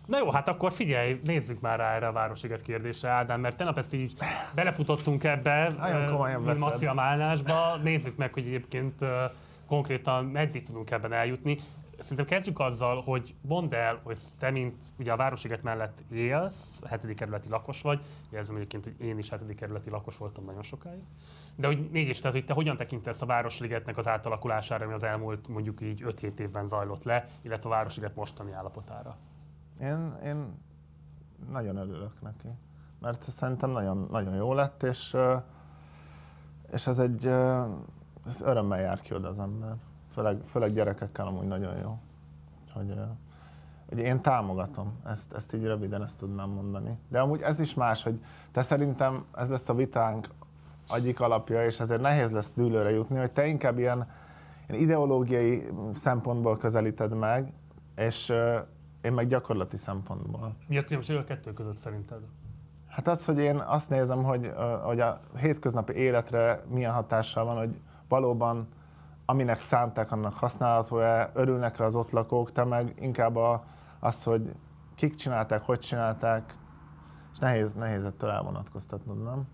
[0.08, 3.78] Na jó, hát akkor figyelj, nézzük már rá erre a Városiget kérdésre, Ádám, mert tegnap
[3.78, 4.12] ezt így
[4.54, 7.76] belefutottunk ebbe, uh, maximálásba.
[7.82, 9.08] Nézzük meg, hogy egyébként uh,
[9.66, 11.58] konkrétan meddig tudunk ebben eljutni.
[11.98, 17.16] Szerintem kezdjük azzal, hogy mondd el, hogy te, mint ugye a Városiget mellett élsz, hetedik
[17.16, 21.02] kerületi lakos vagy, jelzem egyébként, hogy én is hetedik kerületi lakos voltam nagyon sokáig,
[21.56, 25.48] de hogy mégis, tehát, hogy te hogyan tekintesz a Városligetnek az átalakulására, ami az elmúlt
[25.48, 29.16] mondjuk így 5-7 évben zajlott le, illetve a Városliget mostani állapotára?
[29.80, 30.54] Én, én
[31.50, 32.48] nagyon örülök neki,
[33.00, 35.16] mert szerintem nagyon, nagyon jó lett, és,
[36.72, 37.30] és ez egy
[38.28, 39.74] ez örömmel jár ki oda az ember.
[40.12, 41.98] Főleg, főleg gyerekekkel amúgy nagyon jó.
[42.72, 42.94] Hogy,
[43.88, 46.98] hogy én támogatom, ezt, ezt így röviden ezt tudnám mondani.
[47.08, 48.20] De amúgy ez is más, hogy
[48.52, 50.28] te szerintem ez lesz a vitánk
[50.88, 54.08] egyik alapja, és ezért nehéz lesz dűlőre jutni, hogy te inkább ilyen,
[54.68, 57.52] ilyen ideológiai szempontból közelíted meg,
[57.96, 58.32] és
[59.02, 60.54] én meg gyakorlati szempontból.
[60.66, 62.20] Mi a különbség a kettő között szerinted?
[62.86, 64.52] Hát az, hogy én azt nézem, hogy,
[64.82, 68.68] hogy a hétköznapi életre milyen hatással van, hogy valóban
[69.30, 73.64] aminek szánták, annak használható-e, örülnek-e az ott lakók, te meg inkább a,
[74.00, 74.52] az, hogy
[74.94, 76.56] kik csinálták, hogy csinálták,
[77.32, 79.48] és nehéz, nehéz ettől elvonatkoztatnod, nem?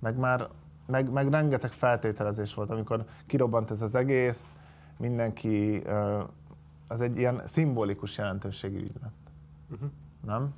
[0.00, 0.48] Meg már,
[0.86, 4.54] meg, meg rengeteg feltételezés volt, amikor kirobbant ez az egész,
[4.96, 5.82] mindenki
[6.90, 9.12] az egy ilyen szimbolikus jelentőségű ügylet.
[9.70, 9.90] Uh-huh.
[10.26, 10.54] Nem?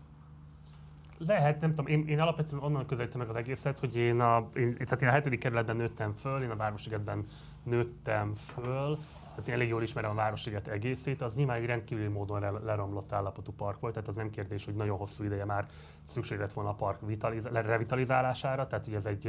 [1.18, 4.76] Lehet, nem tudom, én, én alapvetően onnan közelítem meg az egészet, hogy én a, én,
[4.76, 7.26] tehát én a hetedik kerületben nőttem föl, én a Városligetben
[7.62, 8.98] nőttem föl,
[9.34, 13.80] tehát elég jól ismerem a Városliget egészét, az nyilván egy rendkívüli módon leromlott állapotú park
[13.80, 15.66] volt, tehát az nem kérdés, hogy nagyon hosszú ideje már
[16.02, 19.26] szükség lett volna a park vitaliz- revitalizálására, tehát hogy ez egy,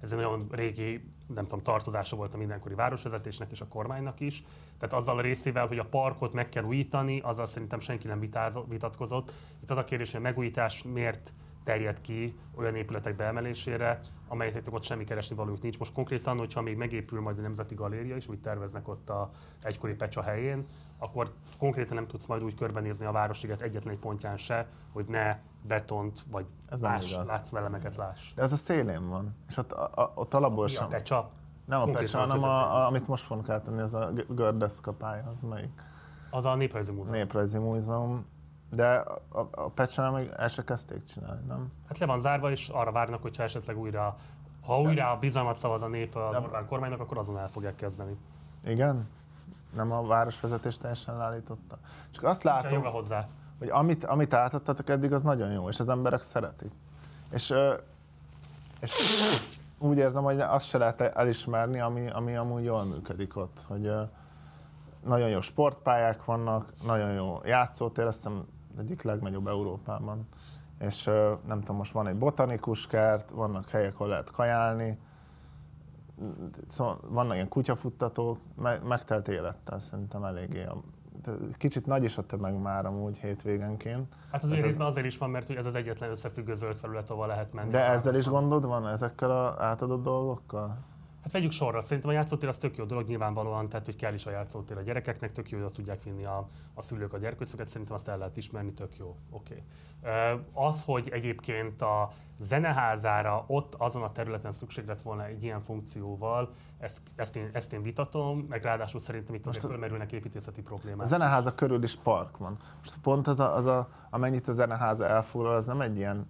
[0.00, 4.44] ez egy nagyon régi, nem tudom, tartozása volt a mindenkori városvezetésnek és a kormánynak is.
[4.78, 8.58] Tehát azzal a részével, hogy a parkot meg kell újítani, azzal szerintem senki nem vitáz,
[8.68, 9.32] vitatkozott.
[9.62, 11.32] Itt az a kérdés, hogy a megújítás miért
[11.64, 15.78] terjed ki olyan épületek beemelésére, amelyeknek ott semmi keresni valójuk nincs.
[15.78, 19.30] Most konkrétan, hogyha még megépül majd a Nemzeti Galéria is, úgy terveznek ott a
[19.62, 20.66] egykori Pecsa helyén,
[20.98, 25.38] akkor konkrétan nem tudsz majd úgy körbenézni a Városliget egyetlen egy pontján se, hogy ne
[25.62, 28.32] betont vagy Ez más látszvelemeket láss.
[28.34, 30.84] De ez a szélén van, és ott, a, a, ott alapból sem.
[30.84, 31.30] a Pecsa?
[31.64, 35.42] Nem a Pecsa, hanem a, a, amit most fogunk áttenni, az a Gördeszka pálya, az
[35.42, 35.82] melyik?
[36.30, 37.16] Az a Néprajzi Múzeum.
[37.16, 38.26] Néprajzi Múzeum.
[38.74, 38.94] De
[39.28, 41.72] a, a, Pecsenál még el se kezdték csinálni, nem?
[41.88, 44.16] Hát le van zárva, és arra várnak, hogyha esetleg újra,
[44.66, 46.42] ha újra a bizalmat szavaz a nép az nem.
[46.42, 48.16] Orbán kormánynak, akkor azon el fogják kezdeni.
[48.64, 49.08] Igen?
[49.74, 51.78] Nem a városvezetés teljesen leállította?
[52.10, 53.28] Csak azt látom, hozzá.
[53.58, 56.72] hogy amit, amit átadtatok eddig, az nagyon jó, és az emberek szeretik.
[57.30, 57.54] És,
[58.80, 58.92] és
[59.78, 63.92] úgy érzem, hogy azt se lehet elismerni, ami, ami amúgy jól működik ott, hogy
[65.04, 68.46] nagyon jó sportpályák vannak, nagyon jó játszótér, azt hiszem
[68.78, 70.28] egyik legnagyobb Európában.
[70.78, 71.04] És
[71.46, 74.98] nem tudom, most van egy botanikus kert, vannak helyek, ahol lehet kajálni,
[76.68, 78.38] szóval vannak ilyen kutyafuttatók,
[78.84, 80.66] megtelt élettel szerintem eléggé.
[81.56, 84.14] Kicsit nagy is a tömeg már amúgy hétvégenként.
[84.30, 84.76] Hát azért ez...
[84.78, 87.70] azért is van, mert ez az egyetlen összefüggő zöld felület, ahol lehet menni.
[87.70, 90.78] De ezzel is gondod van, ezekkel az átadott dolgokkal?
[91.22, 94.26] Hát vegyük sorra, szerintem a játszótér az tök jó dolog nyilvánvalóan, tehát hogy kell is
[94.26, 97.94] a játszótér a gyerekeknek, tök jó, hogy tudják vinni a, a szülők a gyerkőcöket, szerintem
[97.94, 99.62] azt el lehet ismerni, tök jó, oké.
[100.02, 100.40] Okay.
[100.52, 106.52] Az, hogy egyébként a zeneházára ott azon a területen szükség lett volna egy ilyen funkcióval,
[106.78, 111.06] ezt, ezt, én, ezt én vitatom, meg ráadásul szerintem itt azért fölmerülnek építészeti problémák.
[111.06, 112.58] A zeneháza körül is park van.
[112.78, 116.26] Most pont az, a, az a, amennyit a zeneháza elfoglal, az nem egy ilyen,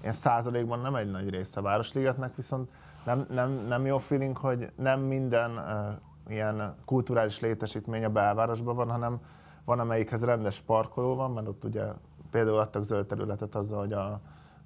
[0.00, 2.70] ilyen százalékban nem egy nagy része a Városligetnek, viszont
[3.04, 8.90] nem, nem, nem jó feeling, hogy nem minden uh, ilyen kulturális létesítmény a belvárosban van,
[8.90, 9.20] hanem
[9.64, 11.84] van, amelyikhez rendes parkoló van, mert ott ugye
[12.30, 14.20] például adtak zöld területet azzal, hogy a,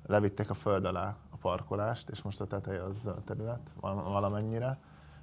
[0.06, 4.78] levitték a föld alá a parkolást, és most a teteje az zöld terület valamennyire.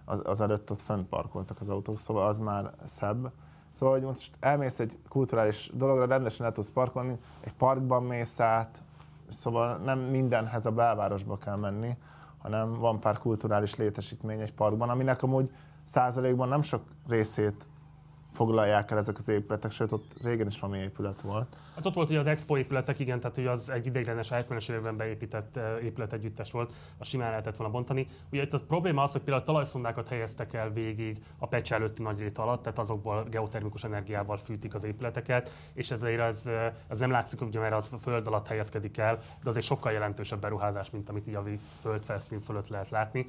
[0.06, 3.32] Az, az előtt ott fönt parkoltak az autók, szóval az már szebb.
[3.70, 8.82] Szóval, hogy most elmész egy kulturális dologra, rendesen le tudsz parkolni, egy parkban mész át,
[9.30, 11.98] szóval nem mindenhez a belvárosba kell menni,
[12.46, 15.50] hanem van pár kulturális létesítmény egy parkban, aminek amúgy
[15.84, 17.66] százalékban nem sok részét
[18.36, 21.56] foglalják el ezek az épületek, sőt ott régen is valami épület volt.
[21.76, 24.98] Hát ott volt ugye az expo épületek, igen, tehát hogy az egy ideiglenes 70-es években
[24.98, 28.07] beépített eh, épület együttes volt, a simán lehetett volna bontani.
[28.32, 32.20] Ugye itt a probléma az, hogy például talajszondákat helyeztek el végig a pecs előtti nagy
[32.20, 37.12] rét alatt, tehát azokból geotermikus energiával fűtik az épületeket, és ezért ez, eh, ez nem
[37.12, 41.10] látszik, ugye, mert az föld alatt helyezkedik el, de az egy sokkal jelentősebb beruházás, mint
[41.10, 41.44] amit így a
[41.82, 43.26] földfelszín fölött lehet látni.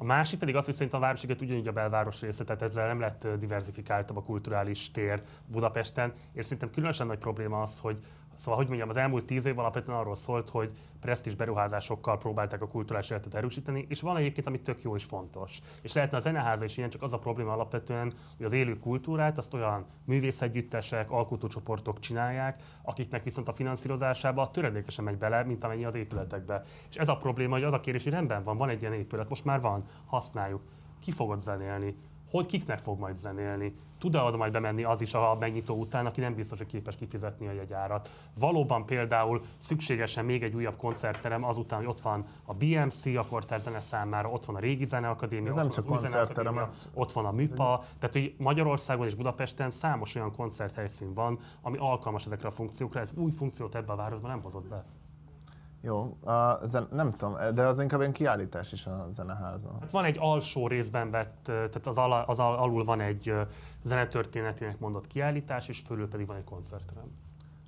[0.00, 3.00] A másik pedig az, hogy szerintem a Városiget ugyanígy a belváros része, tehát ezzel nem
[3.00, 7.98] lett diversifikáltabb a kulturális tér Budapesten, és szerintem különösen nagy probléma az, hogy
[8.40, 12.66] Szóval, hogy mondjam, az elmúlt tíz év alapvetően arról szólt, hogy presztis beruházásokkal próbálták a
[12.66, 15.58] kulturális életet erősíteni, és van egyébként, ami tök jó és fontos.
[15.82, 19.38] És lehetne a zeneháza is ilyen, csak az a probléma alapvetően, hogy az élő kultúrát
[19.38, 25.94] azt olyan művészegyüttesek, alkotócsoportok csinálják, akiknek viszont a finanszírozásába töredékesen megy bele, mint amennyi az
[25.94, 26.62] épületekbe.
[26.90, 29.28] És ez a probléma, hogy az a kérdés, hogy rendben van, van egy ilyen épület,
[29.28, 30.62] most már van, használjuk.
[31.00, 31.96] Ki fogod zenélni?
[32.30, 36.20] hogy kiknek fog majd zenélni, tud-e oda majd bemenni az is a megnyitó után, aki
[36.20, 38.10] nem biztos, hogy képes kifizetni a jegyárat.
[38.38, 43.60] Valóban például szükségesen még egy újabb koncertterem azután, hogy ott van a BMC, a Kortár
[43.60, 47.12] zene számára, ott van a Régi Zeneakadémia, Ez ott, nem van csak koncertterem, az ott
[47.12, 52.48] van a MIPA, tehát hogy Magyarországon és Budapesten számos olyan koncerthelyszín van, ami alkalmas ezekre
[52.48, 54.84] a funkciókra, ez új funkciót ebbe a városban nem hozott be.
[55.82, 59.76] Jó, a zen, nem tudom, de az inkább egy kiállítás is a zeneházon.
[59.80, 63.34] Hát van egy alsó részben vett, tehát az, al, az al, alul van egy
[63.82, 67.04] zenetörténetének mondott kiállítás, és fölül pedig van egy koncertterem.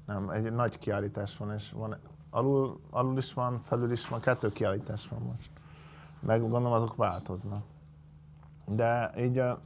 [0.07, 1.97] Nem, egy nagy kiállítás van, és van
[2.31, 5.51] alul, alul is van, felül is van, kettő kiállítás van most.
[6.21, 7.65] Meg gondolom azok változnak.
[8.67, 9.59] De így uh,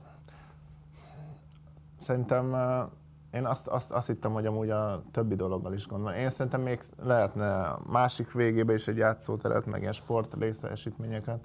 [2.01, 2.91] szerintem uh,
[3.37, 6.15] én azt, azt, azt hittem, hogy amúgy a többi dologgal is gond van.
[6.15, 11.45] Én szerintem még lehetne másik végébe is egy játszóteret, meg ilyen sport részesítményeket.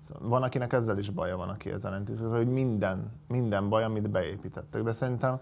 [0.00, 3.84] Szóval van, akinek ezzel is baja van, aki ezzel nem ez, hogy minden, minden baj,
[3.84, 4.82] amit beépítettek.
[4.82, 5.40] De szerintem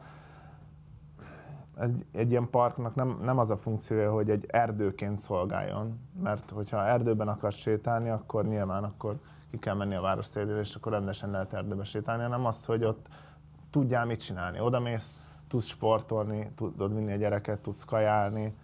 [1.77, 6.87] egy, egy ilyen parknak nem, nem az a funkciója, hogy egy erdőként szolgáljon, mert hogyha
[6.87, 9.17] erdőben akarsz sétálni, akkor nyilván akkor
[9.51, 12.85] ki kell menni a város szélére, és akkor rendesen lehet erdőbe sétálni, hanem az, hogy
[12.85, 13.07] ott
[13.71, 14.61] tudjál mit csinálni.
[14.61, 15.13] Oda mész,
[15.55, 18.55] tudsz sportolni, tudod vinni a gyereket, tudsz kajálni,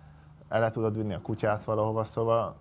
[0.48, 2.56] el tudod vinni a kutyát valahova, szóval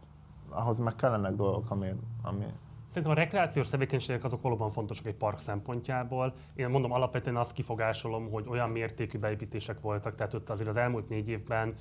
[0.49, 2.45] ahhoz meg kellenek dolgok, ami, ami,
[2.89, 6.33] Szerintem a rekreációs tevékenységek azok valóban fontosak egy park szempontjából.
[6.55, 11.09] Én mondom, alapvetően azt kifogásolom, hogy olyan mértékű beépítések voltak, tehát ott azért az elmúlt
[11.09, 11.73] négy évben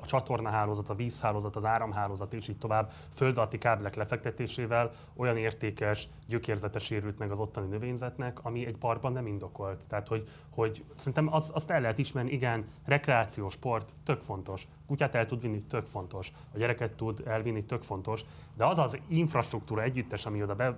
[0.00, 6.08] a csatornahálózat, a vízhálózat, az áramhálózat és így tovább föld alatti kábelek lefektetésével olyan értékes
[6.28, 9.88] gyökérzete sérült meg az ottani növényzetnek, ami egy parkban nem indokolt.
[9.88, 14.66] Tehát, hogy, hogy szerintem az, azt el lehet ismerni, igen, rekreáció, sport, tök fontos.
[14.92, 16.32] Kutyát el tud vinni, tök fontos.
[16.54, 18.24] A gyereket tud elvinni, tök fontos.
[18.56, 20.74] De az az infrastruktúra együttes, ami oda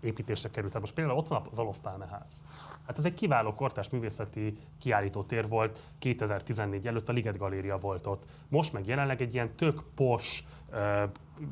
[0.00, 0.72] beépítésre került.
[0.72, 1.78] Tehát most például ott van az Olof
[2.10, 2.44] ház.
[2.86, 8.06] Hát ez egy kiváló kortás művészeti kiállító tér volt, 2014 előtt a Liget Galéria volt
[8.06, 8.24] ott.
[8.48, 10.44] Most meg jelenleg egy ilyen tök pos,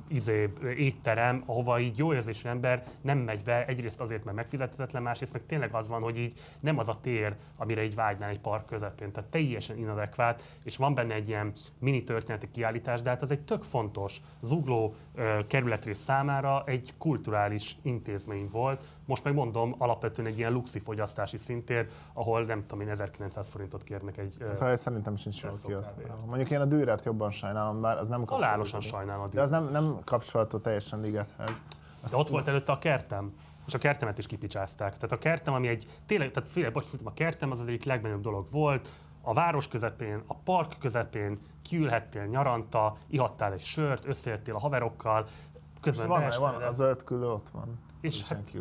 [0.09, 5.32] izé, étterem, ahova így jó érzésű ember nem megy be, egyrészt azért, mert megfizethetetlen, másrészt
[5.32, 8.66] meg tényleg az van, hogy így nem az a tér, amire így vágynál egy park
[8.66, 9.12] közepén.
[9.12, 13.44] Tehát teljesen inadekvát, és van benne egy ilyen mini történeti kiállítás, de hát az egy
[13.44, 14.94] tök fontos, zugló
[15.47, 21.86] kerületrész számára egy kulturális intézmény volt, most meg mondom, alapvetően egy ilyen luxi fogyasztási szintér,
[22.12, 24.44] ahol nem tudom én 1900 forintot kérnek egy...
[24.52, 26.16] Szóval szerintem sincs jól kiosztva.
[26.26, 29.68] Mondjuk én a Dürert jobban sajnálom, bár az nem Halálosan sajnálom a De az nem,
[29.70, 31.62] nem kapcsolható teljesen ligethez.
[32.02, 33.32] Azt De ott volt előtte a kertem
[33.66, 34.94] és a kertemet is kipicsázták.
[34.94, 38.20] Tehát a kertem, ami egy, tényleg, tehát fél, bocs, a kertem az az egyik legmenőbb
[38.20, 38.88] dolog volt,
[39.22, 45.26] a város közepén, a park közepén kiülhettél nyaranta, ihattál egy sört, összejöttél a haverokkal,
[45.80, 47.78] közben van, van, a zöld külő ott van.
[48.01, 48.52] És, hát,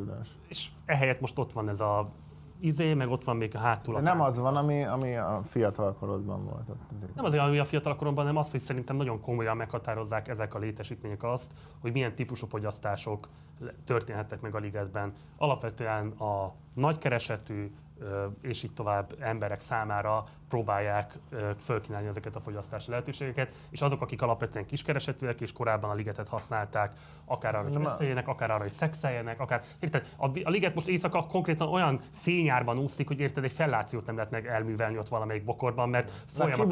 [0.48, 2.11] és ehelyett most ott van ez a
[2.60, 3.94] izé, meg ott van még a hátul.
[3.94, 6.70] De nem az van, ami, ami a fiatal korodban volt.
[6.70, 7.16] Ott azért.
[7.16, 10.60] Nem azért, ami a fiatal koromban, hanem az, hogy szerintem nagyon komolyan meghatározzák ezek a
[10.60, 13.30] létesítmények azt, hogy milyen típusú fogyasztások
[13.86, 15.14] történhettek meg a ligetben.
[15.38, 17.72] Alapvetően a nagykeresetű,
[18.41, 21.19] és így tovább emberek számára próbálják
[21.59, 26.97] fölkínálni ezeket a fogyasztási lehetőségeket, és azok, akik alapvetően kiskeresetűek és korábban a ligetet használták,
[27.26, 29.61] akár arra, hogy beszéljenek, akár arra, hogy szexeljenek, akár...
[29.80, 30.13] Érted?
[30.17, 34.31] A, a liget most éjszaka konkrétan olyan fényárban úszik, hogy érted, egy fellációt nem lehet
[34.31, 36.67] meg elművelni ott valamelyik bokorban, mert folyamatosan...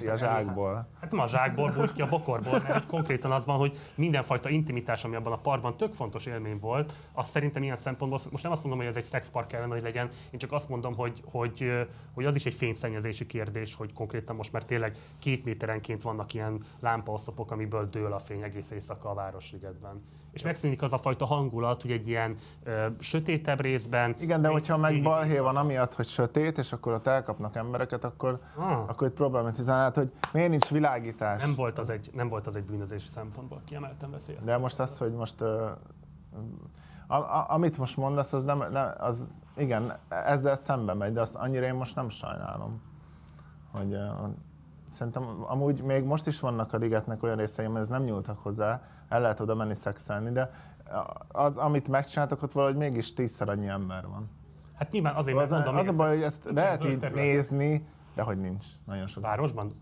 [0.00, 0.88] Ki a zsákból?
[1.00, 5.04] Hát nem a zsákból bújt ki a bokorból, mert konkrétan az van, hogy mindenfajta intimitás,
[5.04, 8.62] ami abban a parkban tök fontos élmény volt, az szerintem ilyen szempontból, most nem azt
[8.62, 12.24] mondom, hogy ez egy szexpark kellene, hogy legyen, én csak azt mondom, hogy, hogy, hogy
[12.24, 17.50] az is egy fényszennyezési kérdés, hogy konkrétan most már tényleg két méterenként vannak ilyen lámpaoszlopok,
[17.50, 20.02] amiből dől a fény egész éjszaka a Városligetben.
[20.32, 24.16] És megszűnik az a fajta hangulat, hogy egy ilyen ö, sötétebb részben...
[24.18, 28.40] Igen, de hogyha meg balhé van amiatt, hogy sötét, és akkor ott elkapnak embereket, akkor,
[28.56, 28.88] ah.
[28.88, 31.40] akkor itt problematizálnád, hogy miért nincs világítás.
[31.40, 34.44] Nem volt az egy, nem volt az egy bűnözési szempontból kiemelten veszélyes.
[34.44, 35.40] De most az, hogy most...
[35.40, 35.70] Ö,
[37.06, 39.26] a, a, amit most mondasz, az, nem, nem, az
[39.56, 42.82] igen, ezzel szembe megy, de azt annyira én most nem sajnálom.
[43.72, 44.28] Hogy, uh,
[44.90, 48.82] szerintem amúgy még most is vannak a ligetnek olyan részei, mert ez nem nyúltak hozzá,
[49.08, 50.50] el lehet oda menni szexelni, de
[51.28, 54.30] az, amit megcsináltak, ott valahogy mégis tízszer annyi ember van.
[54.74, 58.40] Hát nyilván azért, mert mondom, az a baj, hogy ezt lehet így nézni, de hogy
[58.40, 58.64] nincs.
[58.86, 59.22] Nagyon sok.
[59.22, 59.72] Városban?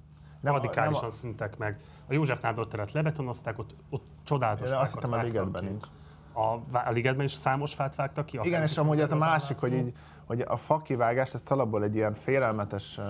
[0.40, 1.12] Nem, radikálisan nem a...
[1.12, 1.80] szüntek meg.
[2.08, 5.86] A József Nádor teret lebetonozták, ott, ott csodálatos de Azt hittem a ligetben nincs
[6.32, 8.38] a, a ligetben is számos fát vágtak ki?
[8.42, 9.92] Igen, és amúgy ez a másik, hogy, így,
[10.24, 13.00] hogy a fakivágás, ezt alapból egy ilyen félelmetes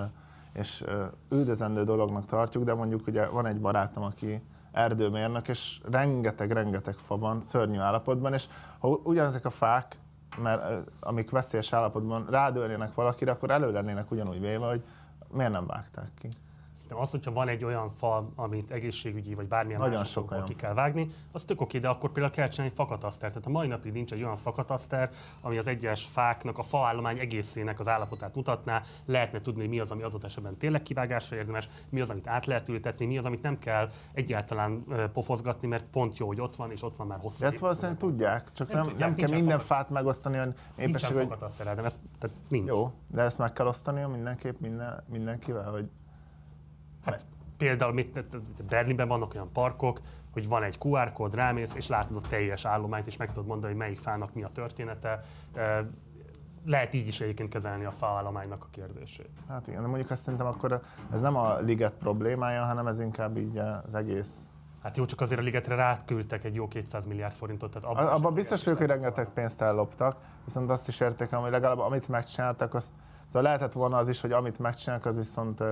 [0.53, 0.85] és
[1.31, 4.43] üldözendő dolognak tartjuk, de mondjuk ugye van egy barátom, aki
[4.73, 8.47] erdőmérnök, és rengeteg-rengeteg fa van szörnyű állapotban, és
[8.79, 9.97] ha ugyanezek a fák,
[10.37, 14.83] mert amik veszélyes állapotban rádőlnének valakire, akkor elő lennének ugyanúgy véve, hogy
[15.33, 16.29] miért nem vágták ki.
[16.83, 20.55] Szerintem az, hogyha van egy olyan fa, amit egészségügyi vagy bármilyen Nagyon más sok ki
[20.55, 23.29] kell vágni, az tök oké, de akkor például kell csinálni fakataszter.
[23.29, 25.11] Tehát a mai napig nincs egy olyan fakataszter,
[25.41, 29.91] ami az egyes fáknak, a faállomány egészének az állapotát mutatná, lehetne tudni, hogy mi az,
[29.91, 33.43] ami adott esetben tényleg kivágásra érdemes, mi az, amit át lehet ültetni, mi az, amit
[33.43, 37.45] nem kell egyáltalán pofozgatni, mert pont jó, hogy ott van, és ott van már hosszú.
[37.45, 41.29] Ezt valószínűleg tudják, csak nem, nem, tudják, nem kell minden fát megosztani, hogy éppesség, hogy...
[41.57, 42.69] de ezt, tehát nincs.
[42.69, 45.91] Jó, de ezt meg kell osztani mindenképp minden, mindenkivel, hogy
[47.05, 47.25] Hát
[47.57, 48.25] például mit,
[48.69, 50.01] Berlinben vannak olyan parkok,
[50.33, 53.73] hogy van egy QR kód, rámész, és látod a teljes állományt, és meg tudod mondani,
[53.73, 55.21] hogy melyik fának mi a története.
[56.65, 59.31] Lehet így is egyébként kezelni a faállománynak a kérdését.
[59.49, 60.81] Hát igen, de mondjuk azt szerintem akkor
[61.13, 64.53] ez nem a liget problémája, hanem ez inkább így az egész
[64.83, 67.71] Hát jó, csak azért a ligetre rátküldtek egy jó 200 milliárd forintot.
[67.71, 71.79] Tehát abban, abban biztos vagyok, hogy rengeteg pénzt elloptak, viszont azt is értékem, hogy legalább
[71.79, 72.93] amit megcsináltak, azt,
[73.27, 75.63] szóval lehetett volna az is, hogy amit megcsinálnak, az viszont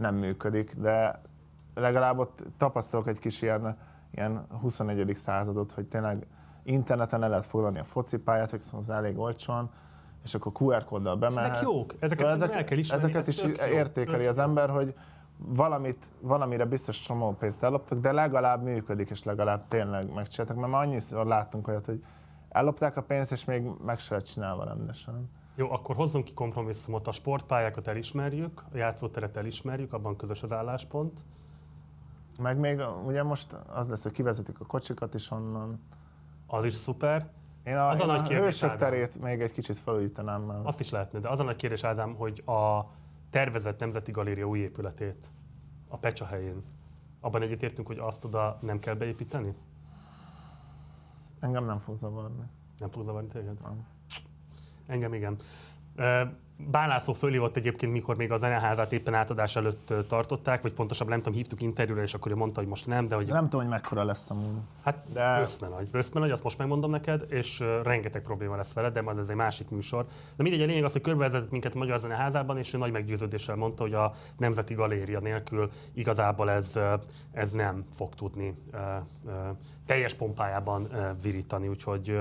[0.00, 1.20] nem működik, de
[1.74, 3.76] legalább ott tapasztalok egy kis ilyen,
[4.10, 5.16] ilyen 21.
[5.16, 6.26] századot, hogy tényleg
[6.62, 9.70] interneten el lehet foglalni a focipályát, hogy szóval elég olcsóan,
[10.24, 11.50] és akkor QR kóddal bemehet.
[11.50, 14.94] Ezek jók, ezeket, szóval ezek, el kell ismerni, ezeket is értékeli az ember, hogy
[15.36, 20.82] valamit, valamire biztos csomó pénzt elloptak, de legalább működik, és legalább tényleg megcsináltak, mert már
[20.82, 22.04] annyiszor láttunk olyat, hogy
[22.48, 25.30] ellopták a pénzt, és még meg se csinálva rendesen.
[25.60, 27.06] Jó, akkor hozzunk ki kompromisszumot.
[27.06, 31.24] A sportpályákat elismerjük, a játszóteret elismerjük, abban közös az álláspont.
[32.38, 35.80] Meg még ugye most az lesz, hogy kivezetik a kocsikat is onnan.
[36.46, 37.30] Az is szuper.
[37.64, 40.42] Én a, az én a, nagy a hősök terét még egy kicsit felújítanám.
[40.42, 40.66] Mert...
[40.66, 42.90] Azt is lehetne, de az a nagy kérdés, Ádám, hogy a
[43.30, 45.30] tervezett Nemzeti Galéria új épületét
[45.88, 46.62] a Pecsa helyén,
[47.20, 49.54] abban egyetértünk, hogy azt oda nem kell beépíteni?
[51.40, 52.44] Engem nem fog zavarni.
[52.78, 53.60] Nem fog zavarni téged?
[53.62, 53.86] Nem.
[54.90, 55.36] Engem igen.
[56.70, 61.38] Bálászó fölhívott egyébként, mikor még a zeneházát éppen átadás előtt tartották, vagy pontosabban nem tudom,
[61.38, 63.26] hívtuk interjúra, és akkor ő mondta, hogy most nem, de hogy...
[63.26, 64.62] Nem tudom, hogy mekkora lesz a múl.
[64.82, 65.38] Hát de...
[65.38, 69.18] bőszme nagy, bőszme nagy, azt most megmondom neked, és rengeteg probléma lesz vele, de majd
[69.18, 70.06] ez egy másik műsor.
[70.36, 73.56] De mindegy, a lényeg az, hogy körbevezetett minket a Magyar Zeneházában, és ő nagy meggyőződéssel
[73.56, 76.78] mondta, hogy a Nemzeti Galéria nélkül igazából ez,
[77.32, 78.54] ez nem fog tudni
[79.90, 80.88] teljes pompájában
[81.22, 82.18] virítani, úgyhogy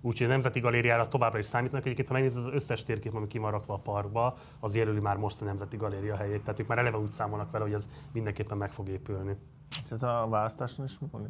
[0.00, 1.84] Úgyhogy a Nemzeti Galériára továbbra is számítanak.
[1.84, 5.16] Egyébként, ha megnézed az összes térkép, ami ki van rakva a parkba, az jelöli már
[5.16, 6.40] most a Nemzeti Galéria helyét.
[6.40, 9.36] Tehát ők már eleve úgy számolnak vele, hogy ez mindenképpen meg fog épülni.
[9.84, 11.28] És ez a választáson is múlik?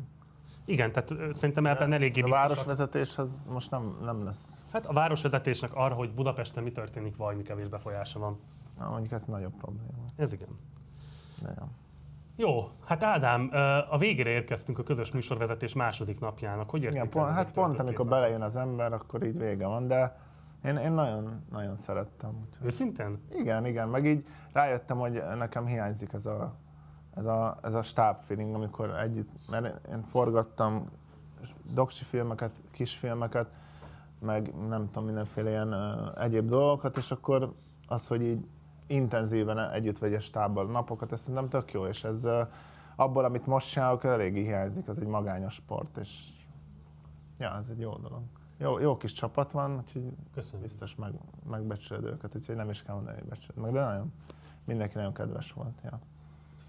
[0.65, 2.39] Igen, tehát szerintem ebben eléggé biztos.
[2.39, 4.49] A városvezetés az most nem, nem lesz.
[4.73, 8.39] Hát a városvezetésnek arra, hogy Budapesten mi történik, vagy mi kevés befolyása van.
[8.79, 10.05] Na, mondjuk ez nagyobb probléma.
[10.17, 10.59] Ez igen.
[11.43, 11.67] De jó.
[12.39, 13.51] Jó, hát Ádám,
[13.91, 16.71] a végére érkeztünk a közös műsorvezetés második napjának.
[16.71, 20.17] Hogy Igen, pont, hát pont amikor belejön az ember, akkor így vége van, de
[20.65, 22.31] én, én nagyon, nagyon szerettem.
[22.31, 22.67] Úgyhogy...
[22.67, 23.19] Őszintén?
[23.35, 26.55] Igen, igen, meg így rájöttem, hogy nekem hiányzik ez a,
[27.15, 30.91] ez a, ez a stáb feeling, amikor együtt, mert én forgattam
[31.73, 33.51] doksi filmeket, kisfilmeket,
[34.21, 35.75] meg nem tudom, mindenféle ilyen
[36.19, 37.53] egyéb dolgokat, és akkor
[37.87, 38.47] az, hogy így
[38.87, 42.27] intenzíven együtt vegyes stábbal napokat, ez szerintem tök jó, és ez
[42.97, 46.19] abból, amit most csinálok, eléggé hiányzik, az egy magányos sport, és
[47.39, 48.23] ja, ez egy jó dolog.
[48.59, 50.03] Jó, jó kis csapat van, úgyhogy
[50.35, 50.63] Köszönöm.
[50.63, 51.13] biztos meg,
[51.51, 54.13] megbecsülöd őket, úgyhogy nem is kell mondani, hogy becsülöd meg, de nagyon,
[54.65, 55.81] mindenki nagyon kedves volt.
[55.85, 56.01] Ja.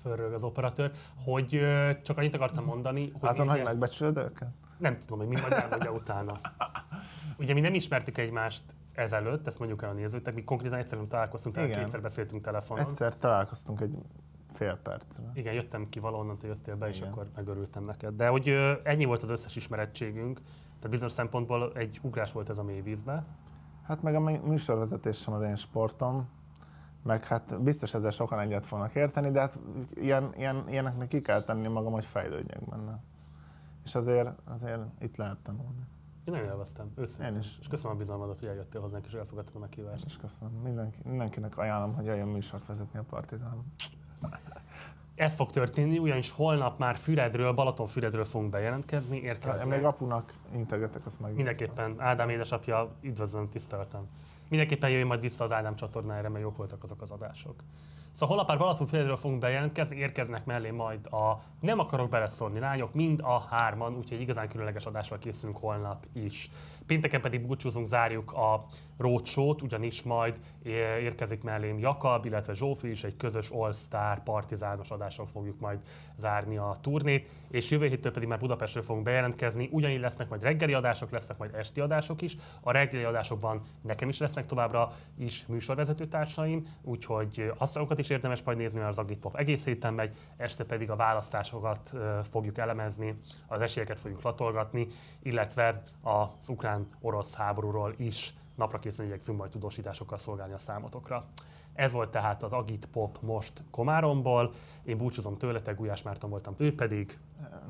[0.02, 0.92] Fölrög az operatőr,
[1.24, 1.62] hogy
[2.04, 3.30] csak annyit akartam mondani, hogy...
[3.30, 4.50] Azon, hogy megbecsülöd őket?
[4.78, 6.40] Nem tudom, hogy mi majd elmondja utána.
[7.40, 8.64] Ugye mi nem ismertük egymást
[8.98, 12.86] ezelőtt, ezt mondjuk el a nézőknek, mi konkrétan egyszer nem találkoztunk, tehát kétszer beszéltünk telefonon.
[12.86, 13.98] Egyszer találkoztunk egy
[14.54, 15.32] fél percre.
[15.34, 17.02] Igen, jöttem ki valahonnan, te jöttél be, Igen.
[17.02, 18.16] és akkor megörültem neked.
[18.16, 20.42] De hogy ennyi volt az összes ismerettségünk,
[20.76, 23.26] tehát bizonyos szempontból egy ugrás volt ez a mélyvízbe.
[23.84, 26.30] Hát meg a műsorvezetés sem az én sportom,
[27.04, 29.60] meg hát biztos ezzel sokan egyet fognak érteni, de hát
[29.94, 33.00] ilyen, ilyen, ilyeneknek ki kell tenni magam, hogy fejlődjek benne.
[33.84, 35.86] És azért, azért itt lehet tanulni.
[36.28, 37.34] Én nagyon élveztem, őszintén.
[37.34, 37.58] Én is.
[37.60, 40.06] És köszönöm a bizalmadat, hogy eljöttél hozzánk, és elfogadtad a meghívást.
[40.06, 40.54] És köszönöm.
[40.54, 43.74] Mindenki, mindenkinek ajánlom, hogy jöjjön műsort vezetni a Partizán.
[45.16, 49.70] Ez fog történni, ugyanis holnap már Füredről, Balatonfüredről fogunk bejelentkezni, érkezni.
[49.70, 51.34] Még apunak integetek, azt meg.
[51.34, 51.96] Mindenképpen.
[51.98, 54.08] Ádám édesapja, üdvözlöm, tiszteltem.
[54.50, 57.56] Mindenképpen jöjjön majd vissza az Ádám csatornájára, mert jók voltak azok az adások.
[58.18, 63.20] Szóval holnap már Balatonfüredről fogunk bejelentkezni, érkeznek mellé majd a Nem akarok beleszólni lányok, mind
[63.24, 66.50] a hárman, úgyhogy igazán különleges adásra készülünk holnap is.
[66.88, 68.66] Pénteken pedig búcsúzunk, zárjuk a
[68.98, 70.40] roadshow ugyanis majd
[71.02, 75.80] érkezik mellém Jakab, illetve Zsófi is, egy közös All-Star partizános adással fogjuk majd
[76.16, 80.74] zárni a turnét, és jövő héttől pedig már Budapestről fogunk bejelentkezni, ugyanígy lesznek majd reggeli
[80.74, 82.38] adások, lesznek majd esti adások is.
[82.62, 88.58] A reggeli adásokban nekem is lesznek továbbra is műsorvezető társaim, úgyhogy azokat is érdemes majd
[88.58, 91.94] nézni, mert az Agit Pop egész héten megy, este pedig a választásokat
[92.24, 93.16] fogjuk elemezni,
[93.48, 94.88] az esélyeket fogjuk latolgatni,
[95.24, 96.50] illetve az
[96.82, 101.26] ukrán-orosz háborúról is napra készen igyekszünk majd tudósításokkal szolgálni a számotokra.
[101.74, 104.54] Ez volt tehát az Agit Pop most Komáromból.
[104.84, 107.20] Én búcsúzom tőletek, Gulyás Márton voltam, ő pedig...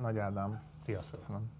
[0.01, 0.61] Nagy Ádám.
[0.77, 1.19] Sziasztok!
[1.19, 1.56] Köszönöm.